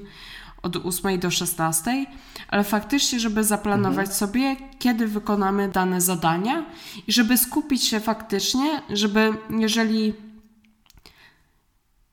od 0.63 0.75
8 0.75 1.19
do 1.19 1.31
16, 1.31 2.05
ale 2.47 2.63
faktycznie, 2.63 3.19
żeby 3.19 3.43
zaplanować 3.43 4.07
mhm. 4.07 4.15
sobie, 4.15 4.55
kiedy 4.79 5.07
wykonamy 5.07 5.69
dane 5.69 6.01
zadania 6.01 6.65
i 7.07 7.11
żeby 7.13 7.37
skupić 7.37 7.83
się 7.83 7.99
faktycznie, 7.99 8.81
żeby 8.89 9.33
jeżeli 9.49 10.13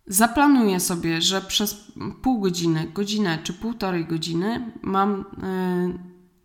zaplanuję 0.07 0.81
sobie, 0.81 1.23
że 1.23 1.41
przez 1.41 1.93
pół 2.23 2.41
godziny, 2.41 2.91
godzinę 2.95 3.39
czy 3.43 3.53
półtorej 3.53 4.05
godziny 4.05 4.73
mam 4.83 5.25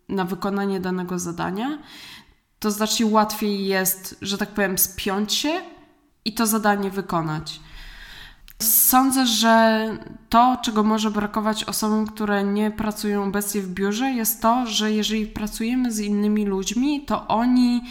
yy, 0.08 0.16
na 0.16 0.24
wykonanie 0.24 0.80
danego 0.80 1.18
zadania, 1.18 1.78
to 2.58 2.70
znacznie 2.70 3.06
łatwiej 3.06 3.66
jest, 3.66 4.18
że 4.22 4.38
tak 4.38 4.48
powiem, 4.48 4.78
spiąć 4.78 5.32
się 5.32 5.60
i 6.24 6.34
to 6.34 6.46
zadanie 6.46 6.90
wykonać. 6.90 7.60
Sądzę, 8.62 9.26
że 9.26 9.88
to, 10.28 10.56
czego 10.62 10.84
może 10.84 11.10
brakować 11.10 11.64
osobom, 11.64 12.06
które 12.06 12.44
nie 12.44 12.70
pracują 12.70 13.24
obecnie 13.24 13.62
w 13.62 13.68
biurze, 13.68 14.10
jest 14.10 14.42
to, 14.42 14.66
że 14.66 14.92
jeżeli 14.92 15.26
pracujemy 15.26 15.92
z 15.92 16.00
innymi 16.00 16.46
ludźmi, 16.46 17.04
to 17.06 17.28
oni, 17.28 17.82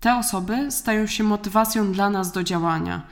te 0.00 0.16
osoby, 0.16 0.70
stają 0.70 1.06
się 1.06 1.24
motywacją 1.24 1.92
dla 1.92 2.10
nas 2.10 2.32
do 2.32 2.44
działania. 2.44 3.02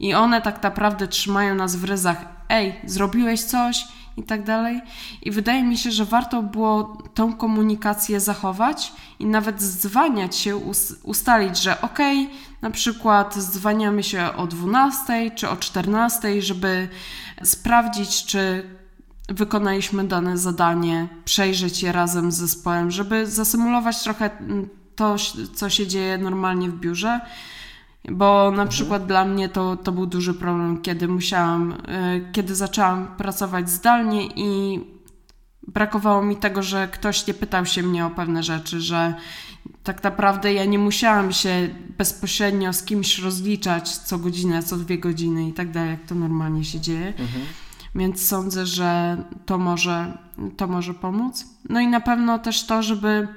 I 0.00 0.14
one 0.14 0.42
tak 0.42 0.62
naprawdę 0.62 1.08
trzymają 1.08 1.54
nas 1.54 1.76
w 1.76 1.84
ryzach. 1.84 2.24
Ej, 2.48 2.80
zrobiłeś 2.84 3.42
coś 3.42 3.84
i 4.16 4.22
tak 4.22 4.42
dalej. 4.42 4.80
I 5.22 5.30
wydaje 5.30 5.62
mi 5.62 5.78
się, 5.78 5.90
że 5.90 6.04
warto 6.04 6.42
było 6.42 7.02
tą 7.14 7.32
komunikację 7.32 8.20
zachować 8.20 8.92
i 9.18 9.26
nawet 9.26 9.62
zdzwaniać 9.62 10.36
się, 10.36 10.56
ustalić, 11.02 11.58
że 11.58 11.80
okej, 11.80 12.24
okay, 12.24 12.36
na 12.64 12.70
przykład 12.70 13.34
zdzwaniamy 13.34 14.02
się 14.02 14.28
o 14.36 14.46
12 14.46 15.30
czy 15.30 15.48
o 15.48 15.56
14, 15.56 16.42
żeby 16.42 16.88
sprawdzić, 17.42 18.24
czy 18.24 18.70
wykonaliśmy 19.28 20.04
dane 20.04 20.38
zadanie, 20.38 21.08
przejrzeć 21.24 21.82
je 21.82 21.92
razem 21.92 22.32
z 22.32 22.36
zespołem, 22.36 22.90
żeby 22.90 23.26
zasymulować 23.26 24.02
trochę 24.02 24.30
to, 24.96 25.16
co 25.54 25.70
się 25.70 25.86
dzieje 25.86 26.18
normalnie 26.18 26.70
w 26.70 26.78
biurze. 26.80 27.20
Bo 28.10 28.44
na 28.44 28.48
mhm. 28.48 28.68
przykład 28.68 29.06
dla 29.06 29.24
mnie 29.24 29.48
to, 29.48 29.76
to 29.76 29.92
był 29.92 30.06
duży 30.06 30.34
problem, 30.34 30.82
kiedy 30.82 31.08
musiałam, 31.08 31.72
y, 31.72 31.76
kiedy 32.32 32.54
zaczęłam 32.54 33.06
pracować 33.16 33.70
zdalnie 33.70 34.26
i 34.26 34.80
brakowało 35.68 36.22
mi 36.22 36.36
tego, 36.36 36.62
że 36.62 36.88
ktoś 36.88 37.26
nie 37.26 37.34
pytał 37.34 37.66
się 37.66 37.82
mnie 37.82 38.06
o 38.06 38.10
pewne 38.10 38.42
rzeczy, 38.42 38.80
że 38.80 39.14
tak 39.82 40.02
naprawdę 40.02 40.52
ja 40.52 40.64
nie 40.64 40.78
musiałam 40.78 41.32
się 41.32 41.74
bezpośrednio 41.98 42.72
z 42.72 42.82
kimś 42.82 43.18
rozliczać 43.18 43.88
co 43.88 44.18
godzinę, 44.18 44.62
co 44.62 44.76
dwie 44.76 44.98
godziny 44.98 45.48
i 45.48 45.52
tak 45.52 45.70
dalej, 45.70 45.90
jak 45.90 46.04
to 46.06 46.14
normalnie 46.14 46.64
się 46.64 46.80
dzieje. 46.80 47.06
Mhm. 47.06 47.44
Więc 47.94 48.26
sądzę, 48.26 48.66
że 48.66 49.16
to 49.46 49.58
może, 49.58 50.18
to 50.56 50.66
może 50.66 50.94
pomóc. 50.94 51.44
No 51.68 51.80
i 51.80 51.88
na 51.88 52.00
pewno 52.00 52.38
też 52.38 52.66
to, 52.66 52.82
żeby 52.82 53.28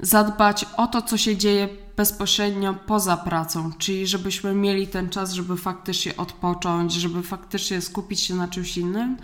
zadbać 0.00 0.66
o 0.76 0.86
to, 0.86 1.02
co 1.02 1.16
się 1.16 1.36
dzieje 1.36 1.68
bezpośrednio 1.96 2.74
poza 2.74 3.16
pracą, 3.16 3.72
czyli 3.78 4.06
żebyśmy 4.06 4.54
mieli 4.54 4.86
ten 4.86 5.08
czas, 5.08 5.32
żeby 5.32 5.56
faktycznie 5.56 6.16
odpocząć, 6.16 6.92
żeby 6.92 7.22
faktycznie 7.22 7.80
skupić 7.80 8.20
się 8.20 8.34
na 8.34 8.48
czymś 8.48 8.76
innym, 8.76 9.16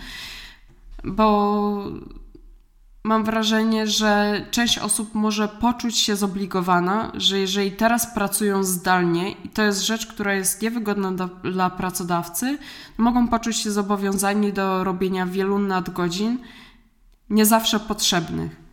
bo 1.05 1.85
mam 3.05 3.25
wrażenie, 3.25 3.87
że 3.87 4.45
część 4.51 4.79
osób 4.79 5.15
może 5.15 5.49
poczuć 5.49 5.99
się 5.99 6.17
zobligowana, 6.17 7.13
że 7.15 7.39
jeżeli 7.39 7.73
teraz 7.73 8.15
pracują 8.15 8.65
zdalnie 8.65 9.31
i 9.31 9.49
to 9.49 9.63
jest 9.63 9.81
rzecz, 9.81 10.07
która 10.07 10.35
jest 10.35 10.63
niewygodna 10.63 11.13
do, 11.13 11.29
dla 11.29 11.71
pracodawcy, 11.71 12.59
mogą 12.99 13.29
poczuć 13.29 13.57
się 13.57 13.71
zobowiązani 13.71 14.53
do 14.53 14.85
robienia 14.85 15.27
wielu 15.27 15.59
nadgodzin, 15.59 16.39
nie 17.31 17.47
zawsze 17.47 17.81
potrzebnych. 17.81 18.64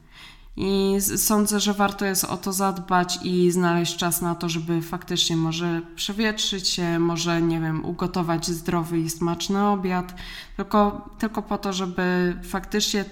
I 0.57 0.97
sądzę, 1.17 1.59
że 1.59 1.73
warto 1.73 2.05
jest 2.05 2.23
o 2.23 2.37
to 2.37 2.53
zadbać 2.53 3.19
i 3.23 3.51
znaleźć 3.51 3.97
czas 3.97 4.21
na 4.21 4.35
to, 4.35 4.49
żeby 4.49 4.81
faktycznie 4.81 5.35
może 5.35 5.81
przewietrzyć 5.95 6.67
się, 6.67 6.99
może, 6.99 7.41
nie 7.41 7.59
wiem, 7.59 7.85
ugotować 7.85 8.47
zdrowy 8.47 8.99
i 8.99 9.09
smaczny 9.09 9.67
obiad, 9.67 10.13
tylko, 10.57 11.09
tylko 11.19 11.41
po 11.41 11.57
to, 11.57 11.73
żeby 11.73 12.35
faktycznie 12.43 13.05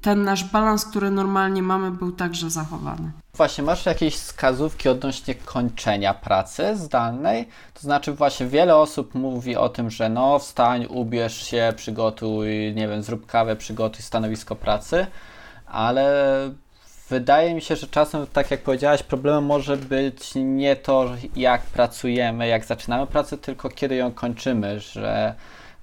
ten 0.00 0.24
nasz 0.24 0.44
balans, 0.44 0.84
który 0.84 1.10
normalnie 1.10 1.62
mamy, 1.62 1.90
był 1.90 2.12
także 2.12 2.50
zachowany. 2.50 3.10
Właśnie, 3.34 3.64
masz 3.64 3.86
jakieś 3.86 4.14
wskazówki 4.14 4.88
odnośnie 4.88 5.34
kończenia 5.34 6.14
pracy 6.14 6.76
zdalnej? 6.76 7.48
To 7.74 7.80
znaczy, 7.80 8.12
właśnie 8.12 8.46
wiele 8.46 8.76
osób 8.76 9.14
mówi 9.14 9.56
o 9.56 9.68
tym, 9.68 9.90
że 9.90 10.08
no, 10.08 10.38
wstań, 10.38 10.86
ubierz 10.86 11.46
się, 11.46 11.72
przygotuj, 11.76 12.48
nie 12.74 12.88
wiem, 12.88 13.02
zrób 13.02 13.26
kawę, 13.26 13.56
przygotuj 13.56 14.02
stanowisko 14.02 14.56
pracy, 14.56 15.06
ale 15.66 16.14
wydaje 17.08 17.54
mi 17.54 17.62
się, 17.62 17.76
że 17.76 17.86
czasem, 17.86 18.26
tak 18.32 18.50
jak 18.50 18.62
powiedziałaś, 18.62 19.02
problemem 19.02 19.44
może 19.44 19.76
być 19.76 20.32
nie 20.34 20.76
to, 20.76 21.10
jak 21.36 21.62
pracujemy, 21.62 22.48
jak 22.48 22.64
zaczynamy 22.64 23.06
pracę, 23.06 23.38
tylko 23.38 23.68
kiedy 23.68 23.96
ją 23.96 24.12
kończymy, 24.12 24.80
że 24.80 25.34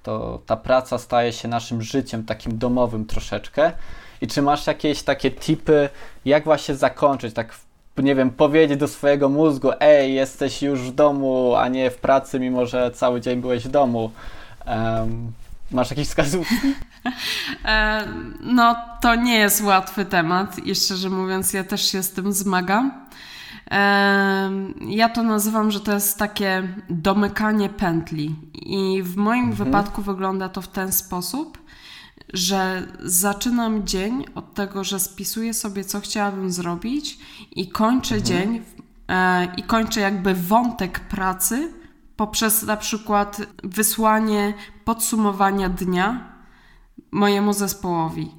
to 0.03 0.41
ta 0.45 0.57
praca 0.57 0.97
staje 0.97 1.33
się 1.33 1.47
naszym 1.47 1.81
życiem 1.81 2.25
takim 2.25 2.57
domowym 2.57 3.05
troszeczkę. 3.05 3.71
I 4.21 4.27
czy 4.27 4.41
masz 4.41 4.67
jakieś 4.67 5.03
takie 5.03 5.31
tipy, 5.31 5.89
jak 6.25 6.43
właśnie 6.43 6.75
zakończyć, 6.75 7.33
tak 7.33 7.55
nie 7.97 8.15
wiem, 8.15 8.29
powiedzieć 8.29 8.79
do 8.79 8.87
swojego 8.87 9.29
mózgu, 9.29 9.71
ej, 9.79 10.13
jesteś 10.13 10.61
już 10.61 10.81
w 10.81 10.95
domu, 10.95 11.55
a 11.55 11.67
nie 11.67 11.91
w 11.91 11.97
pracy, 11.97 12.39
mimo 12.39 12.65
że 12.65 12.91
cały 12.91 13.21
dzień 13.21 13.41
byłeś 13.41 13.63
w 13.63 13.71
domu. 13.71 14.11
Um, 14.67 15.31
masz 15.73 15.89
jakieś 15.89 16.07
wskazówki? 16.07 16.55
E, 17.65 18.07
no, 18.39 18.75
to 19.01 19.15
nie 19.15 19.35
jest 19.35 19.61
łatwy 19.61 20.05
temat 20.05 20.59
i 20.59 20.75
szczerze 20.75 21.09
mówiąc, 21.09 21.53
ja 21.53 21.63
też 21.63 21.91
się 21.91 22.03
z 22.03 22.11
tym 22.11 22.33
zmagam. 22.33 22.91
Ja 24.87 25.09
to 25.09 25.23
nazywam, 25.23 25.71
że 25.71 25.79
to 25.79 25.93
jest 25.93 26.17
takie 26.17 26.67
domykanie 26.89 27.69
pętli. 27.69 28.35
I 28.53 29.03
w 29.03 29.15
moim 29.15 29.45
mhm. 29.49 29.65
wypadku 29.65 30.01
wygląda 30.01 30.49
to 30.49 30.61
w 30.61 30.67
ten 30.67 30.91
sposób, 30.91 31.57
że 32.33 32.87
zaczynam 32.99 33.87
dzień 33.87 34.25
od 34.35 34.53
tego, 34.53 34.83
że 34.83 34.99
spisuję 34.99 35.53
sobie, 35.53 35.83
co 35.83 35.99
chciałabym 35.99 36.51
zrobić, 36.51 37.17
i 37.51 37.67
kończę 37.67 38.15
mhm. 38.15 38.25
dzień 38.25 38.63
e, 39.07 39.47
i 39.57 39.63
kończę 39.63 39.99
jakby 39.99 40.33
wątek 40.33 40.99
pracy 40.99 41.73
poprzez 42.15 42.63
na 42.63 42.77
przykład 42.77 43.41
wysłanie 43.63 44.53
podsumowania 44.85 45.69
dnia 45.69 46.33
mojemu 47.11 47.53
zespołowi. 47.53 48.31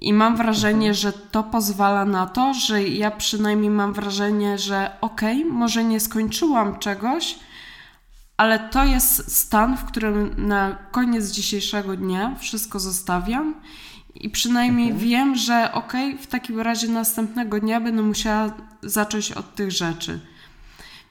I 0.00 0.12
mam 0.12 0.36
wrażenie, 0.36 0.88
mhm. 0.88 0.94
że 0.94 1.12
to 1.12 1.42
pozwala 1.42 2.04
na 2.04 2.26
to, 2.26 2.54
że 2.54 2.82
ja 2.82 3.10
przynajmniej 3.10 3.70
mam 3.70 3.92
wrażenie, 3.92 4.58
że 4.58 4.90
okej, 5.00 5.40
okay, 5.40 5.52
może 5.52 5.84
nie 5.84 6.00
skończyłam 6.00 6.78
czegoś, 6.78 7.38
ale 8.36 8.58
to 8.58 8.84
jest 8.84 9.36
stan, 9.36 9.76
w 9.76 9.84
którym 9.84 10.34
na 10.46 10.78
koniec 10.90 11.30
dzisiejszego 11.30 11.96
dnia 11.96 12.34
wszystko 12.38 12.80
zostawiam 12.80 13.54
i 14.14 14.30
przynajmniej 14.30 14.90
mhm. 14.90 15.08
wiem, 15.08 15.36
że 15.36 15.72
okej, 15.72 16.08
okay, 16.08 16.22
w 16.22 16.26
takim 16.26 16.60
razie 16.60 16.88
następnego 16.88 17.60
dnia 17.60 17.80
będę 17.80 18.02
musiała 18.02 18.52
zacząć 18.82 19.32
od 19.32 19.54
tych 19.54 19.72
rzeczy. 19.72 20.20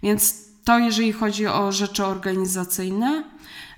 Więc 0.03 0.43
to 0.63 0.79
jeżeli 0.79 1.13
chodzi 1.13 1.47
o 1.47 1.71
rzeczy 1.71 2.05
organizacyjne, 2.05 3.23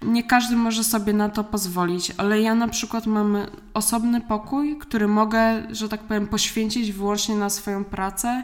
nie 0.02 0.24
każdy 0.24 0.56
może 0.56 0.84
sobie 0.84 1.13
na 1.13 1.30
to 1.30 1.43
pozwolić, 1.43 2.12
ale 2.17 2.41
ja 2.41 2.56
na 2.56 2.67
przykład 2.67 3.06
mam 3.06 3.38
osobny 3.74 4.21
pokój, 4.21 4.78
który 4.78 5.08
mogę, 5.08 5.63
że 5.69 5.89
tak 5.89 6.00
powiem, 6.00 6.28
poświęcić 6.28 6.91
wyłącznie 6.91 7.36
na 7.36 7.50
swoją 7.50 7.84
pracę 7.84 8.43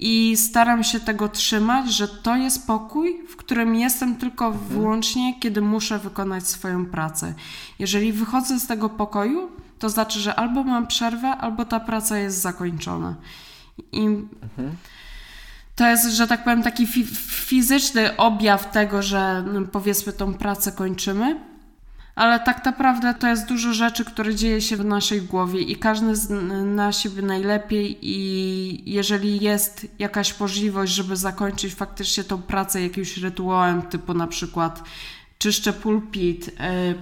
i 0.00 0.36
staram 0.36 0.84
się 0.84 1.00
tego 1.00 1.28
trzymać, 1.28 1.92
że 1.92 2.08
to 2.08 2.36
jest 2.36 2.66
pokój, 2.66 3.22
w 3.28 3.36
którym 3.36 3.74
jestem 3.74 4.16
tylko 4.16 4.52
wyłącznie, 4.52 5.40
kiedy 5.40 5.60
muszę 5.60 5.98
wykonać 5.98 6.48
swoją 6.48 6.86
pracę. 6.86 7.34
Jeżeli 7.78 8.12
wychodzę 8.12 8.60
z 8.60 8.66
tego 8.66 8.88
pokoju, 8.88 9.50
to 9.78 9.90
znaczy, 9.90 10.20
że 10.20 10.34
albo 10.34 10.64
mam 10.64 10.86
przerwę, 10.86 11.28
albo 11.28 11.64
ta 11.64 11.80
praca 11.80 12.18
jest 12.18 12.40
zakończona. 12.40 13.14
I 13.92 14.00
mhm. 14.00 14.76
To 15.78 15.88
jest, 15.88 16.10
że 16.10 16.26
tak 16.26 16.44
powiem, 16.44 16.62
taki 16.62 16.86
fi 16.86 17.04
fizyczny 17.26 18.16
objaw 18.16 18.70
tego, 18.70 19.02
że 19.02 19.44
no, 19.52 19.62
powiedzmy 19.62 20.12
tą 20.12 20.34
pracę 20.34 20.72
kończymy. 20.72 21.40
Ale 22.14 22.40
tak 22.40 22.64
naprawdę 22.64 23.14
to 23.14 23.28
jest 23.28 23.46
dużo 23.46 23.74
rzeczy, 23.74 24.04
które 24.04 24.34
dzieje 24.34 24.60
się 24.60 24.76
w 24.76 24.84
naszej 24.84 25.22
głowie 25.22 25.60
i 25.60 25.76
każdy 25.76 26.16
zna 26.16 26.92
siebie 26.92 27.22
najlepiej 27.22 27.98
i 28.02 28.92
jeżeli 28.92 29.40
jest 29.40 29.86
jakaś 29.98 30.40
możliwość, 30.40 30.92
żeby 30.92 31.16
zakończyć 31.16 31.74
faktycznie 31.74 32.24
tą 32.24 32.42
pracę 32.42 32.82
jakimś 32.82 33.16
rytuałem, 33.16 33.82
typu 33.82 34.14
na 34.14 34.26
przykład 34.26 34.82
czyszczę 35.38 35.72
pulpit, 35.72 36.46
yy, 36.46 36.94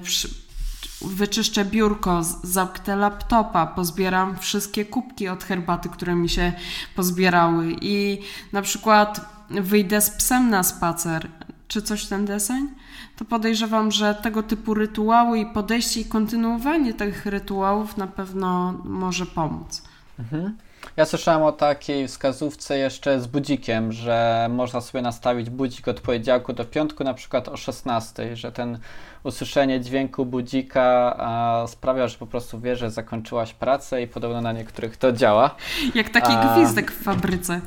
wyczyszczę 1.03 1.65
biurko, 1.65 2.23
zamknę 2.43 2.97
laptopa, 2.97 3.67
pozbieram 3.67 4.37
wszystkie 4.39 4.85
kubki 4.85 5.29
od 5.29 5.45
herbaty, 5.45 5.89
które 5.89 6.15
mi 6.15 6.29
się 6.29 6.53
pozbierały 6.97 7.77
i 7.81 8.19
na 8.53 8.63
przykład 8.63 9.21
wyjdę 9.51 10.01
z 10.01 10.11
psem 10.11 10.51
na 10.51 10.63
spacer, 10.63 11.29
czy 11.69 11.83
coś 11.83 12.07
ten 12.07 12.25
deseń, 12.25 12.69
to 13.17 13.25
podejrzewam, 13.25 13.93
że 13.93 14.15
tego 14.15 14.43
typu 14.43 14.75
rytuały 14.75 15.39
i 15.39 15.47
podejście 15.47 16.01
i 16.01 16.05
kontynuowanie 16.05 16.95
tych 16.95 17.27
rytuałów 17.27 17.97
na 17.97 18.07
pewno 18.07 18.73
może 18.85 19.27
pomóc. 19.27 19.83
Mhm. 20.19 20.57
Ja 20.97 21.05
słyszałem 21.05 21.43
o 21.43 21.53
takiej 21.53 22.09
wskazówce 22.09 22.79
jeszcze 22.79 23.21
z 23.21 23.27
budzikiem, 23.27 23.93
że 23.93 24.47
można 24.51 24.81
sobie 24.81 25.03
nastawić 25.03 25.51
budzik 25.51 25.89
od 25.89 26.01
poniedziałku 26.01 26.53
do 26.53 26.65
piątku, 26.65 27.05
na 27.05 27.15
przykład 27.15 27.49
o 27.49 27.57
16, 27.57 28.37
że 28.37 28.53
ten 28.53 28.79
usłyszenie 29.23 29.81
dźwięku 29.81 30.27
budzika 30.27 31.17
a, 31.19 31.65
sprawia, 31.67 32.09
że 32.09 32.19
po 32.19 32.27
prostu 32.27 32.61
wie, 32.61 32.77
że 32.77 32.91
zakończyłaś 32.91 33.55
pracę 33.55 34.03
i 34.03 34.07
podobno 34.07 34.41
na 34.41 34.53
niektórych 34.53 34.97
to 34.97 35.13
działa. 35.13 35.55
Jak 35.95 36.09
taki 36.09 36.33
a... 36.33 36.55
gwizdek 36.55 36.93
w 36.93 37.03
fabryce. 37.03 37.61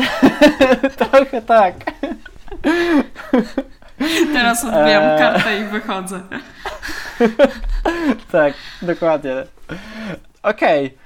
Trochę 0.98 1.42
tak. 1.42 1.74
Teraz 4.32 4.64
odbijam 4.64 5.02
eee... 5.02 5.18
kartę 5.18 5.60
i 5.60 5.64
wychodzę. 5.64 6.20
tak, 8.32 8.54
dokładnie. 8.82 9.34
Okej. 10.42 10.86
Okay. 10.86 11.05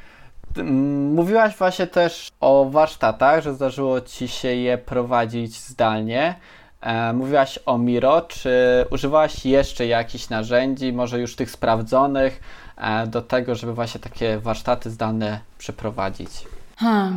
Mówiłaś 1.15 1.57
właśnie 1.57 1.87
też 1.87 2.31
o 2.41 2.71
warsztatach, 2.71 3.43
że 3.43 3.55
zdarzyło 3.55 4.01
Ci 4.01 4.29
się 4.29 4.49
je 4.49 4.79
prowadzić 4.79 5.59
zdalnie. 5.61 6.35
E, 6.81 7.13
mówiłaś 7.13 7.59
o 7.67 7.79
Miro. 7.79 8.21
Czy 8.21 8.51
używałaś 8.91 9.47
jeszcze 9.47 9.87
jakichś 9.87 10.29
narzędzi, 10.29 10.93
może 10.93 11.21
już 11.21 11.37
tych 11.37 11.51
sprawdzonych, 11.51 12.41
e, 12.77 13.07
do 13.07 13.23
tego, 13.23 13.55
żeby 13.55 13.75
właśnie 13.75 14.01
takie 14.01 14.39
warsztaty 14.39 14.91
zdalne 14.91 15.41
przeprowadzić? 15.59 16.31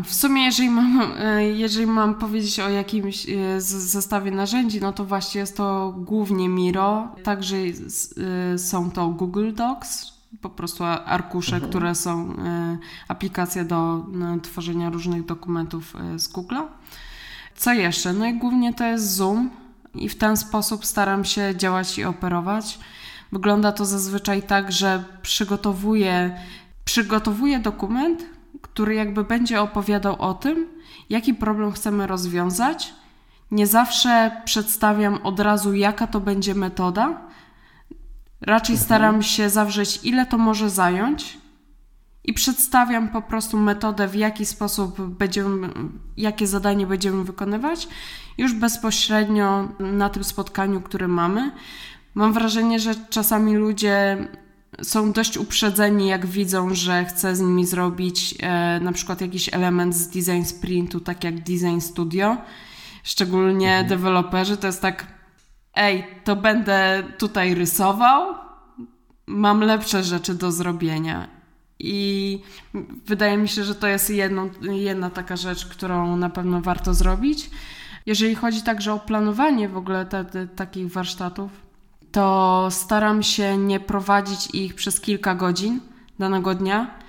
W 0.06 0.14
sumie, 0.14 0.44
jeżeli 0.44 0.70
mam, 0.70 1.14
e, 1.20 1.44
jeżeli 1.44 1.88
mam 1.88 2.16
powiedzieć 2.16 2.60
o 2.60 2.70
jakimś 2.70 3.28
zestawie 3.58 4.32
narzędzi, 4.32 4.82
no 4.82 4.94
to 4.94 5.06
właśnie 5.06 5.42
jest 5.42 5.58
to 5.58 5.94
głównie 5.98 6.50
Miro. 6.50 7.08
Także 7.24 7.58
są 8.58 8.92
to 8.92 9.08
Google 9.08 9.54
Docs, 9.54 10.13
po 10.42 10.50
prostu 10.50 10.84
arkusze, 11.06 11.56
mhm. 11.56 11.70
które 11.70 11.96
są 11.96 12.36
e, 12.38 12.78
aplikacje 13.08 13.66
do 13.66 14.06
tworzenia 14.42 14.90
różnych 14.90 15.26
dokumentów 15.26 15.96
e, 15.96 16.20
z 16.20 16.34
Google'a. 16.34 16.64
Co 17.56 17.74
jeszcze? 17.74 18.14
No 18.14 18.26
i 18.26 18.34
głównie 18.34 18.74
to 18.74 18.84
jest 18.84 19.16
Zoom 19.16 19.50
i 19.96 20.10
w 20.10 20.16
ten 20.16 20.38
sposób 20.38 20.86
staram 20.86 21.26
się 21.26 21.54
działać 21.56 21.98
i 21.98 22.04
operować. 22.04 22.80
Wygląda 23.32 23.72
to 23.72 23.86
zazwyczaj 23.86 24.44
tak, 24.44 24.72
że 24.72 25.04
przygotowuję, 25.22 26.38
przygotowuję 26.86 27.60
dokument, 27.60 28.26
który 28.62 28.96
jakby 28.96 29.24
będzie 29.24 29.62
opowiadał 29.62 30.22
o 30.22 30.34
tym, 30.34 30.68
jaki 31.10 31.34
problem 31.34 31.72
chcemy 31.72 32.08
rozwiązać. 32.08 32.94
Nie 33.52 33.68
zawsze 33.68 34.42
przedstawiam 34.46 35.20
od 35.24 35.40
razu, 35.40 35.74
jaka 35.74 36.08
to 36.08 36.20
będzie 36.20 36.56
metoda, 36.56 37.22
Raczej 38.44 38.74
mhm. 38.74 38.86
staram 38.86 39.24
się 39.24 39.50
zawrzeć, 39.50 40.00
ile 40.04 40.26
to 40.26 40.38
może 40.38 40.70
zająć 40.70 41.38
i 42.24 42.34
przedstawiam 42.34 43.10
po 43.10 43.22
prostu 43.22 43.58
metodę, 43.58 44.08
w 44.08 44.16
jaki 44.16 44.46
sposób 44.46 45.02
będziemy, 45.02 45.70
jakie 46.18 46.48
zadanie 46.48 46.88
będziemy 46.88 47.24
wykonywać, 47.24 47.88
już 48.38 48.54
bezpośrednio 48.54 49.70
na 49.80 50.10
tym 50.10 50.24
spotkaniu, 50.24 50.82
które 50.82 51.08
mamy. 51.08 51.52
Mam 52.16 52.34
wrażenie, 52.34 52.80
że 52.80 52.96
czasami 53.10 53.56
ludzie 53.56 54.28
są 54.82 55.12
dość 55.12 55.38
uprzedzeni, 55.38 56.08
jak 56.08 56.26
widzą, 56.26 56.74
że 56.74 57.06
chcę 57.06 57.36
z 57.36 57.42
nimi 57.42 57.66
zrobić 57.66 58.36
e, 58.40 58.80
na 58.80 58.92
przykład 58.92 59.22
jakiś 59.22 59.54
element 59.54 59.96
z 59.96 60.08
design 60.08 60.44
sprintu, 60.44 61.00
tak 61.00 61.24
jak 61.24 61.40
design 61.40 61.80
studio. 61.80 62.38
Szczególnie 63.04 63.72
mhm. 63.72 63.88
deweloperzy 63.88 64.58
to 64.58 64.68
jest 64.68 64.82
tak 64.82 65.13
ej, 65.76 66.08
to 66.24 66.36
będę 66.36 67.04
tutaj 67.18 67.56
rysował, 67.56 68.36
mam 69.28 69.60
lepsze 69.62 70.04
rzeczy 70.04 70.36
do 70.36 70.52
zrobienia. 70.52 71.28
I 71.80 72.40
wydaje 73.06 73.38
mi 73.38 73.48
się, 73.48 73.64
że 73.64 73.76
to 73.76 73.88
jest 73.88 74.12
jedna 74.62 75.10
taka 75.10 75.36
rzecz, 75.36 75.66
którą 75.66 76.18
na 76.18 76.30
pewno 76.30 76.62
warto 76.62 76.94
zrobić. 76.94 77.50
Jeżeli 78.06 78.36
chodzi 78.36 78.62
także 78.62 78.94
o 78.94 79.00
planowanie 79.00 79.70
w 79.70 79.78
ogóle 79.78 80.06
te, 80.06 80.26
te, 80.26 80.48
takich 80.48 80.92
warsztatów, 80.92 81.52
to 82.12 82.68
staram 82.72 83.24
się 83.24 83.58
nie 83.58 83.80
prowadzić 83.80 84.56
ich 84.56 84.76
przez 84.76 85.02
kilka 85.02 85.36
godzin 85.36 85.80
danego 86.20 86.56
dnia. 86.56 87.00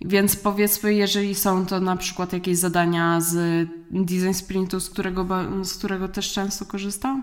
Więc 0.00 0.36
powiedzmy, 0.36 0.94
jeżeli 0.94 1.34
są 1.34 1.66
to 1.66 1.80
na 1.80 1.96
przykład 1.96 2.32
jakieś 2.32 2.58
zadania 2.58 3.20
z 3.20 3.68
design 3.90 4.32
sprintu, 4.32 4.80
z 4.80 4.90
którego, 4.90 5.26
z 5.62 5.78
którego 5.78 6.08
też 6.08 6.32
często 6.32 6.66
korzystam, 6.66 7.22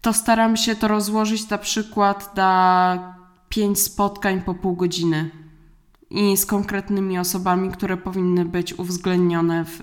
to 0.00 0.12
staram 0.12 0.56
się 0.56 0.76
to 0.76 0.88
rozłożyć 0.88 1.48
na 1.48 1.58
przykład 1.58 2.36
na 2.36 3.14
pięć 3.48 3.78
spotkań 3.78 4.42
po 4.42 4.54
pół 4.54 4.76
godziny 4.76 5.30
i 6.10 6.36
z 6.36 6.46
konkretnymi 6.46 7.18
osobami, 7.18 7.70
które 7.70 7.96
powinny 7.96 8.44
być 8.44 8.78
uwzględnione 8.78 9.64
w, 9.64 9.78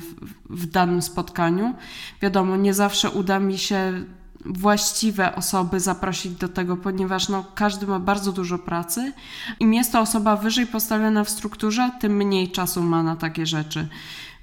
w, 0.00 0.60
w, 0.60 0.66
danym 0.66 1.02
spotkaniu. 1.02 1.74
Wiadomo, 2.22 2.56
nie 2.56 2.74
zawsze 2.74 3.10
uda 3.10 3.38
mi 3.38 3.58
się 3.58 4.04
właściwe 4.44 5.34
osoby 5.36 5.80
zaprosić 5.80 6.32
do 6.32 6.48
tego, 6.48 6.76
ponieważ 6.76 7.28
no, 7.28 7.44
każdy 7.54 7.86
ma 7.86 7.98
bardzo 7.98 8.32
dużo 8.32 8.58
pracy. 8.58 9.12
Im 9.60 9.74
jest 9.74 9.92
to 9.92 10.00
osoba 10.00 10.36
wyżej 10.36 10.66
postawiona 10.66 11.24
w 11.24 11.30
strukturze, 11.30 11.90
tym 12.00 12.16
mniej 12.16 12.50
czasu 12.50 12.82
ma 12.82 13.02
na 13.02 13.16
takie 13.16 13.46
rzeczy. 13.46 13.88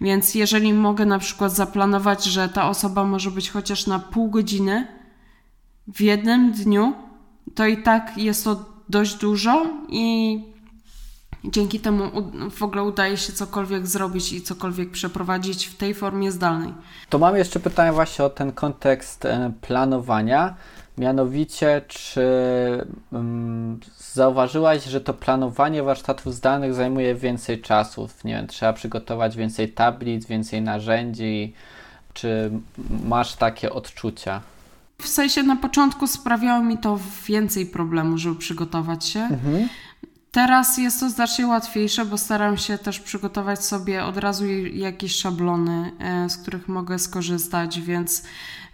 Więc 0.02 0.36
jeżeli 0.36 0.74
mogę 0.74 1.06
na 1.06 1.20
przykład 1.20 1.56
zaplanować, 1.56 2.24
że 2.24 2.50
ta 2.50 2.70
osoba 2.70 3.04
może 3.04 3.32
być 3.32 3.50
chociaż 3.50 3.88
na 3.88 4.00
pół 4.00 4.30
godziny, 4.30 4.99
w 5.96 6.02
jednym 6.02 6.52
dniu, 6.52 6.94
to 7.56 7.66
i 7.66 7.84
tak 7.84 8.18
jest 8.18 8.44
to 8.44 8.66
dość 8.90 9.16
dużo 9.16 9.66
i 9.90 10.40
dzięki 11.44 11.80
temu 11.80 12.04
w 12.52 12.64
ogóle 12.64 12.84
udaje 12.84 13.18
się 13.18 13.34
cokolwiek 13.34 13.88
zrobić 13.88 14.34
i 14.34 14.42
cokolwiek 14.42 14.92
przeprowadzić 14.92 15.66
w 15.66 15.78
tej 15.78 15.94
formie 15.94 16.32
zdalnej. 16.32 16.74
To 17.10 17.20
mam 17.20 17.38
jeszcze 17.38 17.60
pytanie 17.60 17.92
właśnie 17.92 18.26
o 18.26 18.30
ten 18.30 18.52
kontekst 18.52 19.26
e, 19.26 19.52
planowania. 19.62 20.56
Mianowicie, 20.98 21.82
czy 21.88 22.26
um, 23.12 23.80
zauważyłaś, 23.98 24.84
że 24.84 25.02
to 25.02 25.14
planowanie 25.14 25.84
warsztatów 25.84 26.36
zdalnych 26.36 26.74
zajmuje 26.74 27.16
więcej 27.16 27.62
czasu? 27.62 28.10
Nie 28.24 28.34
wiem, 28.34 28.48
trzeba 28.48 28.74
przygotować 28.74 29.38
więcej 29.38 29.72
tablic, 29.72 30.26
więcej 30.26 30.62
narzędzi. 30.62 31.54
Czy 32.14 32.52
masz 33.06 33.36
takie 33.36 33.74
odczucia? 33.74 34.42
W 35.00 35.08
sensie 35.08 35.44
na 35.44 35.56
początku 35.56 36.08
sprawiało 36.08 36.64
mi 36.64 36.78
to 36.78 37.00
więcej 37.28 37.66
problemu, 37.66 38.18
żeby 38.18 38.36
przygotować 38.36 39.06
się. 39.06 39.20
Mhm. 39.20 39.70
Teraz 40.32 40.78
jest 40.78 41.00
to 41.00 41.10
znacznie 41.10 41.48
łatwiejsze, 41.48 42.06
bo 42.06 42.18
staram 42.18 42.58
się 42.58 42.78
też 42.78 43.00
przygotować 43.00 43.66
sobie 43.66 44.06
od 44.06 44.18
razu 44.18 44.48
jakieś 44.74 45.16
szablony, 45.16 45.92
e, 46.00 46.30
z 46.30 46.38
których 46.38 46.68
mogę 46.68 47.00
skorzystać, 47.00 47.82
więc 47.82 48.24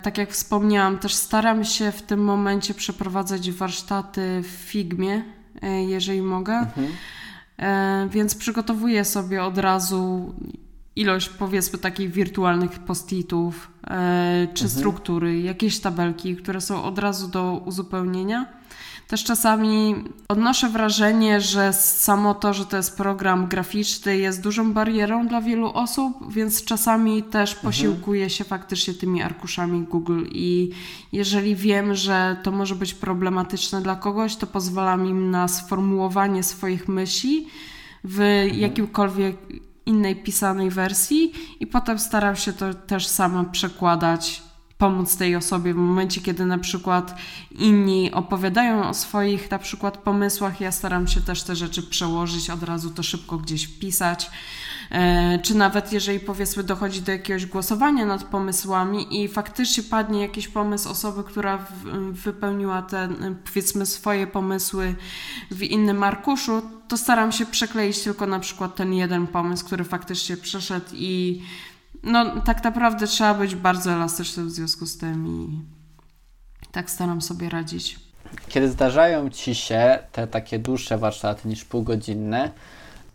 tak 0.01 0.17
jak 0.17 0.31
wspomniałam, 0.31 0.97
też 0.97 1.13
staram 1.13 1.65
się 1.65 1.91
w 1.91 2.01
tym 2.01 2.23
momencie 2.23 2.73
przeprowadzać 2.73 3.51
warsztaty 3.51 4.41
w 4.43 4.47
Figmie, 4.47 5.23
e, 5.61 5.83
jeżeli 5.83 6.21
mogę. 6.21 6.53
Mhm. 6.53 6.87
E, 7.59 8.07
więc 8.11 8.35
przygotowuję 8.35 9.05
sobie 9.05 9.43
od 9.43 9.57
razu 9.57 10.33
ilość 10.95 11.29
powiedzmy 11.29 11.79
takich 11.79 12.11
wirtualnych 12.11 12.79
postitów 12.79 13.71
e, 13.83 14.47
czy 14.53 14.63
mhm. 14.63 14.69
struktury, 14.69 15.39
jakieś 15.39 15.79
tabelki, 15.79 16.35
które 16.35 16.61
są 16.61 16.83
od 16.83 16.99
razu 16.99 17.27
do 17.27 17.61
uzupełnienia. 17.65 18.45
Też 19.07 19.23
czasami 19.23 19.95
odnoszę 20.27 20.69
wrażenie, 20.69 21.41
że 21.41 21.73
samo 21.73 22.33
to, 22.33 22.53
że 22.53 22.65
to 22.65 22.77
jest 22.77 22.97
program 22.97 23.47
graficzny, 23.47 24.17
jest 24.17 24.41
dużą 24.41 24.73
barierą 24.73 25.27
dla 25.27 25.41
wielu 25.41 25.71
osób, 25.73 26.33
więc 26.33 26.63
czasami 26.63 27.23
też 27.23 27.53
mhm. 27.53 27.71
posiłkuję 27.71 28.29
się 28.29 28.43
faktycznie 28.43 28.93
tymi 28.93 29.21
arkuszami 29.21 29.83
Google 29.83 30.25
i 30.31 30.71
jeżeli 31.11 31.55
wiem, 31.55 31.95
że 31.95 32.37
to 32.43 32.51
może 32.51 32.75
być 32.75 32.93
problematyczne 32.93 33.81
dla 33.81 33.95
kogoś, 33.95 34.35
to 34.35 34.47
pozwalam 34.47 35.07
im 35.07 35.31
na 35.31 35.47
sformułowanie 35.47 36.43
swoich 36.43 36.87
myśli 36.87 37.47
w 38.03 38.19
mhm. 38.21 38.59
jakimkolwiek 38.59 39.37
innej 39.85 40.15
pisanej 40.15 40.69
wersji 40.69 41.33
i 41.59 41.67
potem 41.67 41.99
staram 41.99 42.35
się 42.35 42.53
to 42.53 42.73
też 42.73 43.07
sama 43.07 43.43
przekładać 43.43 44.43
pomóc 44.77 45.17
tej 45.17 45.35
osobie 45.35 45.73
w 45.73 45.77
momencie, 45.77 46.21
kiedy 46.21 46.45
na 46.45 46.57
przykład 46.57 47.15
inni 47.51 48.11
opowiadają 48.11 48.89
o 48.89 48.93
swoich 48.93 49.51
na 49.51 49.59
przykład 49.59 49.97
pomysłach. 49.97 50.61
Ja 50.61 50.71
staram 50.71 51.07
się 51.07 51.21
też 51.21 51.43
te 51.43 51.55
rzeczy 51.55 51.83
przełożyć, 51.83 52.49
od 52.49 52.63
razu 52.63 52.89
to 52.89 53.03
szybko 53.03 53.37
gdzieś 53.37 53.63
wpisać. 53.65 54.29
E, 54.91 55.39
czy 55.39 55.55
nawet 55.55 55.93
jeżeli 55.93 56.19
powiedzmy 56.19 56.63
dochodzi 56.63 57.01
do 57.01 57.11
jakiegoś 57.11 57.45
głosowania 57.45 58.05
nad 58.05 58.23
pomysłami 58.23 59.23
i 59.23 59.27
faktycznie 59.27 59.83
padnie 59.83 60.21
jakiś 60.21 60.47
pomysł 60.47 60.89
osoby, 60.89 61.23
która 61.23 61.65
wypełniła 62.11 62.81
te 62.81 63.09
powiedzmy 63.45 63.85
swoje 63.85 64.27
pomysły 64.27 64.95
w 65.51 65.63
innym 65.63 66.03
arkuszu, 66.03 66.61
to 66.87 66.97
staram 66.97 67.31
się 67.31 67.45
przekleić 67.45 68.03
tylko 68.03 68.27
na 68.27 68.39
przykład 68.39 68.75
ten 68.75 68.93
jeden 68.93 69.27
pomysł, 69.27 69.65
który 69.65 69.83
faktycznie 69.83 70.37
przeszedł 70.37 70.85
i 70.93 71.41
no 72.03 72.41
tak 72.41 72.63
naprawdę 72.63 73.07
trzeba 73.07 73.33
być 73.33 73.55
bardzo 73.55 73.91
elastycznym 73.91 74.47
w 74.47 74.51
związku 74.51 74.85
z 74.85 74.97
tym 74.97 75.27
i 75.27 75.61
tak 76.71 76.89
staram 76.89 77.21
sobie 77.21 77.49
radzić. 77.49 77.99
Kiedy 78.47 78.69
zdarzają 78.69 79.29
Ci 79.29 79.55
się 79.55 79.99
te 80.11 80.27
takie 80.27 80.59
dłuższe 80.59 80.97
warsztaty 80.97 81.47
niż 81.47 81.65
półgodzinne, 81.65 82.51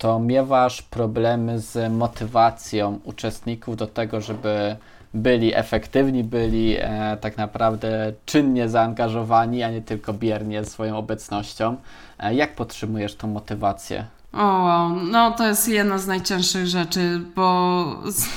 to 0.00 0.18
miewasz 0.18 0.82
problemy 0.82 1.58
z 1.58 1.92
motywacją 1.92 2.98
uczestników 3.04 3.76
do 3.76 3.86
tego, 3.86 4.20
żeby 4.20 4.76
byli 5.14 5.54
efektywni, 5.54 6.24
byli 6.24 6.76
e, 6.78 7.16
tak 7.20 7.36
naprawdę 7.36 8.12
czynnie 8.26 8.68
zaangażowani, 8.68 9.62
a 9.62 9.70
nie 9.70 9.82
tylko 9.82 10.12
biernie 10.12 10.64
swoją 10.64 10.96
obecnością. 10.96 11.76
E, 12.18 12.34
jak 12.34 12.54
podtrzymujesz 12.54 13.14
tą 13.14 13.28
motywację? 13.28 14.04
O, 14.32 14.88
no 15.10 15.30
to 15.30 15.46
jest 15.46 15.68
jedna 15.68 15.98
z 15.98 16.06
najcięższych 16.06 16.66
rzeczy, 16.66 17.20
bo 17.36 17.84
z, 18.06 18.28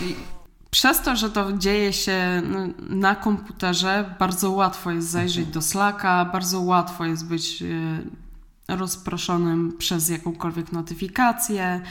przez 0.70 1.02
to, 1.02 1.16
że 1.16 1.30
to 1.30 1.54
dzieje 1.54 1.94
się 1.94 2.42
na 2.90 3.16
komputerze, 3.16 4.16
bardzo 4.20 4.52
łatwo 4.52 4.92
jest 4.92 5.10
zajrzeć 5.10 5.46
do 5.46 5.62
Slacka, 5.62 6.26
bardzo 6.26 6.62
łatwo 6.62 7.06
jest 7.06 7.28
być 7.28 7.62
e, 7.62 8.23
rozproszonym 8.68 9.74
przez 9.78 10.10
jakąkolwiek 10.10 10.72
notyfikację. 10.72 11.82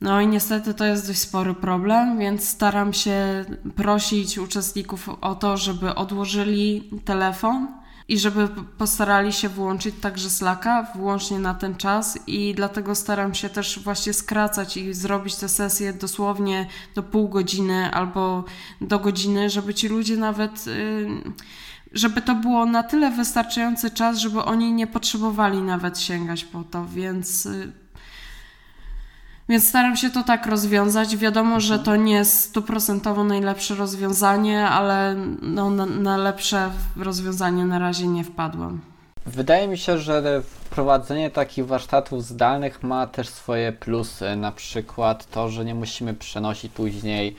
No 0.00 0.20
i 0.20 0.26
niestety 0.26 0.74
to 0.74 0.84
jest 0.84 1.06
dość 1.06 1.18
spory 1.18 1.54
problem, 1.54 2.18
więc 2.18 2.48
staram 2.48 2.92
się 2.92 3.44
prosić 3.76 4.38
uczestników 4.38 5.08
o 5.08 5.34
to, 5.34 5.56
żeby 5.56 5.94
odłożyli 5.94 6.90
telefon 7.04 7.82
i 8.08 8.18
żeby 8.18 8.48
postarali 8.78 9.32
się 9.32 9.48
włączyć 9.48 9.94
także 10.00 10.30
Slacka 10.30 10.86
wyłącznie 10.94 11.38
na 11.38 11.54
ten 11.54 11.76
czas 11.76 12.18
i 12.26 12.54
dlatego 12.54 12.94
staram 12.94 13.34
się 13.34 13.48
też 13.48 13.78
właśnie 13.78 14.12
skracać 14.12 14.76
i 14.76 14.94
zrobić 14.94 15.36
te 15.36 15.48
sesje 15.48 15.92
dosłownie 15.92 16.66
do 16.94 17.02
pół 17.02 17.28
godziny 17.28 17.90
albo 17.94 18.44
do 18.80 18.98
godziny, 18.98 19.50
żeby 19.50 19.74
ci 19.74 19.88
ludzie 19.88 20.16
nawet 20.16 20.66
y, 20.66 21.08
żeby 21.94 22.22
to 22.22 22.34
było 22.34 22.66
na 22.66 22.82
tyle 22.82 23.10
wystarczający 23.10 23.90
czas, 23.90 24.18
żeby 24.18 24.42
oni 24.42 24.72
nie 24.72 24.86
potrzebowali 24.86 25.62
nawet 25.62 25.98
sięgać 25.98 26.44
po 26.44 26.64
to, 26.64 26.86
więc 26.86 27.46
y, 27.46 27.72
więc 29.48 29.68
staram 29.68 29.96
się 29.96 30.10
to 30.10 30.22
tak 30.22 30.46
rozwiązać. 30.46 31.16
Wiadomo, 31.16 31.60
że 31.60 31.78
to 31.78 31.96
nie 31.96 32.14
jest 32.14 32.40
stuprocentowo 32.40 33.24
najlepsze 33.24 33.74
rozwiązanie, 33.74 34.68
ale 34.68 35.16
no, 35.42 35.70
na, 35.70 35.86
na 35.86 36.16
lepsze 36.16 36.70
rozwiązanie 36.96 37.64
na 37.64 37.78
razie 37.78 38.06
nie 38.06 38.24
wpadłam. 38.24 38.80
Wydaje 39.26 39.68
mi 39.68 39.78
się, 39.78 39.98
że 39.98 40.42
wprowadzenie 40.42 41.30
takich 41.30 41.66
warsztatów 41.66 42.24
zdalnych 42.24 42.82
ma 42.82 43.06
też 43.06 43.28
swoje 43.28 43.72
plusy. 43.72 44.36
Na 44.36 44.52
przykład 44.52 45.30
to, 45.30 45.48
że 45.48 45.64
nie 45.64 45.74
musimy 45.74 46.14
przenosić 46.14 46.72
później 46.72 47.36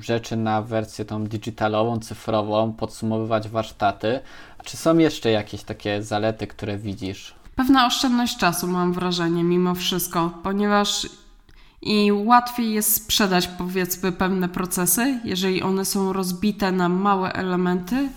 rzeczy 0.00 0.36
na 0.36 0.62
wersję 0.62 1.04
tą 1.04 1.24
digitalową, 1.24 1.98
cyfrową, 1.98 2.72
podsumowywać 2.72 3.48
warsztaty. 3.48 4.20
Czy 4.64 4.76
są 4.76 4.98
jeszcze 4.98 5.30
jakieś 5.30 5.62
takie 5.62 6.02
zalety, 6.02 6.46
które 6.46 6.78
widzisz? 6.78 7.34
pewna 7.56 7.86
oszczędność 7.86 8.36
czasu, 8.36 8.66
mam 8.68 8.92
wrażenie, 8.92 9.44
mimo 9.44 9.74
wszystko, 9.74 10.30
ponieważ 10.42 11.08
i 11.82 12.12
łatwiej 12.12 12.72
jest 12.72 12.94
sprzedać, 12.94 13.48
powiedzmy, 13.48 14.12
pewne 14.12 14.48
procesy, 14.48 15.20
jeżeli 15.24 15.62
one 15.62 15.84
są 15.84 16.12
rozbite 16.12 16.72
na 16.72 16.88
małe 16.88 17.32
elementy. 17.32 18.08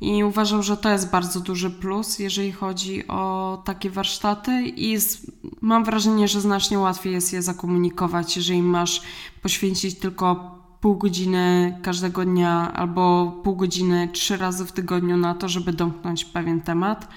I 0.00 0.24
uważam, 0.24 0.62
że 0.62 0.76
to 0.76 0.88
jest 0.88 1.10
bardzo 1.10 1.40
duży 1.40 1.70
plus, 1.70 2.18
jeżeli 2.18 2.52
chodzi 2.52 3.08
o 3.08 3.62
takie 3.64 3.90
warsztaty, 3.90 4.62
i 4.62 4.98
z, 4.98 5.26
mam 5.60 5.84
wrażenie, 5.84 6.28
że 6.28 6.40
znacznie 6.40 6.78
łatwiej 6.78 7.12
jest 7.12 7.32
je 7.32 7.42
zakomunikować, 7.42 8.36
jeżeli 8.36 8.62
masz 8.62 9.02
poświęcić 9.42 9.98
tylko 9.98 10.58
pół 10.82 10.96
godziny 10.96 11.78
każdego 11.82 12.24
dnia 12.24 12.72
albo 12.74 13.32
pół 13.44 13.56
godziny 13.56 14.08
trzy 14.12 14.36
razy 14.36 14.66
w 14.66 14.72
tygodniu 14.72 15.16
na 15.16 15.34
to, 15.34 15.48
żeby 15.48 15.72
domknąć 15.72 16.24
pewien 16.24 16.60
temat. 16.60 17.08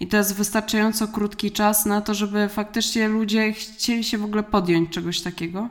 I 0.00 0.06
to 0.06 0.16
jest 0.16 0.34
wystarczająco 0.34 1.08
krótki 1.08 1.50
czas 1.50 1.86
na 1.86 2.00
to, 2.00 2.14
żeby 2.14 2.48
faktycznie 2.48 3.08
ludzie 3.08 3.52
chcieli 3.52 4.04
się 4.04 4.18
w 4.18 4.24
ogóle 4.24 4.42
podjąć 4.42 4.90
czegoś 4.90 5.20
takiego. 5.20 5.68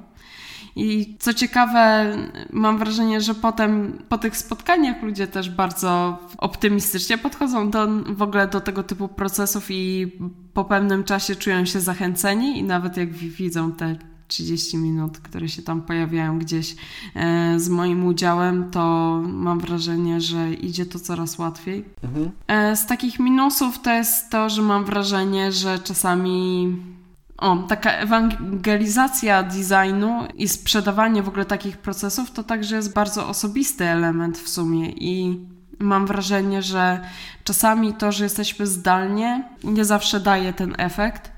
I 0.76 1.16
co 1.20 1.34
ciekawe, 1.34 2.16
mam 2.50 2.78
wrażenie, 2.78 3.22
że 3.22 3.36
potem 3.36 4.00
po 4.10 4.18
tych 4.18 4.38
spotkaniach 4.38 5.04
ludzie 5.04 5.28
też 5.28 5.50
bardzo 5.50 6.18
optymistycznie 6.38 7.18
podchodzą 7.18 7.70
do, 7.70 7.88
w 8.06 8.22
ogóle 8.22 8.48
do 8.48 8.62
tego 8.62 8.84
typu 8.84 9.08
procesów 9.08 9.66
i 9.70 10.12
po 10.54 10.66
pewnym 10.66 11.04
czasie 11.04 11.36
czują 11.36 11.66
się 11.66 11.80
zachęceni 11.80 12.60
i 12.60 12.64
nawet 12.64 12.98
jak 12.98 13.14
widzą 13.14 13.72
te 13.72 14.13
30 14.28 14.78
minut, 14.78 15.20
które 15.20 15.50
się 15.50 15.62
tam 15.62 15.82
pojawiają 15.82 16.40
gdzieś 16.40 16.76
e, 17.16 17.60
z 17.60 17.70
moim 17.70 18.06
udziałem, 18.06 18.72
to 18.72 19.22
mam 19.28 19.60
wrażenie, 19.60 20.22
że 20.22 20.54
idzie 20.54 20.86
to 20.86 21.00
coraz 21.00 21.40
łatwiej. 21.40 21.86
Mhm. 22.04 22.32
E, 22.48 22.76
z 22.76 22.86
takich 22.86 23.20
minusów 23.20 23.82
to 23.82 23.92
jest 23.94 24.30
to, 24.30 24.50
że 24.50 24.62
mam 24.62 24.86
wrażenie, 24.86 25.52
że 25.52 25.80
czasami 25.80 26.68
o, 27.38 27.58
taka 27.58 27.92
ewangelizacja 27.92 29.44
designu 29.44 30.24
i 30.38 30.48
sprzedawanie 30.48 31.24
w 31.24 31.28
ogóle 31.28 31.46
takich 31.46 31.78
procesów 31.78 32.32
to 32.32 32.44
także 32.44 32.76
jest 32.76 32.94
bardzo 32.94 33.28
osobisty 33.28 33.86
element 33.86 34.38
w 34.38 34.50
sumie 34.50 34.90
i 34.90 35.40
mam 35.80 36.08
wrażenie, 36.08 36.62
że 36.62 37.00
czasami 37.44 37.94
to, 37.94 38.12
że 38.12 38.24
jesteśmy 38.24 38.68
zdalnie, 38.68 39.44
nie 39.64 39.86
zawsze 39.86 40.20
daje 40.20 40.54
ten 40.54 40.76
efekt 40.78 41.33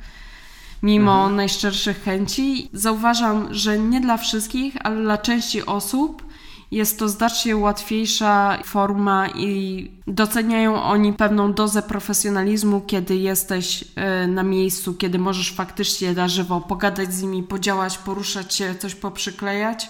mimo 0.84 1.16
mhm. 1.16 1.36
najszczerszych 1.36 2.04
chęci. 2.04 2.70
Zauważam, 2.74 3.54
że 3.54 3.80
nie 3.80 4.02
dla 4.02 4.18
wszystkich, 4.18 4.76
ale 4.84 5.02
dla 5.02 5.18
części 5.18 5.66
osób 5.66 6.26
jest 6.72 7.00
to 7.00 7.10
znacznie 7.10 7.58
łatwiejsza 7.58 8.58
forma 8.64 9.30
i 9.30 9.92
doceniają 10.08 10.84
oni 10.84 11.14
pewną 11.14 11.54
dozę 11.54 11.82
profesjonalizmu, 11.82 12.82
kiedy 12.82 13.16
jesteś 13.16 13.84
e, 13.96 14.28
na 14.28 14.44
miejscu, 14.44 14.94
kiedy 14.94 15.20
możesz 15.20 15.52
faktycznie 15.52 16.14
na 16.14 16.28
żywo 16.28 16.62
pogadać 16.62 17.14
z 17.14 17.22
nimi, 17.22 17.44
podziałać, 17.44 17.98
poruszać 17.98 18.56
się, 18.56 18.76
coś 18.76 18.96
poprzyklejać. 18.96 19.90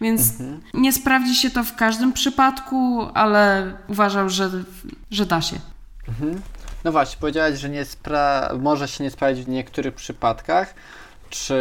Więc 0.00 0.30
mhm. 0.30 0.60
nie 0.74 0.92
sprawdzi 0.92 1.34
się 1.34 1.50
to 1.50 1.64
w 1.64 1.74
każdym 1.74 2.12
przypadku, 2.12 3.06
ale 3.14 3.72
uważam, 3.88 4.28
że, 4.28 4.50
że 5.10 5.26
da 5.26 5.40
się. 5.40 5.56
Mhm. 6.08 6.40
No 6.84 6.92
właśnie, 6.92 7.16
powiedziałaś, 7.20 7.58
że 7.58 7.68
nie 7.68 7.84
spra- 7.84 8.58
może 8.58 8.88
się 8.88 9.04
nie 9.04 9.10
sprawdzić 9.10 9.44
w 9.44 9.48
niektórych 9.48 9.94
przypadkach. 9.94 10.74
Czy 11.30 11.58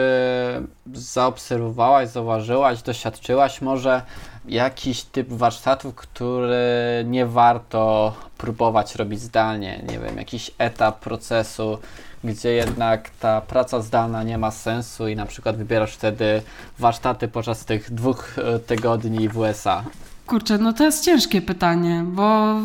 zaobserwowałaś, 0.94 2.10
zauważyłaś, 2.10 2.82
doświadczyłaś 2.82 3.62
może 3.62 4.02
jakiś 4.46 5.04
typ 5.04 5.30
warsztatów, 5.30 5.96
który 5.96 6.58
nie 7.06 7.26
warto 7.26 8.14
próbować 8.38 8.96
robić 8.96 9.22
zdalnie? 9.22 9.84
Nie 9.90 10.00
wiem, 10.00 10.18
jakiś 10.18 10.52
etap 10.58 11.00
procesu, 11.00 11.78
gdzie 12.24 12.54
jednak 12.54 13.10
ta 13.20 13.42
praca 13.42 13.82
zdalna 13.82 14.24
nie 14.24 14.38
ma 14.38 14.52
sensu 14.52 15.08
i 15.08 15.16
na 15.16 15.26
przykład 15.26 15.58
wybierasz 15.58 15.94
wtedy 15.94 16.42
warsztaty 16.80 17.28
podczas 17.28 17.66
tych 17.66 17.94
dwóch 17.94 18.40
e, 18.40 18.60
tygodni 18.60 19.30
w 19.30 19.38
USA? 19.38 19.84
Kurczę, 20.28 20.58
no 20.58 20.74
to 20.74 20.84
jest 20.84 21.06
ciężkie 21.06 21.42
pytanie, 21.42 22.04
bo 22.06 22.56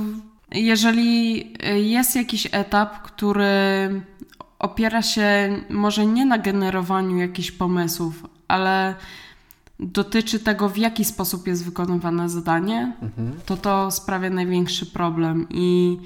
jeżeli 0.55 1.47
jest 1.75 2.17
jakiś 2.17 2.49
etap, 2.53 3.03
który 3.03 3.45
opiera 4.59 5.03
się 5.03 5.57
może 5.71 6.07
nie 6.07 6.25
na 6.25 6.39
generowaniu 6.39 7.17
jakichś 7.17 7.51
pomysłów, 7.51 8.27
ale 8.49 8.95
dotyczy 9.81 10.39
tego, 10.39 10.69
w 10.69 10.77
jaki 10.77 11.05
sposób 11.05 11.47
jest 11.47 11.65
wykonywane 11.65 12.29
zadanie, 12.29 12.93
mhm. 13.03 13.33
to 13.47 13.57
to 13.57 13.91
sprawia 13.91 14.31
największy 14.31 14.87
problem. 14.87 15.47
I 15.51 15.99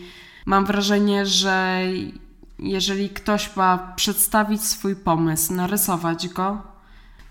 mam 0.47 0.66
wrażenie, 0.66 1.26
że 1.26 1.82
jeżeli 2.59 3.09
ktoś 3.09 3.57
ma 3.57 3.92
przedstawić 3.97 4.64
swój 4.64 4.97
pomysł, 4.97 5.55
narysować 5.55 6.28
go, 6.28 6.62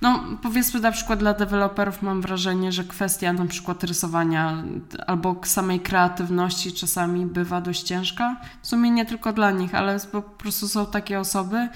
no, 0.05 0.23
powiedzmy 0.41 0.79
na 0.79 0.91
przykład 0.91 1.19
dla 1.19 1.33
deweloperów 1.33 2.01
mam 2.01 2.21
wrażenie, 2.21 2.71
że 2.71 2.83
kwestia 2.83 3.33
na 3.33 3.45
przykład 3.45 3.83
rysowania 3.83 4.63
albo 5.07 5.35
samej 5.43 5.79
kreatywności 5.79 6.73
czasami 6.73 7.25
bywa 7.25 7.61
dość 7.61 7.83
ciężka. 7.83 8.35
W 8.61 8.67
sumie 8.67 8.91
nie 8.91 9.05
tylko 9.05 9.33
dla 9.33 9.51
nich, 9.51 9.75
ale 9.75 9.99
po 10.11 10.21
prostu 10.21 10.67
są 10.67 10.85
takie 10.85 11.19
osoby, 11.19 11.69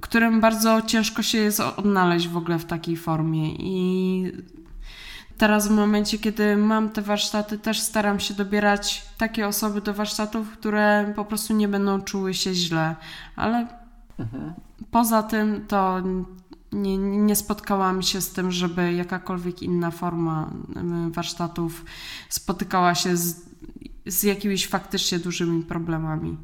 którym 0.00 0.40
bardzo 0.40 0.82
ciężko 0.82 1.22
się 1.22 1.38
jest 1.38 1.60
odnaleźć 1.60 2.28
w 2.28 2.36
ogóle 2.36 2.58
w 2.58 2.64
takiej 2.64 2.96
formie 2.96 3.54
i 3.54 4.32
teraz 5.38 5.68
w 5.68 5.70
momencie, 5.70 6.18
kiedy 6.18 6.56
mam 6.56 6.90
te 6.90 7.02
warsztaty, 7.02 7.58
też 7.58 7.80
staram 7.80 8.20
się 8.20 8.34
dobierać 8.34 9.06
takie 9.18 9.46
osoby 9.46 9.80
do 9.80 9.94
warsztatów, 9.94 10.52
które 10.52 11.12
po 11.16 11.24
prostu 11.24 11.54
nie 11.54 11.68
będą 11.68 12.00
czuły 12.00 12.34
się 12.34 12.54
źle, 12.54 12.96
ale 13.36 13.66
mhm. 14.18 14.52
poza 14.90 15.22
tym 15.22 15.64
to 15.68 16.02
nie, 16.74 16.98
nie 16.98 17.36
spotkałam 17.36 18.02
się 18.02 18.20
z 18.20 18.32
tym, 18.32 18.52
żeby 18.52 18.92
jakakolwiek 18.92 19.62
inna 19.62 19.90
forma 19.90 20.50
warsztatów 21.10 21.84
spotykała 22.28 22.94
się 22.94 23.16
z, 23.16 23.36
z 24.06 24.22
jakimiś 24.22 24.68
faktycznie 24.68 25.18
dużymi 25.18 25.62
problemami. 25.62 26.36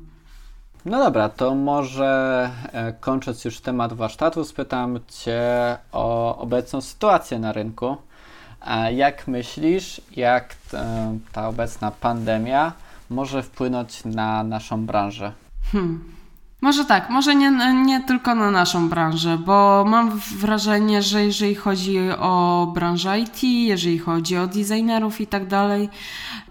No 0.85 0.99
dobra, 0.99 1.29
to 1.29 1.55
może 1.55 2.51
e, 2.73 2.93
kończąc 2.93 3.45
już 3.45 3.61
temat 3.61 3.93
warsztatu, 3.93 4.45
spytam 4.45 5.01
Cię 5.09 5.43
o 5.93 6.39
obecną 6.39 6.81
sytuację 6.81 7.39
na 7.39 7.53
rynku. 7.53 7.97
Jak 8.93 9.29
myślisz, 9.29 10.01
jak 10.17 10.57
ta 11.33 11.49
obecna 11.49 11.91
pandemia 11.91 12.73
może 13.11 13.43
wpłynąć 13.43 14.05
na 14.05 14.45
naszą 14.45 14.87
branżę? 14.87 15.33
Hmm. 15.73 16.20
Może 16.61 16.85
tak, 16.85 17.11
może 17.11 17.35
nie, 17.35 17.51
nie 17.85 18.01
tylko 18.01 18.35
na 18.35 18.51
naszą 18.51 18.89
branżę, 18.89 19.39
bo 19.39 19.85
mam 19.89 20.19
wrażenie, 20.19 21.03
że 21.03 21.25
jeżeli 21.25 21.55
chodzi 21.55 21.99
o 22.19 22.67
branżę 22.75 23.21
IT, 23.21 23.43
jeżeli 23.43 23.99
chodzi 23.99 24.37
o 24.37 24.47
designerów 24.47 25.21
i 25.21 25.27
tak 25.27 25.47
dalej, 25.47 25.89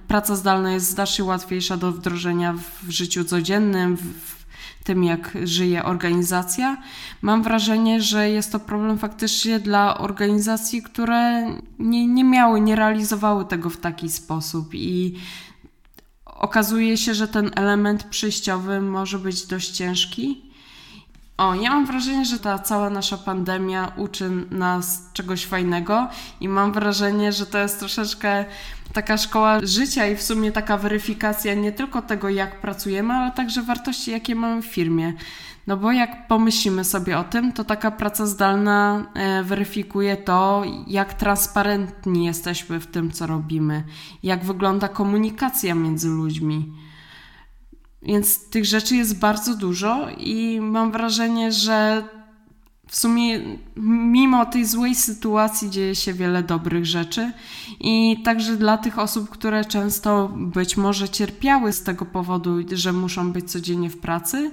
praca 0.07 0.35
zdalna 0.35 0.71
jest 0.71 0.89
znacznie 0.89 1.25
łatwiejsza 1.25 1.77
do 1.77 1.91
wdrożenia 1.91 2.53
w 2.83 2.89
życiu 2.89 3.25
codziennym, 3.25 3.97
w 3.97 4.39
tym 4.83 5.03
jak 5.03 5.37
żyje 5.43 5.83
organizacja. 5.83 6.77
Mam 7.21 7.43
wrażenie, 7.43 8.01
że 8.01 8.29
jest 8.29 8.51
to 8.51 8.59
problem 8.59 8.97
faktycznie 8.97 9.59
dla 9.59 9.97
organizacji, 9.97 10.81
które 10.81 11.45
nie, 11.79 12.07
nie 12.07 12.23
miały, 12.23 12.61
nie 12.61 12.75
realizowały 12.75 13.45
tego 13.45 13.69
w 13.69 13.77
taki 13.77 14.09
sposób 14.09 14.69
i 14.73 15.15
okazuje 16.39 16.97
się, 16.97 17.13
że 17.13 17.27
ten 17.27 17.51
element 17.55 18.03
przejściowy 18.03 18.81
może 18.81 19.19
być 19.19 19.45
dość 19.45 19.71
ciężki. 19.71 20.41
O, 21.37 21.55
ja 21.55 21.69
mam 21.69 21.85
wrażenie, 21.85 22.25
że 22.25 22.39
ta 22.39 22.59
cała 22.59 22.89
nasza 22.89 23.17
pandemia 23.17 23.91
uczy 23.97 24.29
nas 24.51 25.09
czegoś 25.13 25.45
fajnego 25.45 26.07
i 26.41 26.47
mam 26.49 26.73
wrażenie, 26.73 27.31
że 27.31 27.45
to 27.45 27.57
jest 27.57 27.79
troszeczkę 27.79 28.45
taka 28.93 29.17
szkoła 29.17 29.59
życia 29.63 30.07
i 30.07 30.15
w 30.15 30.21
sumie 30.21 30.51
taka 30.51 30.77
weryfikacja 30.77 31.53
nie 31.53 31.71
tylko 31.71 32.01
tego, 32.01 32.29
jak 32.29 32.61
pracujemy, 32.61 33.13
ale 33.13 33.31
także 33.31 33.61
wartości, 33.61 34.11
jakie 34.11 34.35
mamy 34.35 34.61
w 34.61 34.65
firmie. 34.65 35.13
No 35.67 35.77
bo 35.77 35.91
jak 35.91 36.27
pomyślimy 36.27 36.83
sobie 36.83 37.17
o 37.17 37.23
tym, 37.23 37.53
to 37.53 37.63
taka 37.63 37.91
praca 37.91 38.25
zdalna 38.25 39.05
e, 39.13 39.43
weryfikuje 39.43 40.17
to, 40.17 40.63
jak 40.87 41.13
transparentni 41.13 42.25
jesteśmy 42.25 42.79
w 42.79 42.87
tym, 42.87 43.11
co 43.11 43.27
robimy, 43.27 43.83
jak 44.23 44.45
wygląda 44.45 44.87
komunikacja 44.87 45.75
między 45.75 46.07
ludźmi. 46.09 46.73
Więc 48.01 48.49
tych 48.49 48.65
rzeczy 48.65 48.95
jest 48.95 49.19
bardzo 49.19 49.55
dużo 49.55 50.07
i 50.17 50.59
mam 50.61 50.91
wrażenie, 50.91 51.51
że 51.51 52.03
w 52.89 52.95
sumie 52.95 53.41
mimo 54.11 54.45
tej 54.45 54.65
złej 54.65 54.95
sytuacji 54.95 55.69
dzieje 55.69 55.95
się 55.95 56.13
wiele 56.13 56.43
dobrych 56.43 56.85
rzeczy 56.85 57.31
i 57.79 58.21
także 58.23 58.57
dla 58.57 58.77
tych 58.77 58.99
osób, 58.99 59.29
które 59.29 59.65
często 59.65 60.31
być 60.35 60.77
może 60.77 61.09
cierpiały 61.09 61.73
z 61.73 61.83
tego 61.83 62.05
powodu, 62.05 62.57
że 62.71 62.93
muszą 62.93 63.31
być 63.31 63.51
codziennie 63.51 63.89
w 63.89 63.97
pracy, 63.97 64.51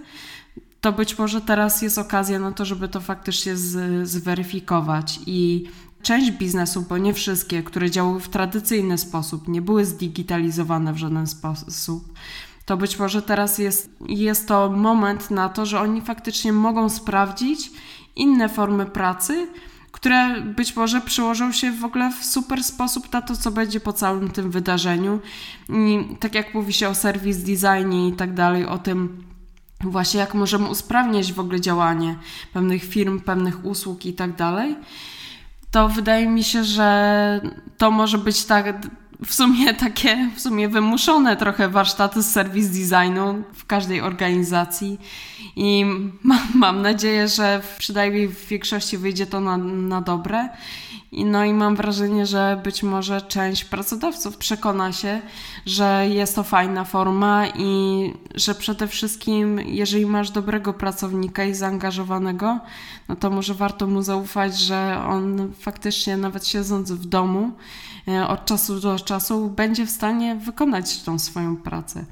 to 0.80 0.92
być 0.92 1.18
może 1.18 1.40
teraz 1.40 1.82
jest 1.82 1.98
okazja 1.98 2.38
na 2.38 2.52
to, 2.52 2.64
żeby 2.64 2.88
to 2.88 3.00
faktycznie 3.00 3.56
z, 3.56 4.08
zweryfikować 4.08 5.20
i 5.26 5.64
część 6.02 6.30
biznesu, 6.30 6.84
bo 6.88 6.98
nie 6.98 7.14
wszystkie, 7.14 7.62
które 7.62 7.90
działały 7.90 8.20
w 8.20 8.28
tradycyjny 8.28 8.98
sposób, 8.98 9.48
nie 9.48 9.62
były 9.62 9.84
zdigitalizowane 9.84 10.92
w 10.92 10.96
żaden 10.96 11.26
sposób, 11.26 12.12
to 12.64 12.76
być 12.76 12.98
może 12.98 13.22
teraz 13.22 13.58
jest, 13.58 13.90
jest 14.08 14.48
to 14.48 14.70
moment 14.70 15.30
na 15.30 15.48
to, 15.48 15.66
że 15.66 15.80
oni 15.80 16.00
faktycznie 16.00 16.52
mogą 16.52 16.88
sprawdzić 16.88 17.70
inne 18.16 18.48
formy 18.48 18.86
pracy, 18.86 19.48
które 19.92 20.40
być 20.40 20.76
może 20.76 21.00
przyłożą 21.00 21.52
się 21.52 21.72
w 21.72 21.84
ogóle 21.84 22.12
w 22.20 22.24
super 22.24 22.64
sposób 22.64 23.12
na 23.12 23.22
to, 23.22 23.36
co 23.36 23.50
będzie 23.50 23.80
po 23.80 23.92
całym 23.92 24.30
tym 24.30 24.50
wydarzeniu. 24.50 25.20
I 25.68 26.16
tak 26.20 26.34
jak 26.34 26.54
mówi 26.54 26.72
się 26.72 26.88
o 26.88 26.94
serwis 26.94 27.38
designie 27.38 28.08
i 28.08 28.12
tak 28.12 28.34
dalej, 28.34 28.66
o 28.66 28.78
tym, 28.78 29.24
właśnie 29.80 30.20
jak 30.20 30.34
możemy 30.34 30.68
usprawniać 30.68 31.32
w 31.32 31.40
ogóle 31.40 31.60
działanie 31.60 32.18
pewnych 32.52 32.84
firm, 32.84 33.20
pewnych 33.20 33.64
usług 33.64 34.06
i 34.06 34.12
tak 34.12 34.36
dalej, 34.36 34.76
to 35.70 35.88
wydaje 35.88 36.28
mi 36.28 36.44
się, 36.44 36.64
że 36.64 37.40
to 37.76 37.90
może 37.90 38.18
być 38.18 38.44
tak 38.44 38.86
w 39.24 39.34
sumie 39.34 39.74
takie 39.74 40.30
w 40.36 40.40
sumie 40.40 40.68
wymuszone 40.68 41.36
trochę 41.36 41.68
warsztaty 41.68 42.22
z 42.22 42.30
serwis 42.32 42.68
designu 42.68 43.42
w 43.54 43.66
każdej 43.66 44.00
organizacji 44.00 44.98
i 45.56 45.84
mam, 46.22 46.40
mam 46.54 46.82
nadzieję, 46.82 47.28
że 47.28 47.60
przynajmniej 47.78 48.28
w 48.28 48.46
większości 48.46 48.98
wyjdzie 48.98 49.26
to 49.26 49.40
na, 49.40 49.56
na 49.56 50.00
dobre. 50.00 50.48
No 51.12 51.44
i 51.44 51.52
mam 51.52 51.76
wrażenie, 51.76 52.26
że 52.26 52.60
być 52.64 52.82
może 52.82 53.22
część 53.22 53.64
pracodawców 53.64 54.36
przekona 54.36 54.92
się, 54.92 55.20
że 55.66 56.06
jest 56.08 56.34
to 56.34 56.42
fajna 56.42 56.84
forma 56.84 57.46
i 57.48 58.12
że 58.34 58.54
przede 58.54 58.86
wszystkim, 58.86 59.60
jeżeli 59.60 60.06
masz 60.06 60.30
dobrego 60.30 60.72
pracownika 60.74 61.44
i 61.44 61.54
zaangażowanego, 61.54 62.58
no 63.08 63.16
to 63.16 63.30
może 63.30 63.54
warto 63.54 63.86
mu 63.86 64.02
zaufać, 64.02 64.58
że 64.58 65.02
on 65.08 65.52
faktycznie, 65.60 66.16
nawet 66.16 66.46
siedząc 66.46 66.92
w 66.92 67.06
domu, 67.06 67.50
e, 68.08 68.28
od 68.28 68.44
czasu 68.44 68.80
do 68.80 68.98
czasu 69.06 69.50
będzie 69.50 69.86
w 69.86 69.90
stanie 69.90 70.34
wykonać 70.34 71.02
tą 71.02 71.18
swoją 71.18 71.56
pracę. 71.56 72.04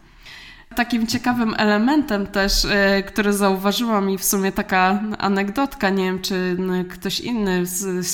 Takim 0.76 1.06
ciekawym 1.06 1.54
elementem 1.56 2.26
też, 2.26 2.64
e, 2.64 3.02
który 3.02 3.32
zauważyłam 3.32 4.10
i 4.10 4.18
w 4.18 4.24
sumie 4.24 4.52
taka 4.52 5.00
anegdotka, 5.18 5.90
nie 5.90 6.04
wiem 6.04 6.22
czy 6.22 6.56
ktoś 6.90 7.20
inny 7.20 7.64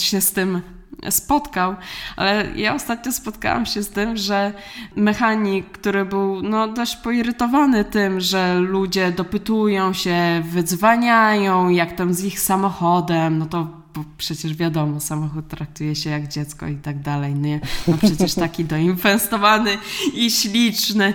się 0.00 0.20
z 0.20 0.32
tym 0.32 0.62
spotkał, 1.10 1.76
ale 2.16 2.46
ja 2.56 2.74
ostatnio 2.74 3.12
spotkałam 3.12 3.66
się 3.66 3.82
z 3.82 3.88
tym, 3.88 4.16
że 4.16 4.52
mechanik, 4.96 5.70
który 5.70 6.04
był 6.04 6.42
no, 6.42 6.68
dość 6.68 6.96
poirytowany 6.96 7.84
tym, 7.84 8.20
że 8.20 8.54
ludzie 8.54 9.12
dopytują 9.12 9.92
się, 9.92 10.42
wydzwaniają, 10.44 11.68
jak 11.68 11.92
tam 11.92 12.14
z 12.14 12.24
ich 12.24 12.40
samochodem, 12.40 13.38
no 13.38 13.46
to 13.46 13.79
bo 14.00 14.04
przecież 14.18 14.54
wiadomo, 14.54 15.00
samochód 15.00 15.48
traktuje 15.48 15.96
się 15.96 16.10
jak 16.10 16.28
dziecko 16.28 16.66
i 16.66 16.76
tak 16.76 17.02
dalej, 17.02 17.34
nie? 17.34 17.60
No 17.88 17.96
przecież 17.98 18.34
taki 18.34 18.64
doinwestowany 18.64 19.78
i 20.14 20.30
śliczny. 20.30 21.14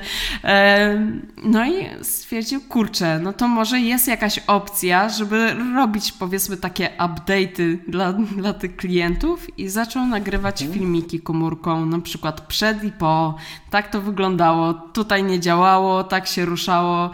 No 1.43 1.65
i 1.65 2.03
stwierdził, 2.03 2.61
kurczę, 2.61 3.19
no 3.19 3.33
to 3.33 3.47
może 3.47 3.79
jest 3.79 4.07
jakaś 4.07 4.39
opcja, 4.47 5.09
żeby 5.09 5.55
robić 5.75 6.11
powiedzmy 6.11 6.57
takie 6.57 6.89
update'y 6.99 7.77
dla, 7.87 8.13
dla 8.13 8.53
tych 8.53 8.75
klientów 8.75 9.59
i 9.59 9.69
zaczął 9.69 10.07
nagrywać 10.07 10.61
mhm. 10.61 10.79
filmiki 10.79 11.19
komórką, 11.19 11.85
na 11.85 11.99
przykład 11.99 12.41
przed 12.41 12.83
i 12.83 12.91
po, 12.91 13.35
tak 13.69 13.91
to 13.91 14.01
wyglądało, 14.01 14.73
tutaj 14.73 15.23
nie 15.23 15.39
działało, 15.39 16.03
tak 16.03 16.27
się 16.27 16.45
ruszało. 16.45 17.11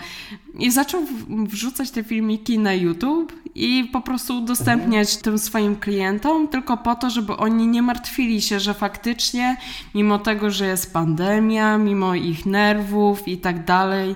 I 0.60 0.72
zaczął 0.72 1.02
wrzucać 1.30 1.91
te 1.91 2.04
filmiki 2.04 2.60
na 2.60 2.74
YouTube 2.74 3.34
i 3.56 3.89
po 3.93 4.02
prostu 4.02 4.38
udostępniać 4.38 5.18
tym 5.18 5.39
swoim 5.39 5.76
klientom, 5.76 6.47
tylko 6.47 6.78
po 6.78 6.95
to, 6.95 7.10
żeby 7.10 7.38
oni 7.38 7.68
nie 7.68 7.82
martwili 7.82 8.41
się, 8.41 8.60
że 8.60 8.74
faktycznie, 8.74 9.58
mimo 9.95 10.20
tego, 10.20 10.52
że 10.52 10.68
jest 10.68 10.93
pandemia, 10.93 11.78
mimo 11.78 12.16
ich 12.16 12.45
nerwów 12.45 13.28
i 13.28 13.38
tak 13.38 13.66
dalej, 13.66 14.16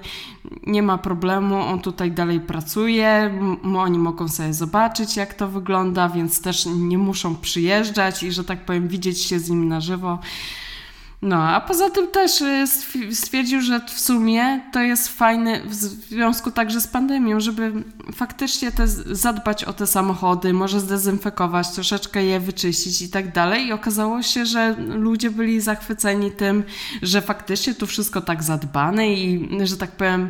nie 0.67 0.83
ma 0.83 0.97
problemu, 0.97 1.55
on 1.55 1.79
tutaj 1.79 2.11
dalej 2.11 2.39
pracuje, 2.39 3.39
oni 3.77 3.99
mogą 3.99 4.27
sobie 4.27 4.53
zobaczyć, 4.53 5.17
jak 5.17 5.33
to 5.33 5.47
wygląda, 5.47 6.09
więc 6.09 6.41
też 6.41 6.65
nie 6.65 6.97
muszą 6.97 7.35
przyjeżdżać 7.35 8.23
i, 8.23 8.31
że 8.31 8.43
tak 8.43 8.65
powiem, 8.65 8.87
widzieć 8.87 9.21
się 9.21 9.39
z 9.39 9.49
nim 9.49 9.67
na 9.67 9.81
żywo. 9.81 10.19
No, 11.21 11.49
a 11.49 11.61
poza 11.61 11.89
tym 11.89 12.07
też 12.07 12.41
y, 12.41 12.65
stwierdził, 13.15 13.61
że 13.61 13.79
w 13.79 13.99
sumie 13.99 14.61
to 14.71 14.81
jest 14.81 15.07
fajne 15.07 15.61
w 15.65 15.73
związku 15.73 16.51
także 16.51 16.81
z 16.81 16.87
pandemią, 16.87 17.39
żeby 17.39 17.71
faktycznie 18.15 18.71
te, 18.71 18.87
zadbać 18.87 19.63
o 19.63 19.73
te 19.73 19.87
samochody, 19.87 20.53
może 20.53 20.79
zdezynfekować, 20.79 21.71
troszeczkę 21.71 22.23
je 22.23 22.39
wyczyścić 22.39 23.01
i 23.01 23.09
tak 23.09 23.33
dalej. 23.33 23.67
I 23.67 23.71
okazało 23.71 24.21
się, 24.21 24.45
że 24.45 24.75
ludzie 24.79 25.31
byli 25.31 25.61
zachwyceni 25.61 26.31
tym, 26.31 26.63
że 27.01 27.21
faktycznie 27.21 27.73
tu 27.75 27.87
wszystko 27.87 28.21
tak 28.21 28.43
zadbane 28.43 29.13
i, 29.13 29.49
że 29.63 29.77
tak 29.77 29.91
powiem, 29.91 30.29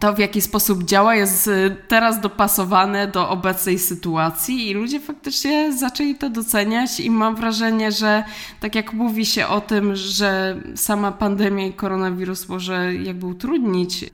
to, 0.00 0.14
w 0.14 0.18
jaki 0.18 0.40
sposób 0.40 0.84
działa, 0.84 1.14
jest 1.14 1.46
y, 1.46 1.76
teraz 1.88 2.20
dopasowane 2.20 3.06
do 3.06 3.28
obecnej 3.28 3.78
sytuacji 3.78 4.70
i 4.70 4.74
ludzie 4.74 5.00
faktycznie 5.00 5.72
zaczęli 5.78 6.14
to 6.14 6.30
doceniać 6.30 7.00
i 7.00 7.10
mam 7.10 7.36
wrażenie, 7.36 7.92
że 7.92 8.24
tak 8.60 8.74
jak 8.74 8.92
mówi 8.92 9.26
się 9.26 9.46
o 9.46 9.60
tym, 9.60 9.96
że 9.96 10.60
sama 10.74 11.12
pandemia 11.12 11.66
i 11.66 11.72
koronawirus 11.72 12.48
może 12.48 12.94
jakby 12.94 13.26
utrudnić 13.26 14.04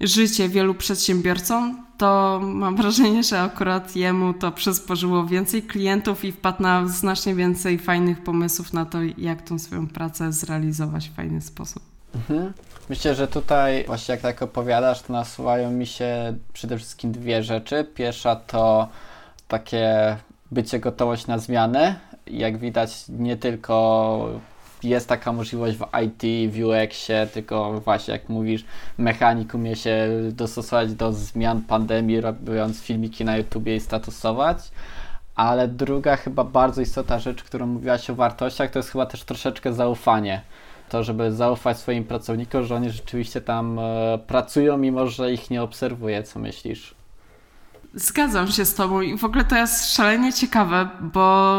życie 0.00 0.48
wielu 0.48 0.74
przedsiębiorcom, 0.74 1.84
to 1.98 2.40
mam 2.44 2.76
wrażenie, 2.76 3.22
że 3.22 3.42
akurat 3.42 3.96
jemu 3.96 4.34
to 4.34 4.52
przysporzyło 4.52 5.26
więcej 5.26 5.62
klientów 5.62 6.24
i 6.24 6.32
wpadł 6.32 6.62
na 6.62 6.88
znacznie 6.88 7.34
więcej 7.34 7.78
fajnych 7.78 8.22
pomysłów 8.22 8.72
na 8.72 8.84
to, 8.84 8.98
jak 9.18 9.42
tą 9.42 9.58
swoją 9.58 9.86
pracę 9.86 10.32
zrealizować 10.32 11.08
w 11.08 11.14
fajny 11.14 11.40
sposób. 11.40 11.82
Mhm. 12.14 12.52
Myślę, 12.88 13.14
że 13.14 13.28
tutaj 13.28 13.84
właśnie 13.86 14.12
jak 14.12 14.20
tak 14.20 14.42
opowiadasz, 14.42 15.02
to 15.02 15.12
nasuwają 15.12 15.70
mi 15.70 15.86
się 15.86 16.36
przede 16.52 16.78
wszystkim 16.78 17.12
dwie 17.12 17.42
rzeczy. 17.42 17.86
Pierwsza 17.94 18.36
to 18.36 18.88
takie 19.48 20.16
bycie 20.50 20.78
gotowość 20.80 21.26
na 21.26 21.38
zmiany. 21.38 21.94
Jak 22.26 22.58
widać, 22.58 23.04
nie 23.08 23.36
tylko 23.36 24.28
jest 24.82 25.08
taka 25.08 25.32
możliwość 25.32 25.76
w 25.76 25.86
IT, 26.04 26.52
w 26.52 26.64
UX-ie, 26.64 27.26
tylko 27.26 27.80
właśnie 27.80 28.12
jak 28.12 28.28
mówisz, 28.28 28.64
mechanik 28.98 29.54
umie 29.54 29.76
się 29.76 30.08
dostosować 30.30 30.94
do 30.94 31.12
zmian 31.12 31.62
pandemii, 31.62 32.20
robiąc 32.20 32.80
filmiki 32.80 33.24
na 33.24 33.36
YouTubie 33.36 33.76
i 33.76 33.80
statusować. 33.80 34.58
Ale 35.34 35.68
druga 35.68 36.16
chyba 36.16 36.44
bardzo 36.44 36.80
istotna 36.80 37.18
rzecz, 37.18 37.42
którą 37.42 37.66
mówiłaś 37.66 38.10
o 38.10 38.14
wartościach, 38.14 38.70
to 38.70 38.78
jest 38.78 38.90
chyba 38.90 39.06
też 39.06 39.24
troszeczkę 39.24 39.72
zaufanie 39.72 40.42
to, 40.94 41.04
żeby 41.04 41.32
zaufać 41.32 41.78
swoim 41.78 42.04
pracownikom, 42.04 42.64
że 42.64 42.74
oni 42.74 42.90
rzeczywiście 42.90 43.40
tam 43.40 43.78
e, 43.78 44.18
pracują, 44.26 44.78
mimo 44.78 45.06
że 45.06 45.32
ich 45.32 45.50
nie 45.50 45.62
obserwuje. 45.62 46.22
Co 46.22 46.38
myślisz? 46.38 46.94
Zgadzam 47.94 48.48
się 48.48 48.64
z 48.64 48.74
Tobą 48.74 49.00
i 49.00 49.18
w 49.18 49.24
ogóle 49.24 49.44
to 49.44 49.56
jest 49.56 49.94
szalenie 49.94 50.32
ciekawe, 50.32 50.88
bo 51.00 51.56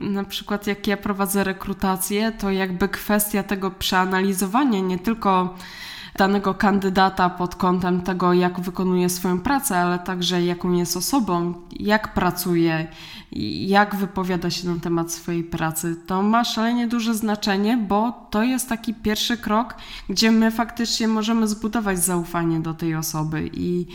na 0.00 0.24
przykład 0.24 0.66
jak 0.66 0.86
ja 0.86 0.96
prowadzę 0.96 1.44
rekrutację, 1.44 2.32
to 2.32 2.50
jakby 2.50 2.88
kwestia 2.88 3.42
tego 3.42 3.70
przeanalizowania 3.70 4.80
nie 4.80 4.98
tylko 4.98 5.54
danego 6.18 6.54
kandydata 6.54 7.30
pod 7.30 7.54
kątem 7.54 8.00
tego, 8.00 8.32
jak 8.32 8.60
wykonuje 8.60 9.08
swoją 9.08 9.40
pracę, 9.40 9.78
ale 9.78 9.98
także 9.98 10.44
jaką 10.44 10.72
jest 10.72 10.96
osobą, 10.96 11.54
jak 11.70 12.14
pracuje, 12.14 12.86
jak 13.66 13.96
wypowiada 13.96 14.50
się 14.50 14.68
na 14.68 14.80
temat 14.80 15.12
swojej 15.12 15.44
pracy. 15.44 15.96
To 16.06 16.22
ma 16.22 16.44
szalenie 16.44 16.88
duże 16.88 17.14
znaczenie, 17.14 17.76
bo 17.76 18.26
to 18.30 18.42
jest 18.42 18.68
taki 18.68 18.94
pierwszy 18.94 19.36
krok, 19.36 19.74
gdzie 20.08 20.30
my 20.30 20.50
faktycznie 20.50 21.08
możemy 21.08 21.48
zbudować 21.48 21.98
zaufanie 21.98 22.60
do 22.60 22.74
tej 22.74 22.94
osoby 22.94 23.50
i 23.52 23.86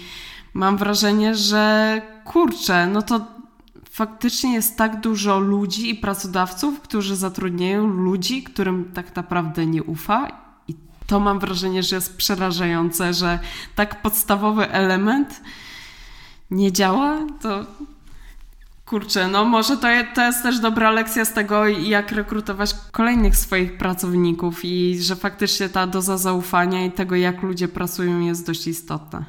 mam 0.53 0.77
wrażenie, 0.77 1.35
że 1.35 2.01
kurczę, 2.25 2.87
no 2.87 3.01
to 3.01 3.25
faktycznie 3.89 4.53
jest 4.53 4.77
tak 4.77 4.99
dużo 4.99 5.39
ludzi 5.39 5.89
i 5.89 5.95
pracodawców, 5.95 6.81
którzy 6.81 7.15
zatrudniają 7.15 7.87
ludzi, 7.87 8.43
którym 8.43 8.91
tak 8.93 9.15
naprawdę 9.15 9.65
nie 9.65 9.83
ufa 9.83 10.43
to 11.07 11.19
mam 11.19 11.39
wrażenie, 11.39 11.83
że 11.83 11.95
jest 11.95 12.17
przerażające, 12.17 13.13
że 13.13 13.39
tak 13.75 14.01
podstawowy 14.01 14.69
element 14.71 15.41
nie 16.51 16.71
działa, 16.71 17.19
to 17.41 17.65
kurczę, 18.85 19.27
no 19.27 19.45
może 19.45 19.77
to, 19.77 19.87
to 20.15 20.21
jest 20.21 20.43
też 20.43 20.59
dobra 20.59 20.91
lekcja 20.91 21.25
z 21.25 21.33
tego, 21.33 21.67
jak 21.67 22.11
rekrutować 22.11 22.75
kolejnych 22.91 23.35
swoich 23.35 23.77
pracowników 23.77 24.65
i 24.65 24.99
że 25.01 25.15
faktycznie 25.15 25.69
ta 25.69 25.87
doza 25.87 26.17
zaufania 26.17 26.85
i 26.85 26.91
tego, 26.91 27.15
jak 27.15 27.41
ludzie 27.41 27.67
pracują 27.67 28.19
jest 28.19 28.47
dość 28.47 28.67
istotna. 28.67 29.25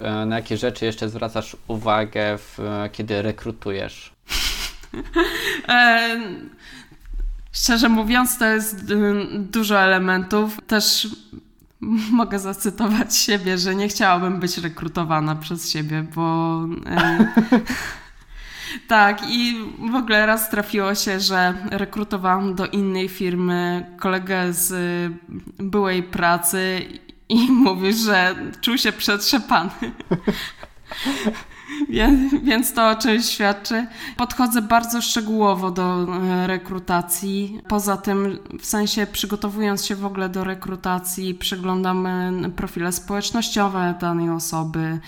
E, 0.00 0.26
na 0.26 0.36
jakie 0.36 0.56
rzeczy 0.56 0.84
jeszcze 0.84 1.08
zwracasz 1.08 1.56
uwagę, 1.66 2.38
w, 2.38 2.58
kiedy 2.92 3.22
rekrutujesz? 3.22 4.12
Szczerze 7.52 7.88
mówiąc, 7.88 8.38
to 8.38 8.46
jest 8.46 8.90
y, 8.90 9.14
dużo 9.38 9.80
elementów. 9.80 10.60
Też 10.66 11.08
mogę 12.12 12.38
zacytować 12.38 13.16
siebie, 13.16 13.58
że 13.58 13.74
nie 13.74 13.88
chciałabym 13.88 14.40
być 14.40 14.58
rekrutowana 14.58 15.36
przez 15.36 15.70
siebie, 15.70 16.06
bo. 16.14 16.58
tak, 18.88 19.22
i 19.28 19.54
w 19.90 19.94
ogóle 19.94 20.26
raz 20.26 20.50
trafiło 20.50 20.94
się, 20.94 21.20
że 21.20 21.54
rekrutowałam 21.70 22.54
do 22.54 22.66
innej 22.66 23.08
firmy 23.08 23.86
kolegę 24.00 24.52
z 24.52 24.72
byłej 25.58 26.02
pracy 26.02 26.86
i 27.28 27.52
mówi, 27.64 27.94
że 27.94 28.34
czuł 28.60 28.78
się 28.78 28.92
przetrzepany. 28.92 29.70
Więc 32.42 32.74
to 32.74 32.90
o 32.90 32.96
czymś 32.96 33.26
świadczy. 33.26 33.86
Podchodzę 34.16 34.62
bardzo 34.62 35.02
szczegółowo 35.02 35.70
do 35.70 36.02
e, 36.02 36.46
rekrutacji. 36.46 37.60
Poza 37.68 37.96
tym, 37.96 38.38
w 38.60 38.66
sensie 38.66 39.06
przygotowując 39.06 39.84
się 39.84 39.96
w 39.96 40.04
ogóle 40.04 40.28
do 40.28 40.44
rekrutacji, 40.44 41.34
przeglądam 41.34 42.06
e, 42.06 42.50
profile 42.56 42.92
społecznościowe 42.92 43.94
danej 44.00 44.30
osoby, 44.30 44.98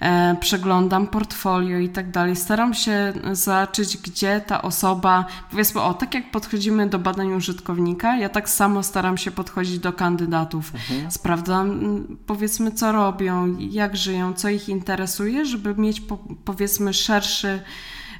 e, 0.00 0.36
przeglądam 0.40 1.06
portfolio 1.06 1.78
i 1.78 1.88
tak 1.88 2.10
dalej. 2.10 2.36
Staram 2.36 2.74
się 2.74 3.12
zobaczyć, 3.32 3.98
gdzie 3.98 4.40
ta 4.46 4.62
osoba, 4.62 5.24
powiedzmy, 5.50 5.80
o, 5.80 5.94
tak 5.94 6.14
jak 6.14 6.30
podchodzimy 6.30 6.88
do 6.88 6.98
badań 6.98 7.32
użytkownika, 7.32 8.16
ja 8.16 8.28
tak 8.28 8.48
samo 8.48 8.82
staram 8.82 9.18
się 9.18 9.30
podchodzić 9.30 9.78
do 9.78 9.92
kandydatów. 9.92 10.72
Mhm. 10.74 11.10
Sprawdzam, 11.10 11.80
powiedzmy, 12.26 12.72
co 12.72 12.92
robią, 12.92 13.56
jak 13.58 13.96
żyją, 13.96 14.32
co 14.32 14.48
ich 14.48 14.68
interesuje, 14.68 15.44
żeby 15.44 15.74
mieć 15.74 16.00
powiedzmy 16.44 16.94
szerszy, 16.94 17.62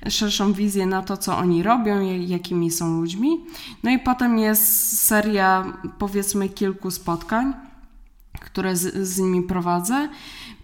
szerszą 0.09 0.53
wizję 0.53 0.86
na 0.86 1.03
to, 1.03 1.16
co 1.16 1.38
oni 1.38 1.62
robią, 1.62 2.01
jakimi 2.26 2.70
są 2.70 3.01
ludźmi. 3.01 3.40
No 3.82 3.90
i 3.90 3.99
potem 3.99 4.38
jest 4.38 4.99
seria 5.01 5.78
powiedzmy 5.99 6.49
kilku 6.49 6.90
spotkań, 6.90 7.53
które 8.40 8.76
z, 8.76 9.09
z 9.09 9.18
nimi 9.18 9.43
prowadzę. 9.43 10.09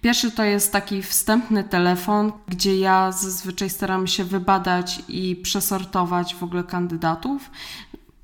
Pierwszy 0.01 0.31
to 0.31 0.45
jest 0.45 0.72
taki 0.72 1.03
wstępny 1.03 1.64
telefon, 1.64 2.33
gdzie 2.49 2.79
ja 2.79 3.12
zazwyczaj 3.12 3.70
staram 3.70 4.07
się 4.07 4.24
wybadać 4.24 5.03
i 5.09 5.37
przesortować 5.37 6.35
w 6.35 6.43
ogóle 6.43 6.64
kandydatów, 6.64 7.51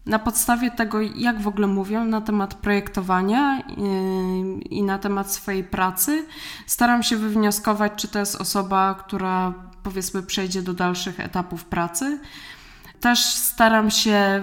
na 0.06 0.18
podstawie 0.18 0.70
tego, 0.70 1.00
jak 1.00 1.40
w 1.40 1.48
ogóle 1.48 1.66
mówią 1.66 2.04
na 2.04 2.20
temat 2.20 2.54
projektowania 2.54 3.56
yy, 3.56 4.60
i 4.60 4.82
na 4.82 4.98
temat 4.98 5.32
swojej 5.32 5.64
pracy, 5.64 6.26
staram 6.66 7.02
się 7.02 7.16
wywnioskować, 7.16 7.92
czy 7.96 8.08
to 8.08 8.18
jest 8.18 8.36
osoba, 8.36 8.94
która 8.94 9.54
powiedzmy 9.82 10.22
przejdzie 10.22 10.62
do 10.62 10.74
dalszych 10.74 11.20
etapów 11.20 11.64
pracy. 11.64 12.18
Też 13.00 13.24
staram 13.24 13.90
się 13.90 14.42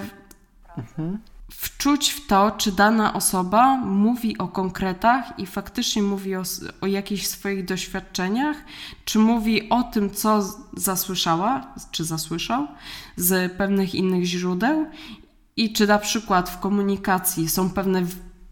mhm. 0.78 1.18
wczuć 1.52 2.10
w 2.10 2.28
to, 2.28 2.52
czy 2.52 2.72
dana 2.72 3.14
osoba 3.14 3.78
mówi 3.78 4.38
o 4.38 4.48
konkretach 4.48 5.40
i 5.40 5.46
faktycznie 5.46 6.02
mówi 6.04 6.36
o, 6.36 6.44
o 6.82 6.88
jakichś 6.88 7.28
swoich 7.28 7.66
doświadczeniach, 7.66 8.58
czy 9.06 9.20
mówi 9.20 9.70
o 9.70 9.84
tym, 9.84 10.12
co 10.12 10.44
zasłyszała, 10.74 11.74
czy 11.92 12.04
zasłyszał 12.04 12.68
z 13.16 13.58
pewnych 13.58 13.96
innych 13.96 14.24
źródeł 14.24 14.86
i 15.56 15.74
czy 15.74 15.88
na 15.88 16.00
przykład 16.00 16.50
w 16.50 16.60
komunikacji 16.60 17.50
są 17.50 17.70
pewne 17.70 18.04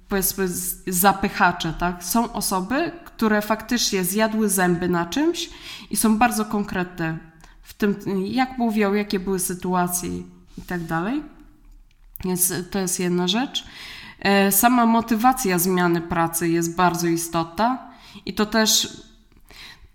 powiedzmy 0.10 0.48
zapychacze, 0.88 1.74
tak? 1.74 2.04
Są 2.04 2.34
osoby, 2.34 2.92
które 3.06 3.42
faktycznie 3.42 4.04
zjadły 4.04 4.50
zęby 4.50 4.90
na 4.90 5.06
czymś 5.06 5.50
i 5.90 5.98
są 5.98 6.18
bardzo 6.18 6.46
konkretne 6.46 7.18
w 7.62 7.74
tym, 7.74 7.96
jak 8.26 8.58
mówią, 8.58 8.94
jakie 8.94 9.20
były 9.20 9.40
sytuacje 9.40 10.10
i 10.58 10.62
tak 10.68 10.84
dalej. 10.84 11.24
Więc 12.26 12.54
to 12.72 12.80
jest 12.80 13.00
jedna 13.00 13.28
rzecz. 13.28 13.66
E, 14.20 14.52
sama 14.52 14.86
motywacja 14.86 15.60
zmiany 15.60 16.02
pracy 16.02 16.50
jest 16.50 16.76
bardzo 16.76 17.08
istotna 17.08 17.92
i 18.26 18.34
to 18.34 18.46
też 18.46 19.02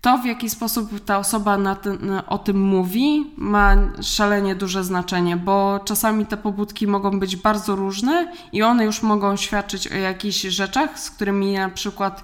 to, 0.05 0.17
w 0.17 0.25
jaki 0.25 0.49
sposób 0.49 1.05
ta 1.05 1.17
osoba 1.17 1.75
ten, 1.75 2.21
o 2.27 2.37
tym 2.37 2.61
mówi, 2.61 3.33
ma 3.37 3.75
szalenie 4.01 4.55
duże 4.55 4.83
znaczenie, 4.83 5.37
bo 5.37 5.79
czasami 5.85 6.25
te 6.25 6.37
pobudki 6.37 6.87
mogą 6.87 7.19
być 7.19 7.35
bardzo 7.35 7.75
różne 7.75 8.31
i 8.51 8.63
one 8.63 8.85
już 8.85 9.01
mogą 9.01 9.35
świadczyć 9.35 9.87
o 9.87 9.95
jakichś 9.95 10.41
rzeczach, 10.41 10.99
z 10.99 11.11
którymi 11.11 11.53
na 11.53 11.69
przykład 11.69 12.23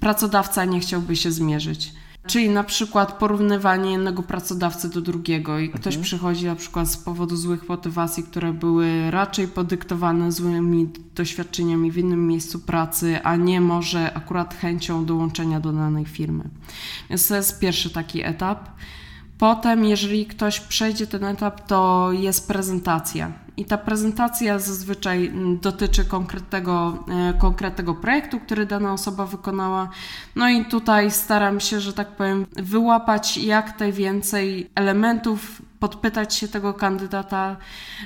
pracodawca 0.00 0.64
nie 0.64 0.80
chciałby 0.80 1.16
się 1.16 1.32
zmierzyć. 1.32 1.92
Czyli 2.26 2.50
na 2.50 2.64
przykład 2.64 3.12
porównywanie 3.12 3.92
jednego 3.92 4.22
pracodawcy 4.22 4.90
do 4.90 5.00
drugiego 5.00 5.58
i 5.58 5.68
ktoś 5.68 5.86
mhm. 5.94 6.02
przychodzi 6.02 6.46
na 6.46 6.56
przykład 6.56 6.88
z 6.88 6.96
powodu 6.96 7.36
złych 7.36 7.68
motywacji, 7.68 8.22
które 8.22 8.52
były 8.52 9.10
raczej 9.10 9.48
podyktowane 9.48 10.32
złymi 10.32 10.88
doświadczeniami 11.14 11.90
w 11.92 11.98
innym 11.98 12.26
miejscu 12.26 12.58
pracy, 12.58 13.20
a 13.22 13.36
nie 13.36 13.60
może 13.60 14.14
akurat 14.14 14.54
chęcią 14.54 15.04
dołączenia 15.04 15.60
do 15.60 15.72
danej 15.72 16.04
firmy. 16.04 16.44
Więc 17.10 17.28
to 17.28 17.36
jest 17.36 17.60
pierwszy 17.60 17.90
taki 17.90 18.22
etap. 18.24 18.68
Potem, 19.38 19.84
jeżeli 19.84 20.26
ktoś 20.26 20.60
przejdzie 20.60 21.06
ten 21.06 21.24
etap, 21.24 21.66
to 21.66 22.10
jest 22.12 22.48
prezentacja. 22.48 23.45
I 23.56 23.64
ta 23.64 23.78
prezentacja 23.78 24.58
zazwyczaj 24.58 25.26
mm, 25.26 25.58
dotyczy 25.58 26.04
konkretnego, 26.04 27.04
e, 27.08 27.38
konkretnego 27.38 27.94
projektu, 27.94 28.40
który 28.40 28.66
dana 28.66 28.92
osoba 28.92 29.26
wykonała. 29.26 29.90
No 30.36 30.48
i 30.48 30.64
tutaj 30.64 31.10
staram 31.10 31.60
się, 31.60 31.80
że 31.80 31.92
tak 31.92 32.08
powiem, 32.08 32.46
wyłapać 32.52 33.36
jak 33.36 33.80
najwięcej 33.80 34.70
elementów 34.74 35.62
podpytać 35.88 36.34
się 36.34 36.48
tego 36.48 36.74
kandydata 36.74 37.56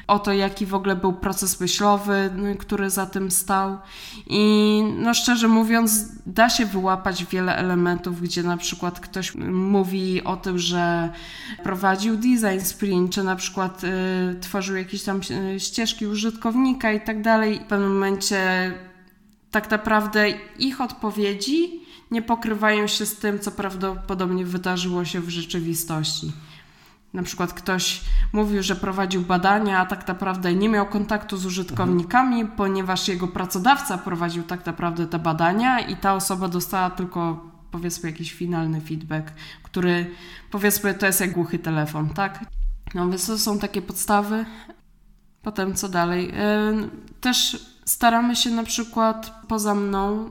o 0.06 0.18
to, 0.18 0.32
jaki 0.32 0.66
w 0.66 0.74
ogóle 0.74 0.96
był 0.96 1.12
proces 1.12 1.60
myślowy, 1.60 2.30
który 2.58 2.90
za 2.90 3.06
tym 3.06 3.30
stał. 3.30 3.78
I 4.26 4.82
no 4.96 5.14
szczerze 5.14 5.48
mówiąc, 5.48 6.04
da 6.26 6.50
się 6.50 6.66
wyłapać 6.66 7.24
wiele 7.24 7.56
elementów, 7.56 8.20
gdzie 8.20 8.42
na 8.42 8.56
przykład 8.56 9.00
ktoś 9.00 9.34
mówi 9.52 10.24
o 10.24 10.36
tym, 10.36 10.58
że 10.58 11.12
prowadził 11.62 12.16
design 12.16 12.60
sprint, 12.64 13.12
czy 13.12 13.24
na 13.24 13.36
przykład 13.36 13.84
y, 13.84 14.40
tworzył 14.40 14.76
jakieś 14.76 15.02
tam 15.02 15.20
y, 15.54 15.60
ścieżki 15.60 16.06
użytkownika 16.06 16.92
i 16.92 17.00
tak 17.00 17.22
dalej. 17.22 17.60
W 17.60 17.68
pewnym 17.68 17.92
momencie 17.92 18.72
tak 19.50 19.70
naprawdę 19.70 20.30
ich 20.58 20.80
odpowiedzi 20.80 21.80
nie 22.10 22.22
pokrywają 22.22 22.86
się 22.86 23.06
z 23.06 23.16
tym, 23.16 23.38
co 23.38 23.50
prawdopodobnie 23.50 24.44
wydarzyło 24.44 25.04
się 25.04 25.20
w 25.20 25.28
rzeczywistości. 25.28 26.32
Na 27.14 27.22
przykład 27.22 27.52
ktoś 27.52 28.00
mówił, 28.32 28.62
że 28.62 28.76
prowadził 28.76 29.22
badania, 29.22 29.78
a 29.78 29.86
tak 29.86 30.08
naprawdę 30.08 30.54
nie 30.54 30.68
miał 30.68 30.86
kontaktu 30.86 31.36
z 31.36 31.46
użytkownikami, 31.46 32.40
mhm. 32.40 32.56
ponieważ 32.56 33.08
jego 33.08 33.28
pracodawca 33.28 33.98
prowadził 33.98 34.42
tak 34.42 34.66
naprawdę 34.66 35.06
te 35.06 35.18
badania 35.18 35.80
i 35.80 35.96
ta 35.96 36.14
osoba 36.14 36.48
dostała 36.48 36.90
tylko 36.90 37.50
powiedzmy 37.70 38.10
jakiś 38.10 38.32
finalny 38.32 38.80
feedback, 38.80 39.32
który 39.62 40.10
powiedzmy 40.50 40.94
to 40.94 41.06
jest 41.06 41.20
jak 41.20 41.32
głuchy 41.32 41.58
telefon, 41.58 42.08
tak? 42.08 42.44
No 42.94 43.08
więc 43.08 43.26
to 43.26 43.38
są 43.38 43.58
takie 43.58 43.82
podstawy. 43.82 44.44
Potem 45.42 45.74
co 45.74 45.88
dalej? 45.88 46.32
Też 47.20 47.66
staramy 47.84 48.36
się 48.36 48.50
na 48.50 48.62
przykład 48.62 49.42
poza 49.48 49.74
mną, 49.74 50.30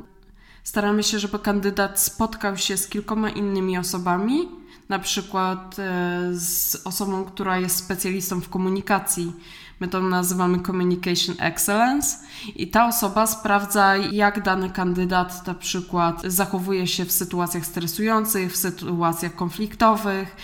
staramy 0.63 1.03
się, 1.03 1.19
żeby 1.19 1.39
kandydat 1.39 1.99
spotkał 1.99 2.57
się 2.57 2.77
z 2.77 2.87
kilkoma 2.87 3.29
innymi 3.29 3.77
osobami, 3.77 4.58
na 4.89 4.99
przykład 4.99 5.79
e, 5.79 6.19
z 6.33 6.81
osobą, 6.85 7.25
która 7.25 7.59
jest 7.59 7.75
specjalistą 7.75 8.41
w 8.41 8.49
komunikacji. 8.49 9.33
My 9.79 9.87
to 9.87 10.01
nazywamy 10.01 10.59
Communication 10.59 11.35
Excellence 11.39 12.17
i 12.55 12.67
ta 12.67 12.87
osoba 12.87 13.27
sprawdza, 13.27 13.97
jak 13.97 14.43
dany 14.43 14.69
kandydat 14.69 15.47
na 15.47 15.53
przykład 15.53 16.21
zachowuje 16.23 16.87
się 16.87 17.05
w 17.05 17.11
sytuacjach 17.11 17.65
stresujących, 17.65 18.53
w 18.53 18.57
sytuacjach 18.57 19.35
konfliktowych. 19.35 20.35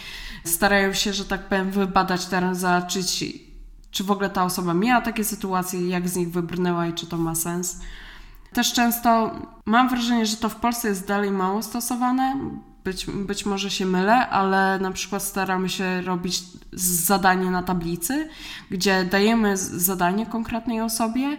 Starają 0.43 0.93
się, 0.93 1.14
że 1.14 1.26
tak 1.26 1.50
powiem, 1.50 1.72
wybadać 1.72 2.26
teraz, 2.26 2.60
zobaczyć, 2.60 3.26
czy 3.91 4.04
w 4.04 4.12
ogóle 4.12 4.30
ta 4.30 4.43
osoba 4.43 4.74
miała 4.74 5.02
takie 5.02 5.24
sytuacje, 5.24 5.88
jak 5.88 6.10
z 6.10 6.16
nich 6.16 6.32
wybrnęła 6.32 6.88
i 6.88 6.93
czy 6.93 7.08
to 7.08 7.18
ma 7.18 7.36
sens. 7.36 7.80
Też 8.54 8.74
często 8.74 9.36
mam 9.66 9.89
wrażenie, 9.89 10.26
że 10.26 10.38
to 10.38 10.50
w 10.50 10.56
Polsce 10.56 10.88
jest 10.88 11.08
dalej 11.08 11.32
mało 11.32 11.64
stosowane, 11.64 12.36
być, 12.86 13.06
być 13.06 13.46
może 13.46 13.70
się 13.70 13.86
mylę, 13.86 14.30
ale 14.30 14.80
na 14.80 14.92
przykład 14.92 15.24
staramy 15.24 15.70
się 15.70 16.02
robić 16.02 16.44
zadanie 16.74 17.52
na 17.52 17.64
tablicy, 17.64 18.30
gdzie 18.72 19.04
dajemy 19.04 19.58
zadanie 19.58 20.26
konkretnej 20.26 20.82
osobie 20.82 21.38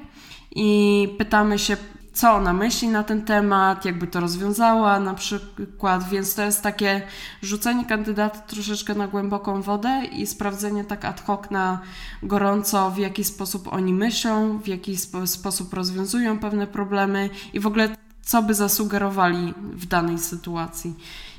i 0.50 1.08
pytamy 1.18 1.58
się, 1.58 1.76
co 2.12 2.32
ona 2.32 2.52
myśli 2.52 2.88
na 2.88 3.04
ten 3.04 3.24
temat, 3.24 3.84
jakby 3.84 4.06
to 4.06 4.20
rozwiązała 4.20 5.00
na 5.00 5.14
przykład, 5.14 6.08
więc 6.08 6.34
to 6.34 6.42
jest 6.42 6.62
takie 6.62 7.02
rzucenie 7.42 7.84
kandydata 7.84 8.38
troszeczkę 8.38 8.94
na 8.94 9.08
głęboką 9.08 9.62
wodę 9.62 10.02
i 10.12 10.26
sprawdzenie 10.26 10.84
tak 10.84 11.04
ad 11.04 11.20
hoc 11.20 11.50
na 11.50 11.80
gorąco, 12.22 12.90
w 12.90 12.98
jaki 12.98 13.24
sposób 13.24 13.72
oni 13.72 13.92
myślą, 13.92 14.58
w 14.58 14.68
jaki 14.68 14.96
spo 14.96 15.26
sposób 15.26 15.74
rozwiązują 15.74 16.38
pewne 16.38 16.66
problemy 16.66 17.30
i 17.52 17.60
w 17.60 17.66
ogóle 17.66 17.88
co 18.22 18.42
by 18.42 18.54
zasugerowali 18.54 19.54
w 19.72 19.86
danej 19.86 20.18
sytuacji. 20.18 20.94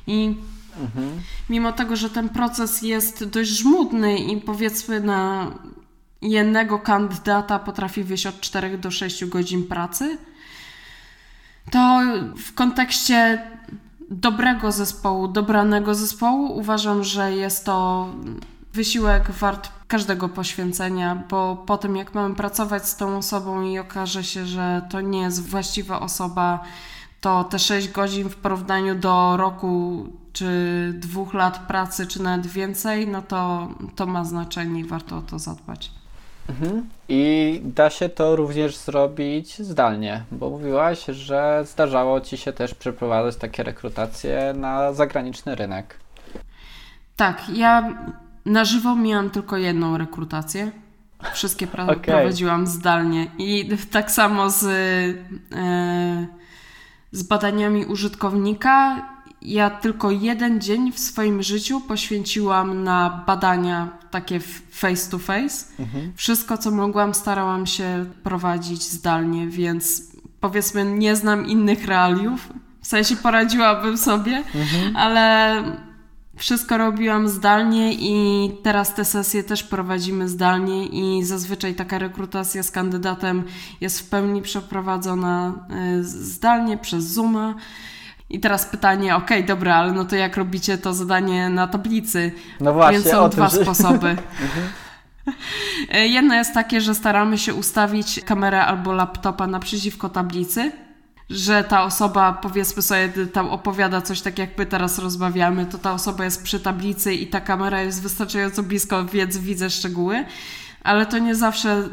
I 0.07 0.35
mhm. 0.81 1.21
mimo 1.49 1.71
tego, 1.71 1.95
że 1.95 2.09
ten 2.09 2.29
proces 2.29 2.81
jest 2.81 3.25
dość 3.25 3.49
żmudny 3.49 4.17
i 4.17 4.41
powiedzmy 4.41 4.99
na 4.99 5.51
jednego 6.21 6.79
kandydata 6.79 7.59
potrafi 7.59 8.03
wyjść 8.03 8.27
od 8.27 8.39
4 8.39 8.77
do 8.77 8.91
6 8.91 9.25
godzin 9.25 9.67
pracy, 9.67 10.17
to 11.71 12.01
w 12.37 12.53
kontekście 12.53 13.41
dobrego 14.09 14.71
zespołu, 14.71 15.27
dobranego 15.27 15.95
zespołu 15.95 16.57
uważam, 16.57 17.03
że 17.03 17.35
jest 17.35 17.65
to 17.65 18.07
wysiłek 18.73 19.31
wart 19.31 19.69
każdego 19.87 20.29
poświęcenia, 20.29 21.23
bo 21.29 21.63
po 21.65 21.77
tym 21.77 21.95
jak 21.95 22.13
mamy 22.13 22.35
pracować 22.35 22.89
z 22.89 22.95
tą 22.95 23.17
osobą 23.17 23.61
i 23.61 23.79
okaże 23.79 24.23
się, 24.23 24.45
że 24.45 24.81
to 24.89 25.01
nie 25.01 25.21
jest 25.21 25.49
właściwa 25.49 25.99
osoba, 25.99 26.63
to 27.27 27.43
te 27.43 27.59
6 27.59 27.91
godzin 27.91 28.29
w 28.29 28.35
porównaniu 28.35 28.95
do 28.95 29.37
roku 29.37 30.05
czy 30.33 30.47
dwóch 30.95 31.33
lat 31.33 31.59
pracy, 31.59 32.07
czy 32.07 32.21
nawet 32.21 32.47
więcej, 32.47 33.07
no 33.07 33.21
to, 33.21 33.67
to 33.95 34.05
ma 34.05 34.23
znaczenie 34.23 34.79
i 34.79 34.83
warto 34.83 35.17
o 35.17 35.21
to 35.21 35.39
zadbać. 35.39 35.91
Mhm. 36.49 36.89
I 37.09 37.61
da 37.63 37.89
się 37.89 38.09
to 38.09 38.35
również 38.35 38.77
zrobić 38.77 39.59
zdalnie, 39.59 40.23
bo 40.31 40.49
mówiłaś, 40.49 41.05
że 41.05 41.63
zdarzało 41.65 42.21
Ci 42.21 42.37
się 42.37 42.53
też 42.53 42.73
przeprowadzać 42.73 43.35
takie 43.35 43.63
rekrutacje 43.63 44.53
na 44.57 44.93
zagraniczny 44.93 45.55
rynek. 45.55 45.99
Tak, 47.15 47.49
ja 47.53 47.93
na 48.45 48.65
żywo 48.65 48.95
miałam 48.95 49.29
tylko 49.29 49.57
jedną 49.57 49.97
rekrutację. 49.97 50.71
Wszystkie 51.33 51.67
pra- 51.67 51.83
okay. 51.83 51.97
prowadziłam 51.97 52.67
zdalnie 52.67 53.27
i 53.37 53.69
tak 53.91 54.11
samo 54.11 54.49
z. 54.49 54.65
Z 57.11 57.23
badaniami 57.23 57.85
użytkownika. 57.85 59.05
Ja 59.41 59.69
tylko 59.69 60.11
jeden 60.11 60.61
dzień 60.61 60.91
w 60.91 60.99
swoim 60.99 61.43
życiu 61.43 61.81
poświęciłam 61.81 62.83
na 62.83 63.23
badania 63.27 63.97
takie 64.11 64.39
face 64.71 65.11
to 65.11 65.17
face. 65.17 65.65
Mhm. 65.79 66.13
Wszystko, 66.15 66.57
co 66.57 66.71
mogłam, 66.71 67.13
starałam 67.13 67.65
się 67.65 68.05
prowadzić 68.23 68.83
zdalnie, 68.83 69.47
więc 69.47 70.03
powiedzmy, 70.39 70.85
nie 70.85 71.15
znam 71.15 71.45
innych 71.45 71.85
realiów. 71.85 72.49
W 72.81 72.87
sensie 72.87 73.15
poradziłabym 73.15 73.97
sobie, 73.97 74.43
mhm. 74.55 74.95
ale 74.95 75.63
wszystko 76.37 76.77
robiłam 76.77 77.29
zdalnie 77.29 77.93
i 77.93 78.51
teraz 78.63 78.93
te 78.93 79.05
sesje 79.05 79.43
też 79.43 79.63
prowadzimy 79.63 80.29
zdalnie 80.29 80.85
i 80.85 81.23
zazwyczaj 81.23 81.75
taka 81.75 81.99
rekrutacja 81.99 82.63
z 82.63 82.71
kandydatem 82.71 83.43
jest 83.81 83.99
w 83.99 84.09
pełni 84.09 84.41
przeprowadzona 84.41 85.53
e, 85.69 86.03
zdalnie 86.03 86.77
przez 86.77 87.03
Zooma. 87.03 87.55
I 88.29 88.39
teraz 88.39 88.65
pytanie, 88.65 89.15
ok, 89.15 89.29
dobra, 89.47 89.75
ale 89.75 89.91
no 89.91 90.05
to 90.05 90.15
jak 90.15 90.37
robicie 90.37 90.77
to 90.77 90.93
zadanie 90.93 91.49
na 91.49 91.67
tablicy? 91.67 92.31
No 92.59 92.73
właśnie, 92.73 92.99
Więc 92.99 93.11
są 93.11 93.29
dwa 93.29 93.49
sposoby. 93.49 94.07
Mhm. 94.41 94.67
E, 95.91 96.07
jedno 96.07 96.35
jest 96.35 96.53
takie, 96.53 96.81
że 96.81 96.95
staramy 96.95 97.37
się 97.37 97.53
ustawić 97.53 98.21
kamerę 98.25 98.65
albo 98.65 98.93
laptopa 98.93 99.47
naprzeciwko 99.47 100.09
tablicy 100.09 100.71
że 101.29 101.63
ta 101.63 101.83
osoba, 101.83 102.33
powiedzmy 102.33 102.81
sobie, 102.81 103.09
tam 103.33 103.47
opowiada 103.49 104.01
coś 104.01 104.21
tak 104.21 104.39
jak 104.39 104.57
my 104.57 104.65
teraz 104.65 104.99
rozmawiamy, 104.99 105.65
to 105.65 105.77
ta 105.77 105.93
osoba 105.93 106.25
jest 106.25 106.43
przy 106.43 106.59
tablicy 106.59 107.13
i 107.13 107.27
ta 107.27 107.41
kamera 107.41 107.81
jest 107.81 108.01
wystarczająco 108.01 108.63
blisko, 108.63 109.05
więc 109.05 109.37
widzę 109.37 109.69
szczegóły. 109.69 110.25
Ale 110.83 111.05
to 111.05 111.17
nie 111.17 111.35
zawsze, 111.35 111.89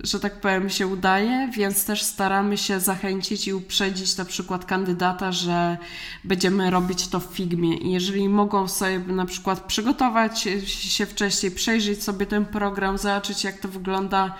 że 0.00 0.20
tak 0.20 0.40
powiem, 0.40 0.70
się 0.70 0.86
udaje, 0.86 1.50
więc 1.52 1.84
też 1.84 2.02
staramy 2.02 2.58
się 2.58 2.80
zachęcić 2.80 3.48
i 3.48 3.54
uprzedzić 3.54 4.16
na 4.16 4.24
przykład 4.24 4.64
kandydata, 4.64 5.32
że 5.32 5.76
będziemy 6.24 6.70
robić 6.70 7.08
to 7.08 7.20
w 7.20 7.24
Figmie. 7.24 7.76
I 7.76 7.92
jeżeli 7.92 8.28
mogą 8.28 8.68
sobie 8.68 8.98
na 8.98 9.26
przykład 9.26 9.60
przygotować 9.60 10.48
się 10.66 11.06
wcześniej, 11.06 11.52
przejrzeć 11.52 12.02
sobie 12.02 12.26
ten 12.26 12.46
program, 12.46 12.98
zobaczyć 12.98 13.44
jak 13.44 13.58
to 13.58 13.68
wygląda, 13.68 14.34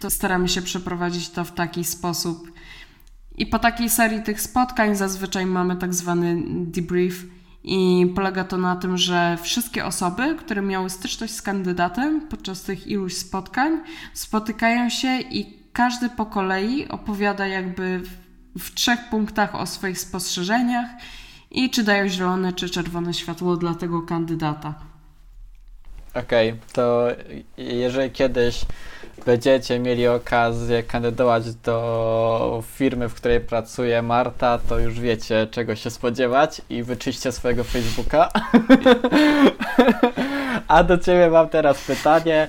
to 0.00 0.10
staramy 0.10 0.48
się 0.48 0.62
przeprowadzić 0.62 1.28
to 1.28 1.44
w 1.44 1.52
taki 1.52 1.84
sposób, 1.84 2.55
i 3.36 3.46
po 3.46 3.58
takiej 3.58 3.90
serii 3.90 4.22
tych 4.22 4.40
spotkań 4.40 4.96
zazwyczaj 4.96 5.46
mamy 5.46 5.76
tak 5.76 5.94
zwany 5.94 6.42
debrief 6.46 7.24
i 7.64 8.12
polega 8.14 8.44
to 8.44 8.58
na 8.58 8.76
tym, 8.76 8.96
że 8.96 9.38
wszystkie 9.42 9.84
osoby, 9.84 10.34
które 10.38 10.62
miały 10.62 10.90
styczność 10.90 11.34
z 11.34 11.42
kandydatem 11.42 12.28
podczas 12.28 12.62
tych 12.62 12.86
iluś 12.86 13.14
spotkań, 13.14 13.80
spotykają 14.12 14.90
się 14.90 15.20
i 15.20 15.58
każdy 15.72 16.08
po 16.08 16.26
kolei 16.26 16.88
opowiada 16.88 17.46
jakby 17.46 17.98
w, 17.98 18.10
w 18.62 18.74
trzech 18.74 19.08
punktach 19.10 19.54
o 19.54 19.66
swoich 19.66 19.98
spostrzeżeniach 19.98 20.90
i 21.50 21.70
czy 21.70 21.82
dają 21.82 22.08
zielone 22.08 22.52
czy 22.52 22.70
czerwone 22.70 23.14
światło 23.14 23.56
dla 23.56 23.74
tego 23.74 24.02
kandydata. 24.02 24.74
Okej, 26.14 26.50
okay, 26.50 26.60
to 26.72 27.08
jeżeli 27.56 28.10
kiedyś 28.10 28.60
będziecie 29.26 29.78
mieli 29.78 30.08
okazję 30.08 30.82
kandydować 30.82 31.54
do 31.54 32.62
firmy, 32.66 33.08
w 33.08 33.14
której 33.14 33.40
pracuje 33.40 34.02
Marta, 34.02 34.58
to 34.68 34.78
już 34.78 35.00
wiecie, 35.00 35.46
czego 35.50 35.76
się 35.76 35.90
spodziewać 35.90 36.62
i 36.70 36.82
wyczyście 36.82 37.32
swojego 37.32 37.64
Facebooka. 37.64 38.28
A 40.68 40.84
do 40.84 40.98
Ciebie 40.98 41.30
mam 41.30 41.48
teraz 41.48 41.84
pytanie 41.84 42.48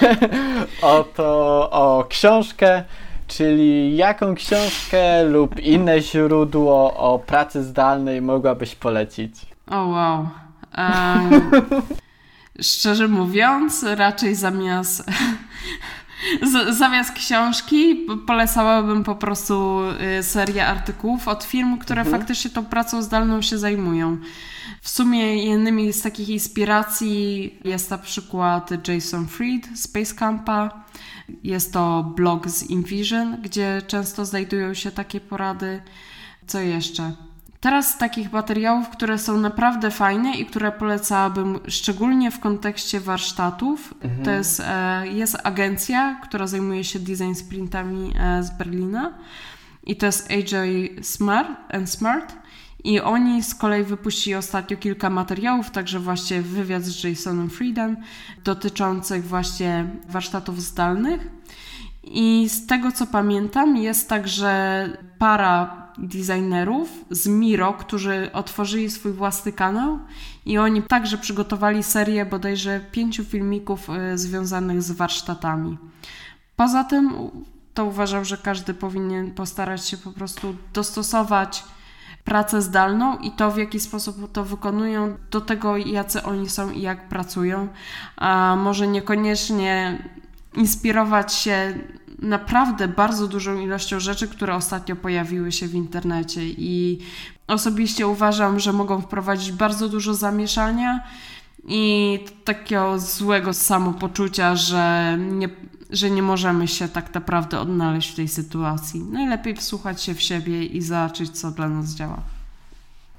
o 0.82 1.04
to, 1.16 1.68
o 1.70 2.04
książkę, 2.08 2.84
czyli 3.26 3.96
jaką 3.96 4.34
książkę 4.34 5.24
lub 5.24 5.60
inne 5.60 6.00
źródło 6.00 6.94
o 6.94 7.18
pracy 7.18 7.62
zdalnej 7.62 8.22
mogłabyś 8.22 8.74
polecić? 8.74 9.34
O 9.70 9.82
oh, 9.82 9.88
wow. 9.88 10.28
Um, 10.78 11.50
szczerze 12.62 13.08
mówiąc, 13.08 13.82
raczej 13.82 14.34
zamiast 14.34 15.04
z, 16.52 16.76
zamiast 16.78 17.12
książki 17.12 18.06
polecałabym 18.26 19.04
po 19.04 19.14
prostu 19.14 19.80
y, 20.18 20.22
serię 20.22 20.66
artykułów 20.66 21.28
od 21.28 21.44
firm, 21.44 21.78
które 21.78 22.02
mhm. 22.02 22.20
faktycznie 22.20 22.50
tą 22.50 22.64
pracą 22.64 23.02
zdalną 23.02 23.42
się 23.42 23.58
zajmują. 23.58 24.18
W 24.82 24.88
sumie 24.88 25.44
jednymi 25.44 25.92
z 25.92 26.02
takich 26.02 26.28
inspiracji 26.28 27.54
jest 27.64 27.90
na 27.90 27.98
przykład 27.98 28.88
Jason 28.88 29.28
Fried 29.28 29.68
z 29.74 29.82
Space 29.82 30.14
Campa. 30.14 30.84
Jest 31.42 31.72
to 31.72 32.12
blog 32.16 32.48
z 32.48 32.70
InVision, 32.70 33.42
gdzie 33.42 33.82
często 33.86 34.24
znajdują 34.24 34.74
się 34.74 34.90
takie 34.90 35.20
porady. 35.20 35.82
Co 36.46 36.60
jeszcze? 36.60 37.12
Teraz 37.60 37.98
takich 37.98 38.32
materiałów, 38.32 38.88
które 38.88 39.18
są 39.18 39.38
naprawdę 39.38 39.90
fajne 39.90 40.34
i 40.34 40.46
które 40.46 40.72
polecałabym 40.72 41.58
szczególnie 41.68 42.30
w 42.30 42.40
kontekście 42.40 43.00
warsztatów, 43.00 43.94
mhm. 44.00 44.24
to 44.24 44.30
jest, 44.30 44.62
e, 44.66 45.06
jest 45.08 45.36
agencja, 45.44 46.20
która 46.22 46.46
zajmuje 46.46 46.84
się 46.84 46.98
design 46.98 47.34
sprintami 47.34 48.12
e, 48.20 48.42
z 48.42 48.50
Berlina 48.50 49.14
i 49.86 49.96
to 49.96 50.06
jest 50.06 50.30
AJ 50.30 50.96
Smart 51.02 51.50
and 51.74 51.90
Smart. 51.90 52.34
I 52.84 53.00
oni 53.00 53.42
z 53.42 53.54
kolei 53.54 53.84
wypuścili 53.84 54.36
ostatnio 54.36 54.76
kilka 54.76 55.10
materiałów, 55.10 55.70
także 55.70 56.00
właśnie 56.00 56.42
wywiad 56.42 56.82
z 56.82 57.04
Jasonem 57.04 57.50
Friedem 57.50 57.96
dotyczących 58.44 59.26
właśnie 59.26 59.86
warsztatów 60.08 60.62
zdalnych. 60.62 61.28
I 62.04 62.48
z 62.48 62.66
tego 62.66 62.92
co 62.92 63.06
pamiętam, 63.06 63.76
jest 63.76 64.08
także 64.08 64.88
para 65.18 65.87
designerów 65.98 67.04
z 67.10 67.26
Miro, 67.26 67.72
którzy 67.72 68.30
otworzyli 68.32 68.90
swój 68.90 69.12
własny 69.12 69.52
kanał 69.52 69.98
i 70.46 70.58
oni 70.58 70.82
także 70.82 71.18
przygotowali 71.18 71.82
serię 71.82 72.26
bodajże 72.26 72.80
pięciu 72.92 73.24
filmików 73.24 73.88
y, 73.90 74.18
związanych 74.18 74.82
z 74.82 74.90
warsztatami. 74.90 75.78
Poza 76.56 76.84
tym 76.84 77.12
to 77.74 77.84
uważam, 77.84 78.24
że 78.24 78.36
każdy 78.36 78.74
powinien 78.74 79.30
postarać 79.30 79.86
się 79.86 79.96
po 79.96 80.12
prostu 80.12 80.56
dostosować 80.72 81.64
pracę 82.24 82.62
zdalną 82.62 83.18
i 83.18 83.30
to, 83.30 83.50
w 83.50 83.56
jaki 83.56 83.80
sposób 83.80 84.32
to 84.32 84.44
wykonują, 84.44 85.16
do 85.30 85.40
tego, 85.40 85.76
jacy 85.76 86.22
oni 86.22 86.48
są 86.48 86.70
i 86.70 86.80
jak 86.80 87.08
pracują, 87.08 87.68
a 88.16 88.56
może 88.58 88.88
niekoniecznie 88.88 90.02
inspirować 90.54 91.34
się 91.34 91.78
naprawdę 92.18 92.88
bardzo 92.88 93.28
dużą 93.28 93.60
ilością 93.60 94.00
rzeczy, 94.00 94.28
które 94.28 94.54
ostatnio 94.54 94.96
pojawiły 94.96 95.52
się 95.52 95.68
w 95.68 95.74
internecie 95.74 96.40
i 96.44 96.98
osobiście 97.46 98.06
uważam, 98.06 98.60
że 98.60 98.72
mogą 98.72 99.00
wprowadzić 99.00 99.52
bardzo 99.52 99.88
dużo 99.88 100.14
zamieszania 100.14 101.00
i 101.68 102.18
takiego 102.44 102.98
złego 102.98 103.54
samopoczucia, 103.54 104.56
że 104.56 105.16
nie, 105.18 105.48
że 105.90 106.10
nie 106.10 106.22
możemy 106.22 106.68
się 106.68 106.88
tak 106.88 107.14
naprawdę 107.14 107.60
odnaleźć 107.60 108.12
w 108.12 108.16
tej 108.16 108.28
sytuacji. 108.28 109.00
Najlepiej 109.00 109.56
wsłuchać 109.56 110.02
się 110.02 110.14
w 110.14 110.22
siebie 110.22 110.64
i 110.64 110.82
zobaczyć, 110.82 111.40
co 111.40 111.50
dla 111.50 111.68
nas 111.68 111.94
działa. 111.94 112.20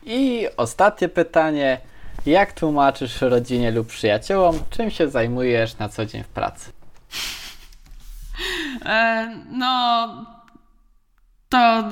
I 0.05 0.47
ostatnie 0.57 1.09
pytanie. 1.09 1.81
Jak 2.25 2.53
tłumaczysz 2.53 3.21
rodzinie 3.21 3.71
lub 3.71 3.87
przyjaciołom, 3.87 4.59
czym 4.69 4.91
się 4.91 5.09
zajmujesz 5.09 5.77
na 5.77 5.89
co 5.89 6.05
dzień 6.05 6.23
w 6.23 6.27
pracy? 6.27 6.71
E, 8.85 9.29
no, 9.51 10.07
to 11.49 11.83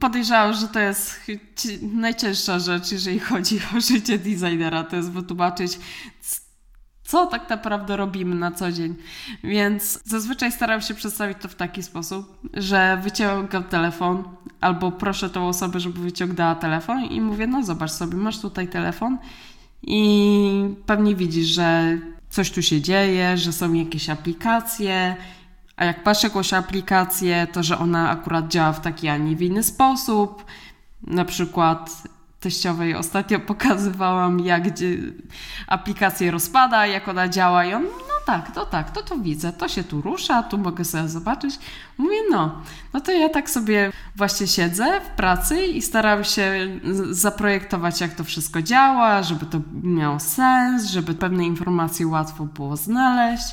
podejrzewam, 0.00 0.52
że 0.52 0.68
to 0.68 0.80
jest 0.80 1.30
najcięższa 1.82 2.58
rzecz, 2.58 2.92
jeżeli 2.92 3.18
chodzi 3.18 3.60
o 3.76 3.80
życie 3.80 4.18
designera, 4.18 4.84
to 4.84 4.96
jest 4.96 5.10
wytłumaczyć, 5.10 5.78
co 7.04 7.26
tak 7.26 7.50
naprawdę 7.50 7.96
robimy 7.96 8.34
na 8.34 8.52
co 8.52 8.72
dzień. 8.72 8.94
Więc 9.44 10.00
zazwyczaj 10.04 10.52
staram 10.52 10.80
się 10.80 10.94
przedstawić 10.94 11.38
to 11.40 11.48
w 11.48 11.54
taki 11.54 11.82
sposób, 11.82 12.38
że 12.54 13.00
wyciągam 13.02 13.64
telefon 13.64 14.24
albo 14.60 14.92
proszę 14.92 15.30
tą 15.30 15.48
osobę, 15.48 15.80
żeby 15.80 16.00
wyciągnęła 16.00 16.54
telefon 16.54 17.04
i 17.04 17.20
mówię, 17.20 17.46
no 17.46 17.62
zobacz 17.62 17.90
sobie, 17.90 18.16
masz 18.16 18.40
tutaj 18.40 18.68
telefon 18.68 19.18
i 19.82 20.74
pewnie 20.86 21.14
widzisz, 21.16 21.46
że 21.46 21.98
coś 22.30 22.50
tu 22.50 22.62
się 22.62 22.80
dzieje, 22.80 23.36
że 23.36 23.52
są 23.52 23.72
jakieś 23.72 24.10
aplikacje 24.10 25.16
a 25.76 25.84
jak 25.84 26.02
patrzę 26.02 26.26
jakąś 26.26 26.52
aplikację, 26.52 27.46
to 27.52 27.62
że 27.62 27.78
ona 27.78 28.10
akurat 28.10 28.48
działa 28.48 28.72
w 28.72 28.80
taki, 28.80 29.08
a 29.08 29.16
nie 29.16 29.36
w 29.36 29.42
inny 29.42 29.62
sposób. 29.62 30.44
Na 31.02 31.24
przykład 31.24 31.90
teściowej 32.40 32.94
ostatnio 32.94 33.40
pokazywałam, 33.52 34.40
jak 34.40 34.62
aplikację 35.66 36.30
rozpada, 36.30 36.86
jak 36.86 37.08
ona 37.08 37.28
działa 37.28 37.64
i 37.64 37.74
on, 37.74 37.82
no 37.82 38.14
tak, 38.26 38.54
to 38.54 38.66
tak, 38.66 38.90
to 38.90 39.02
to 39.02 39.18
widzę, 39.18 39.52
to 39.52 39.68
się 39.68 39.84
tu 39.84 40.00
rusza, 40.00 40.42
tu 40.42 40.58
mogę 40.58 40.84
sobie 40.84 41.08
zobaczyć. 41.08 41.58
Mówię, 41.98 42.16
no, 42.30 42.62
no 42.92 43.00
to 43.00 43.12
ja 43.12 43.28
tak 43.28 43.50
sobie 43.50 43.92
właśnie 44.16 44.46
siedzę 44.46 45.00
w 45.00 45.16
pracy 45.16 45.66
i 45.66 45.82
staram 45.82 46.24
się 46.24 46.68
zaprojektować, 47.10 48.00
jak 48.00 48.14
to 48.14 48.24
wszystko 48.24 48.62
działa, 48.62 49.22
żeby 49.22 49.46
to 49.46 49.60
miało 49.82 50.20
sens, 50.20 50.84
żeby 50.84 51.14
pewne 51.14 51.44
informacje 51.44 52.06
łatwo 52.06 52.44
było 52.44 52.76
znaleźć. 52.76 53.46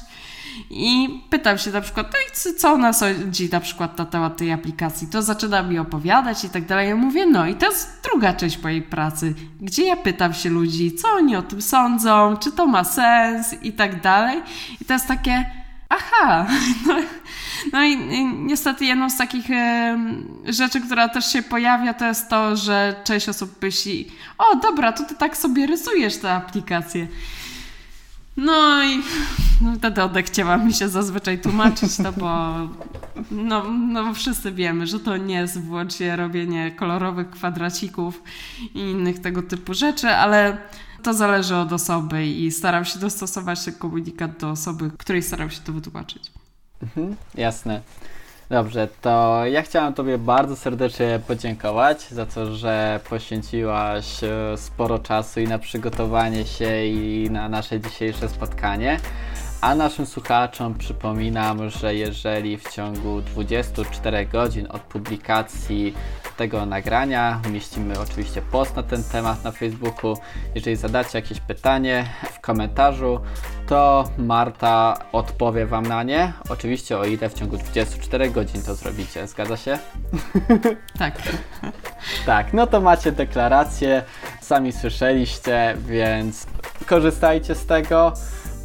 I 0.69 1.19
pytam 1.29 1.57
się 1.57 1.71
na 1.71 1.81
przykład, 1.81 2.13
no 2.13 2.19
i 2.19 2.55
co 2.55 2.71
ona 2.71 2.93
sądzi 2.93 3.49
na 3.51 3.59
przykład 3.59 3.97
na 3.97 4.05
temat 4.05 4.37
tej 4.37 4.51
aplikacji. 4.51 5.07
To 5.07 5.21
zaczyna 5.21 5.63
mi 5.63 5.79
opowiadać 5.79 6.43
i 6.43 6.49
tak 6.49 6.65
dalej. 6.65 6.89
Ja 6.89 6.95
mówię, 6.95 7.25
no 7.25 7.47
i 7.47 7.55
to 7.55 7.65
jest 7.65 8.01
druga 8.03 8.33
część 8.33 8.63
mojej 8.63 8.81
pracy, 8.81 9.33
gdzie 9.61 9.85
ja 9.85 9.95
pytam 9.95 10.33
się 10.33 10.49
ludzi, 10.49 10.95
co 10.95 11.07
oni 11.09 11.35
o 11.35 11.41
tym 11.41 11.61
sądzą, 11.61 12.37
czy 12.37 12.51
to 12.51 12.67
ma 12.67 12.83
sens 12.83 13.55
i 13.63 13.73
tak 13.73 14.01
dalej. 14.01 14.41
I 14.81 14.85
to 14.85 14.93
jest 14.93 15.07
takie, 15.07 15.45
aha, 15.89 16.47
no, 16.87 16.95
no 17.73 17.83
i, 17.83 17.97
niestety 18.35 18.85
jedną 18.85 19.09
z 19.09 19.17
takich 19.17 19.51
e, 19.51 19.97
rzeczy, 20.45 20.81
która 20.81 21.09
też 21.09 21.31
się 21.31 21.43
pojawia, 21.43 21.93
to 21.93 22.05
jest 22.05 22.29
to, 22.29 22.55
że 22.55 22.95
część 23.03 23.29
osób 23.29 23.61
myśli, 23.61 24.11
o 24.37 24.55
dobra, 24.55 24.91
to 24.91 25.03
ty 25.03 25.15
tak 25.15 25.37
sobie 25.37 25.67
rysujesz 25.67 26.17
tę 26.17 26.31
aplikację. 26.31 27.07
No 28.37 28.83
i 28.83 29.03
no, 29.61 29.75
wtedy 29.75 30.03
odechciała 30.03 30.57
mi 30.57 30.73
się 30.73 30.89
zazwyczaj 30.89 31.39
tłumaczyć 31.39 31.97
to, 31.97 32.11
bo 32.13 32.57
no, 33.31 33.71
no 33.71 34.13
wszyscy 34.13 34.51
wiemy, 34.51 34.87
że 34.87 34.99
to 34.99 35.17
nie 35.17 35.35
jest 35.35 35.61
wyłącznie 35.61 36.15
robienie 36.15 36.71
kolorowych 36.71 37.29
kwadracików 37.29 38.23
i 38.73 38.79
innych 38.79 39.19
tego 39.19 39.43
typu 39.43 39.73
rzeczy, 39.73 40.09
ale 40.09 40.57
to 41.03 41.13
zależy 41.13 41.55
od 41.55 41.73
osoby 41.73 42.27
i 42.27 42.51
staram 42.51 42.85
się 42.85 42.99
dostosować 42.99 43.65
ten 43.65 43.73
komunikat 43.73 44.37
do 44.37 44.49
osoby, 44.49 44.91
której 44.97 45.23
staram 45.23 45.49
się 45.49 45.61
to 45.61 45.73
wytłumaczyć. 45.73 46.31
Mhm, 46.83 47.15
jasne. 47.35 47.81
Dobrze, 48.51 48.87
to 49.01 49.45
ja 49.45 49.61
chciałem 49.61 49.93
Tobie 49.93 50.17
bardzo 50.17 50.55
serdecznie 50.55 51.19
podziękować 51.27 52.01
za 52.01 52.25
to, 52.25 52.55
że 52.55 52.99
poświęciłaś 53.09 54.23
e, 54.23 54.57
sporo 54.57 54.99
czasu 54.99 55.39
i 55.39 55.47
na 55.47 55.59
przygotowanie 55.59 56.45
się 56.45 56.85
i 56.85 57.29
na 57.29 57.49
nasze 57.49 57.79
dzisiejsze 57.79 58.29
spotkanie. 58.29 58.99
A 59.61 59.75
naszym 59.75 60.05
słuchaczom 60.05 60.75
przypominam, 60.77 61.69
że 61.69 61.95
jeżeli 61.95 62.57
w 62.57 62.69
ciągu 62.69 63.21
24 63.21 64.25
godzin 64.25 64.67
od 64.69 64.81
publikacji 64.81 65.95
tego 66.37 66.65
nagrania 66.65 67.41
umieścimy 67.47 67.99
oczywiście 67.99 68.41
post 68.41 68.75
na 68.75 68.83
ten 68.83 69.03
temat 69.03 69.43
na 69.43 69.51
Facebooku, 69.51 70.17
jeżeli 70.55 70.75
zadacie 70.75 71.17
jakieś 71.17 71.39
pytanie 71.39 72.05
w 72.33 72.39
komentarzu, 72.39 73.19
to 73.67 74.09
Marta 74.17 74.97
odpowie 75.11 75.65
Wam 75.65 75.85
na 75.85 76.03
nie. 76.03 76.33
Oczywiście 76.49 76.97
o 76.97 77.05
ile 77.05 77.29
w 77.29 77.33
ciągu 77.33 77.57
24 77.57 78.29
godzin 78.29 78.63
to 78.63 78.75
zrobicie. 78.75 79.27
Zgadza 79.27 79.57
się? 79.57 79.79
Tak. 80.99 81.13
tak, 82.25 82.53
no 82.53 82.67
to 82.67 82.81
macie 82.81 83.11
deklarację, 83.11 84.03
sami 84.41 84.71
słyszeliście, 84.71 85.77
więc 85.87 86.47
korzystajcie 86.85 87.55
z 87.55 87.65
tego. 87.65 88.13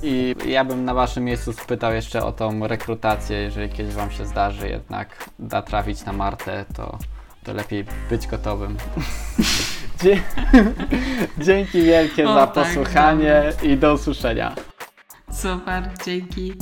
I 0.03 0.35
ja 0.47 0.65
bym 0.65 0.85
na 0.85 0.95
waszym 0.95 1.25
miejscu 1.25 1.53
spytał 1.53 1.95
jeszcze 1.95 2.25
o 2.25 2.33
tą 2.33 2.67
rekrutację, 2.67 3.37
jeżeli 3.37 3.69
kiedyś 3.69 3.95
wam 3.95 4.11
się 4.11 4.27
zdarzy 4.27 4.69
jednak 4.69 5.31
da 5.39 5.63
trafić 5.63 6.05
na 6.05 6.13
Martę, 6.13 6.65
to, 6.75 6.99
to 7.45 7.53
lepiej 7.53 7.85
być 8.11 8.27
gotowym. 8.27 8.77
Dzie 10.03 10.23
Dzięki 11.47 11.83
wielkie 11.83 12.29
o, 12.29 12.35
za 12.35 12.47
tak, 12.47 12.67
posłuchanie 12.67 13.43
tak, 13.53 13.65
i 13.65 13.77
do 13.77 13.95
usłyszenia. 13.95 14.55
Super, 15.33 15.91
dzięki. 16.07 16.55